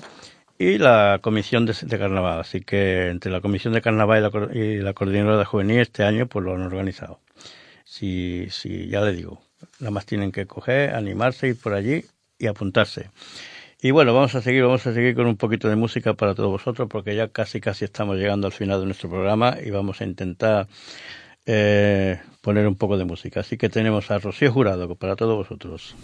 Y 0.63 0.79
la 0.79 1.19
comisión 1.21 1.67
de, 1.67 1.99
carnaval. 1.99 2.41
Así 2.41 2.61
que 2.61 3.09
entre 3.09 3.33
la 3.33 3.41
comisión 3.41 3.75
de 3.75 3.83
carnaval 3.83 4.19
y 4.55 4.77
la, 4.79 4.93
coordinadora 4.95 5.39
de 5.39 5.45
juvenil 5.45 5.81
este 5.81 6.05
año 6.05 6.27
pues 6.27 6.45
lo 6.45 6.55
han 6.55 6.63
organizado. 6.63 7.19
Si, 7.85 8.47
si 8.51 8.89
ya 8.89 9.01
le 9.01 9.13
digo, 9.13 9.43
nada 9.81 9.91
más 9.91 10.07
tienen 10.07 10.31
que 10.31 10.47
coger, 10.47 10.95
animarse, 10.95 11.49
ir 11.49 11.57
por 11.61 11.75
allí 11.75 12.05
y 12.39 12.47
apuntarse. 12.47 13.11
Y 13.81 13.91
bueno, 13.91 14.15
vamos 14.15 14.37
a 14.37 14.41
seguir, 14.41 14.63
vamos 14.63 14.87
a 14.87 14.95
seguir 14.95 15.17
con 15.17 15.27
un 15.27 15.37
poquito 15.37 15.69
de 15.69 15.75
música 15.75 16.15
para 16.15 16.37
todos 16.37 16.51
vosotros 16.51 16.89
porque 16.89 17.17
ya 17.17 17.27
casi 17.29 17.61
casi 17.61 17.85
estamos 17.85 18.17
llegando 18.17 18.47
al 18.47 18.53
final 18.53 18.79
de 18.79 18.87
nuestro 18.87 19.11
programa 19.11 19.57
y 19.61 19.71
vamos 19.71 20.01
a 20.01 20.05
intentar 20.05 20.69
eh, 21.45 22.21
poner 22.41 22.69
un 22.69 22.77
poco 22.77 22.97
de 22.97 23.05
música. 23.05 23.41
Así 23.41 23.57
que 23.57 23.69
tenemos 23.69 24.13
a 24.13 24.19
Rocío 24.19 24.53
Jurado 24.53 24.95
para 24.95 25.17
todos 25.17 25.37
vosotros. 25.37 25.97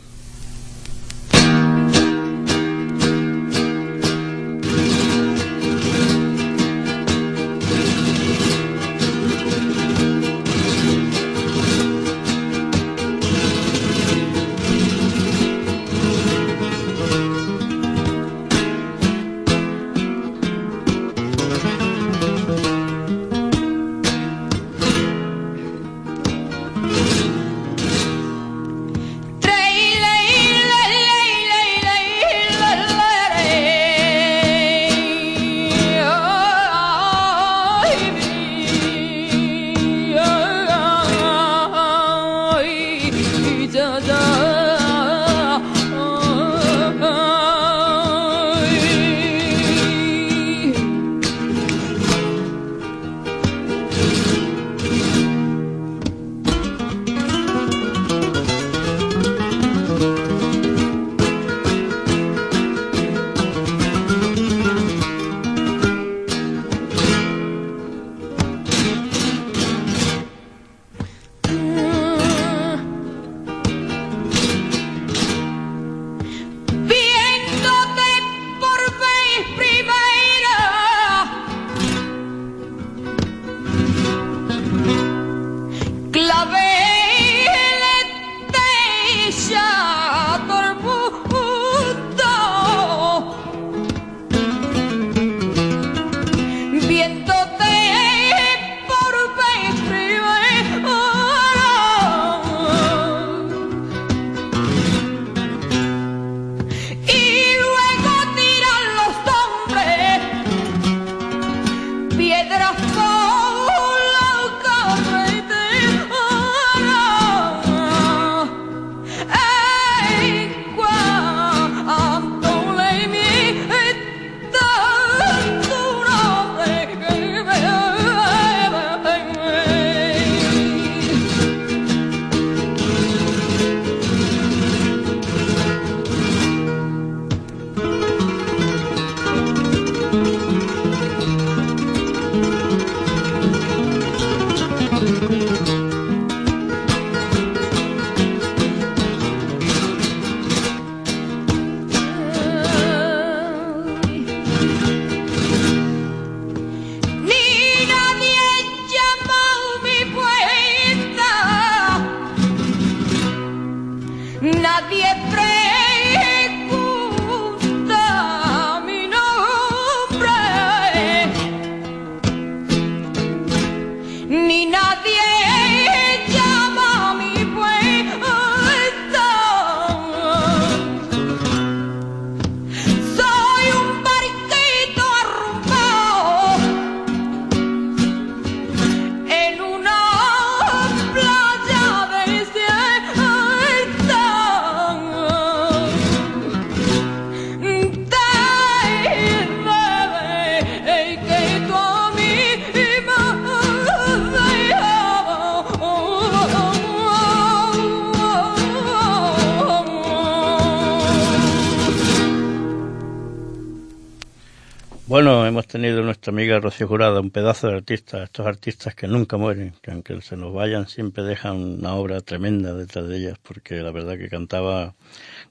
Un 217.20 217.30
pedazo 217.30 217.68
de 217.68 217.76
artista, 217.76 218.22
estos 218.24 218.46
artistas 218.46 218.94
que 218.94 219.06
nunca 219.06 219.36
mueren, 219.36 219.74
que 219.82 219.90
aunque 219.90 220.20
se 220.22 220.36
nos 220.36 220.52
vayan 220.52 220.88
siempre 220.88 221.22
dejan 221.22 221.56
una 221.56 221.94
obra 221.94 222.20
tremenda 222.20 222.74
detrás 222.74 223.08
de 223.08 223.16
ellas, 223.18 223.38
porque 223.42 223.76
la 223.76 223.90
verdad 223.90 224.18
que 224.18 224.28
cantaba, 224.28 224.94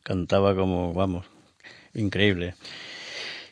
cantaba 0.03 0.55
como, 0.55 0.93
vamos, 0.93 1.25
increíble. 1.93 2.55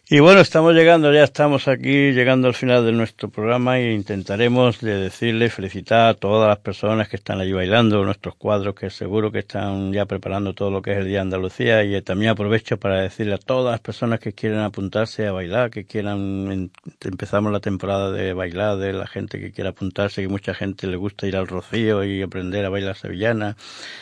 Y 0.08 0.20
bueno, 0.20 0.40
estamos 0.40 0.76
llegando, 0.76 1.12
ya 1.12 1.24
estamos 1.24 1.68
aquí 1.68 2.12
llegando 2.12 2.48
al 2.48 2.54
final 2.54 2.86
de 2.86 2.92
nuestro 2.92 3.30
programa 3.30 3.80
e 3.80 3.92
intentaremos 3.92 4.80
de 4.80 5.00
decirle, 5.00 5.50
felicitar 5.50 6.10
a 6.10 6.14
todas 6.14 6.48
las 6.48 6.60
personas 6.60 7.10
que 7.10 7.16
están 7.16 7.40
allí 7.40 7.54
bailando, 7.54 8.06
nuestros 8.06 8.36
cuadros 8.36 8.76
que 8.76 8.92
seguro 8.92 9.32
que 9.32 9.40
están 9.40 9.92
ya 9.92 10.06
preparando 10.06 10.54
todo 10.54 10.70
lo 10.70 10.84
que 10.84 10.92
es 10.92 11.00
el 11.00 11.06
Día 11.06 11.16
de 11.16 11.22
Andalucía. 11.22 11.84
Y 11.84 12.00
también 12.04 12.30
aprovecho 12.30 12.78
para 12.78 13.02
decirle 13.02 13.34
a 13.34 13.40
todas 13.40 13.72
las 13.72 13.80
personas 13.82 14.20
que 14.20 14.34
quieran 14.34 14.60
apuntarse 14.60 15.26
a 15.26 15.32
bailar, 15.32 15.72
que 15.72 15.86
quieran, 15.86 16.70
empezamos 17.02 17.52
la 17.52 17.60
temporada 17.60 18.12
de 18.12 18.34
bailar, 18.34 18.78
de 18.78 18.94
la 18.94 19.08
gente 19.08 19.40
que 19.40 19.52
quiera 19.52 19.72
apuntarse, 19.72 20.22
que 20.22 20.28
mucha 20.28 20.54
gente 20.54 20.86
le 20.86 20.98
gusta 20.98 21.26
ir 21.26 21.36
al 21.36 21.48
Rocío 21.48 22.04
y 22.04 22.22
aprender 22.22 22.64
a 22.64 22.70
bailar 22.70 22.96
sevillana, 22.96 23.58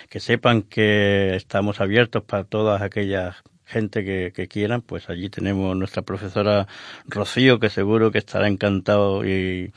que 0.09 0.19
sepan 0.19 0.63
que 0.63 1.33
estamos 1.37 1.79
abiertos 1.79 2.23
para 2.25 2.43
todas 2.43 2.81
aquellas 2.81 3.37
gente 3.65 4.03
que, 4.03 4.31
que, 4.33 4.47
quieran, 4.47 4.81
pues 4.81 5.09
allí 5.09 5.29
tenemos 5.29 5.75
nuestra 5.75 6.01
profesora 6.01 6.67
Rocío, 7.07 7.59
que 7.59 7.69
seguro 7.69 8.11
que 8.11 8.19
estará 8.19 8.47
encantado 8.47 9.25
y, 9.25 9.73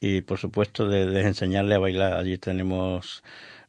y 0.00 0.22
por 0.22 0.38
supuesto 0.38 0.88
de, 0.88 1.20
enseñarle 1.22 1.74
a 1.74 1.78
bailar. 1.78 2.14
Allí 2.14 2.38
tenemos 2.38 3.22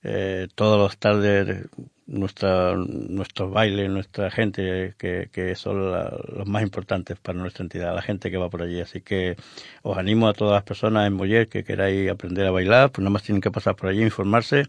eh, 0.04 0.48
todos 0.56 0.80
los 0.80 0.98
tardes 0.98 1.68
nuestra, 2.08 2.76
nuestros 2.76 3.52
bailes, 3.52 3.90
nuestra 3.90 4.32
gente, 4.32 4.96
que, 4.98 5.30
que 5.32 5.56
son 5.56 5.92
los 5.92 6.48
más 6.48 6.64
importantes 6.64 7.18
para 7.20 7.38
nuestra 7.38 7.64
entidad, 7.64 7.94
la 7.96 8.02
gente 8.02 8.32
que 8.32 8.38
va 8.38 8.50
por 8.50 8.62
allí. 8.64 8.80
Así 8.82 9.02
que 9.02 9.36
os 9.84 9.98
animo 9.98 10.28
a 10.28 10.34
todas 10.34 10.54
las 10.54 10.64
personas 10.64 11.08
en 11.08 11.18
Boyer 11.18 11.48
que 11.48 11.64
queráis 11.64 12.10
aprender 12.10 12.48
a 12.48 12.52
bailar, 12.52 12.92
pues 12.92 13.04
nada 13.04 13.12
más 13.12 13.24
tienen 13.24 13.42
que 13.42 13.52
pasar 13.52 13.76
por 13.76 13.90
allí, 13.90 14.04
informarse. 14.04 14.66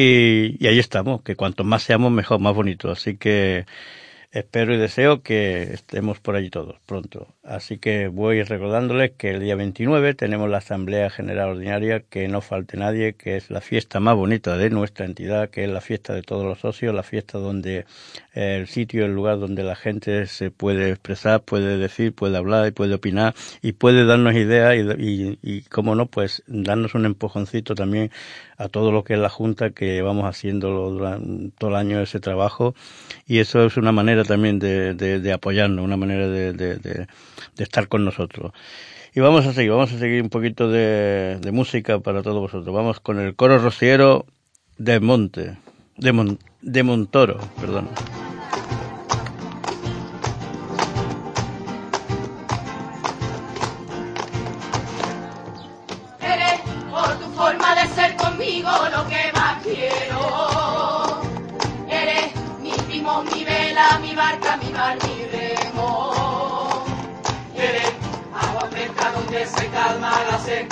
Y, 0.00 0.64
ahí 0.64 0.78
estamos, 0.78 1.22
que 1.22 1.34
cuanto 1.34 1.64
más 1.64 1.82
seamos, 1.82 2.12
mejor, 2.12 2.38
más 2.38 2.54
bonito. 2.54 2.92
Así 2.92 3.16
que 3.16 3.66
espero 4.30 4.72
y 4.72 4.76
deseo 4.76 5.22
que 5.24 5.62
estemos 5.72 6.20
por 6.20 6.36
allí 6.36 6.50
todos 6.50 6.76
pronto. 6.86 7.34
Así 7.42 7.78
que 7.78 8.06
voy 8.06 8.44
recordándoles 8.44 9.10
que 9.18 9.30
el 9.30 9.40
día 9.40 9.56
29 9.56 10.14
tenemos 10.14 10.48
la 10.50 10.58
Asamblea 10.58 11.10
General 11.10 11.48
Ordinaria, 11.48 12.04
que 12.08 12.28
no 12.28 12.42
falte 12.42 12.76
nadie, 12.76 13.14
que 13.14 13.36
es 13.36 13.50
la 13.50 13.60
fiesta 13.60 13.98
más 13.98 14.14
bonita 14.14 14.56
de 14.56 14.70
nuestra 14.70 15.04
entidad, 15.04 15.50
que 15.50 15.64
es 15.64 15.70
la 15.70 15.80
fiesta 15.80 16.14
de 16.14 16.22
todos 16.22 16.44
los 16.44 16.60
socios, 16.60 16.94
la 16.94 17.02
fiesta 17.02 17.38
donde 17.38 17.84
el 18.38 18.68
sitio, 18.68 19.04
el 19.04 19.14
lugar 19.14 19.40
donde 19.40 19.64
la 19.64 19.74
gente 19.74 20.26
se 20.26 20.52
puede 20.52 20.90
expresar, 20.90 21.42
puede 21.42 21.76
decir, 21.76 22.14
puede 22.14 22.36
hablar 22.36 22.68
y 22.68 22.70
puede 22.70 22.94
opinar 22.94 23.34
y 23.62 23.72
puede 23.72 24.04
darnos 24.04 24.34
ideas 24.34 24.76
y, 24.96 25.38
y, 25.42 25.62
como 25.62 25.96
no, 25.96 26.06
pues 26.06 26.44
darnos 26.46 26.94
un 26.94 27.04
empujoncito 27.04 27.74
también 27.74 28.12
a 28.56 28.68
todo 28.68 28.92
lo 28.92 29.02
que 29.02 29.14
es 29.14 29.18
la 29.18 29.28
Junta, 29.28 29.70
que 29.70 30.02
vamos 30.02 30.24
haciendo 30.24 30.68
durante 30.90 31.50
todo 31.58 31.70
el 31.70 31.76
año 31.76 32.00
ese 32.00 32.20
trabajo 32.20 32.76
y 33.26 33.40
eso 33.40 33.66
es 33.66 33.76
una 33.76 33.90
manera 33.90 34.22
también 34.22 34.60
de, 34.60 34.94
de, 34.94 35.32
apoyarnos, 35.32 35.84
una 35.84 35.96
manera 35.96 36.28
de, 36.28 36.52
de, 36.52 37.08
estar 37.56 37.88
con 37.88 38.04
nosotros. 38.04 38.52
Y 39.16 39.20
vamos 39.20 39.46
a 39.46 39.52
seguir, 39.52 39.72
vamos 39.72 39.92
a 39.92 39.98
seguir 39.98 40.22
un 40.22 40.30
poquito 40.30 40.70
de, 40.70 41.40
música 41.52 41.98
para 41.98 42.22
todos 42.22 42.38
vosotros. 42.38 42.72
Vamos 42.72 43.00
con 43.00 43.18
el 43.18 43.34
coro 43.34 43.58
rociero 43.58 44.26
de 44.76 45.00
Monte, 45.00 45.58
de, 45.96 46.36
de 46.62 46.82
Montoro, 46.84 47.38
perdón. 47.60 47.88
Mi 64.00 64.14
barca, 64.14 64.56
mi 64.56 64.70
mar, 64.72 64.96
mi 65.04 65.26
remo. 65.32 66.84
Eres 67.54 67.92
agua 68.34 68.68
fresca 68.70 69.12
donde 69.12 69.46
se 69.46 69.66
calma 69.68 70.10
la 70.30 70.38
sed 70.38 70.66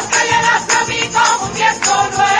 y 0.00 0.06
ese 0.06 0.08
amor 0.08 0.08
que 0.08 0.26
llegaste 0.26 0.76
a 0.76 0.84
mí 0.84 1.00
como 1.12 1.46
un 1.46 1.54
viento 1.54 1.94
nuevo. 2.16 2.39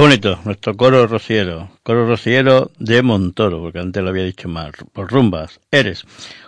Muy 0.00 0.08
bonito, 0.08 0.40
nuestro 0.46 0.74
coro 0.78 1.06
rociero, 1.06 1.68
coro 1.82 2.06
rociero 2.06 2.70
de 2.78 3.02
Montoro, 3.02 3.60
porque 3.60 3.80
antes 3.80 4.02
lo 4.02 4.08
había 4.08 4.24
dicho 4.24 4.48
mal, 4.48 4.72
por 4.94 5.12
rumbas, 5.12 5.60
eres. 5.70 6.06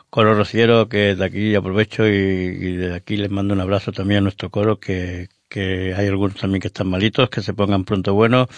Coro 0.08 0.32
rociero 0.32 0.88
que 0.88 1.14
de 1.14 1.22
aquí 1.22 1.54
aprovecho 1.54 2.08
y, 2.08 2.12
y 2.12 2.76
de 2.76 2.94
aquí 2.94 3.18
les 3.18 3.30
mando 3.30 3.52
un 3.52 3.60
abrazo 3.60 3.92
también 3.92 4.20
a 4.20 4.22
nuestro 4.22 4.48
coro 4.48 4.80
que, 4.80 5.28
que 5.50 5.92
hay 5.94 6.06
algunos 6.06 6.36
también 6.36 6.62
que 6.62 6.68
están 6.68 6.88
malitos, 6.88 7.28
que 7.28 7.42
se 7.42 7.52
pongan 7.52 7.84
pronto 7.84 8.14
buenos 8.14 8.48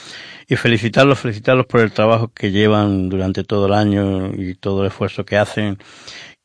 y 0.46 0.54
felicitarlos, 0.54 1.18
felicitarlos 1.18 1.66
por 1.66 1.80
el 1.80 1.90
trabajo 1.90 2.28
que 2.28 2.52
llevan 2.52 3.08
durante 3.08 3.42
todo 3.42 3.66
el 3.66 3.72
año 3.72 4.32
y 4.32 4.54
todo 4.54 4.82
el 4.82 4.86
esfuerzo 4.86 5.24
que 5.24 5.36
hacen 5.36 5.76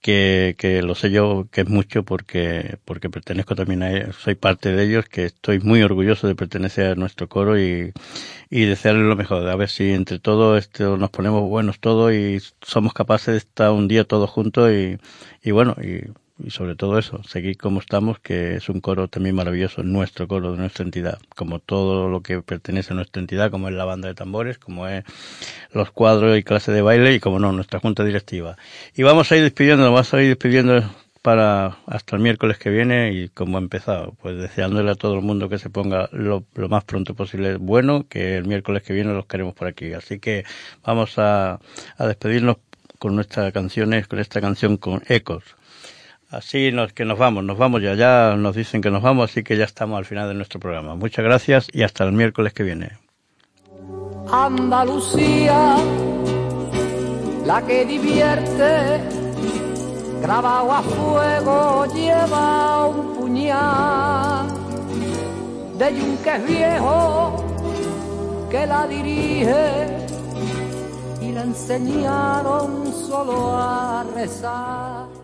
que, 0.02 0.56
que 0.58 0.82
lo 0.82 0.96
sé 0.96 1.12
yo 1.12 1.48
que 1.52 1.62
es 1.62 1.70
mucho 1.70 2.04
porque, 2.04 2.78
porque 2.86 3.10
pertenezco 3.10 3.56
también 3.56 3.84
a 3.84 3.92
ellos, 3.92 4.16
soy 4.18 4.36
parte 4.36 4.74
de 4.74 4.84
ellos, 4.84 5.06
que 5.10 5.26
estoy 5.26 5.60
muy 5.60 5.82
orgulloso 5.84 6.28
de 6.28 6.36
pertenecer 6.36 6.92
a 6.92 6.96
nuestro 6.96 7.28
coro 7.30 7.60
y, 7.60 7.94
y 8.50 8.66
desearles 8.66 9.06
lo 9.06 9.16
mejor, 9.16 9.48
a 9.50 9.56
ver 9.56 9.70
si 9.70 9.92
entre 9.92 10.20
todos 10.20 10.60
esto 10.60 10.98
nos 10.98 11.10
ponemos 11.12 11.44
buenos 11.50 11.80
todos 11.80 12.14
y 12.14 12.40
somos 12.62 12.94
capaces 12.94 13.34
de 13.34 13.38
estar 13.40 13.72
un 13.72 13.88
día 13.88 14.06
todos 14.06 14.30
juntos 14.30 14.72
y, 14.72 14.98
y 15.44 15.52
bueno, 15.52 15.76
y 15.82 16.12
y 16.44 16.52
sobre 16.52 16.76
todo 16.76 16.98
eso, 16.98 17.22
seguir 17.24 17.58
como 17.58 17.80
estamos, 17.80 18.20
que 18.20 18.56
es 18.56 18.70
un 18.70 18.82
coro 18.82 19.08
también 19.08 19.36
maravilloso, 19.36 19.84
nuestro 19.84 20.28
coro 20.28 20.54
de 20.54 20.58
nuestra 20.58 20.86
entidad, 20.86 21.20
como 21.36 21.60
todo 21.60 22.10
lo 22.10 22.22
que 22.22 22.42
pertenece 22.42 22.94
a 22.94 22.96
nuestra 22.96 23.20
entidad, 23.20 23.52
como 23.52 23.68
es 23.68 23.74
la 23.74 23.86
banda 23.86 24.08
de 24.08 24.16
tambores, 24.16 24.58
como 24.58 24.88
es 24.88 25.04
los 25.74 25.92
cuadros 25.92 26.38
y 26.38 26.44
clase 26.44 26.72
de 26.72 26.82
baile 26.82 27.14
y 27.14 27.20
como 27.20 27.40
no, 27.40 27.52
nuestra 27.52 27.80
junta 27.80 28.04
directiva. 28.04 28.58
Y 28.96 29.04
vamos 29.04 29.32
a 29.32 29.38
ir 29.38 29.44
despidiendo, 29.44 29.84
vamos 29.84 30.14
a 30.14 30.22
ir 30.22 30.30
despidiendo 30.30 30.84
para 31.22 31.78
hasta 31.86 32.16
el 32.16 32.22
miércoles 32.22 32.58
que 32.58 32.70
viene 32.70 33.12
y 33.12 33.28
como 33.30 33.58
ha 33.58 33.62
empezado, 33.62 34.16
pues 34.22 34.38
deseándole 34.38 34.92
a 34.92 34.96
todo 34.96 35.16
el 35.16 35.22
mundo 35.22 35.50
que 35.50 35.60
se 35.60 35.70
ponga 35.70 36.08
lo, 36.14 36.46
lo 36.56 36.70
más 36.70 36.86
pronto 36.86 37.14
posible 37.14 37.58
bueno, 37.58 38.08
que 38.08 38.38
el 38.38 38.46
miércoles 38.46 38.84
que 38.84 38.94
viene 38.94 39.14
los 39.14 39.26
queremos 39.26 39.54
por 39.54 39.68
aquí. 39.68 39.94
Así 39.94 40.20
que 40.20 40.46
vamos 40.84 41.20
a, 41.20 41.60
a 41.98 42.08
despedirnos 42.08 42.58
con 43.00 43.16
nuestras 43.16 43.52
canciones, 43.52 44.08
con 44.08 44.20
esta 44.20 44.40
canción 44.42 44.78
con 44.78 45.04
ecos 45.08 45.44
Así 46.30 46.72
nos, 46.72 46.94
que 46.94 47.06
nos 47.06 47.18
vamos, 47.18 47.44
nos 47.44 47.58
vamos 47.58 47.82
ya, 47.82 47.96
ya 47.96 48.36
nos 48.38 48.56
dicen 48.56 48.82
que 48.82 48.92
nos 48.92 49.02
vamos, 49.02 49.32
así 49.32 49.44
que 49.44 49.58
ya 49.58 49.66
estamos 49.66 49.98
al 49.98 50.06
final 50.06 50.28
de 50.28 50.36
nuestro 50.36 50.60
programa. 50.60 50.96
Muchas 50.96 51.26
gracias 51.26 51.68
y 51.74 51.82
hasta 51.82 52.04
el 52.04 52.12
miércoles 52.12 52.54
que 52.54 52.64
viene. 52.64 52.92
Andalucía, 54.32 55.78
la 57.48 57.66
que 57.66 57.84
divierte, 57.84 59.02
grabado 60.22 60.72
a 60.72 60.82
fuego 60.84 61.86
lleva 61.96 62.86
un 62.86 63.16
puñal 63.16 64.48
de 65.80 65.96
yunques 65.96 66.48
viejo 66.48 67.44
que 68.52 68.68
la 68.68 68.86
dirige 68.86 69.88
y 71.24 71.32
la 71.32 71.42
enseñaron 71.42 72.94
solo 72.94 73.58
a 73.58 74.06
rezar 74.14 75.19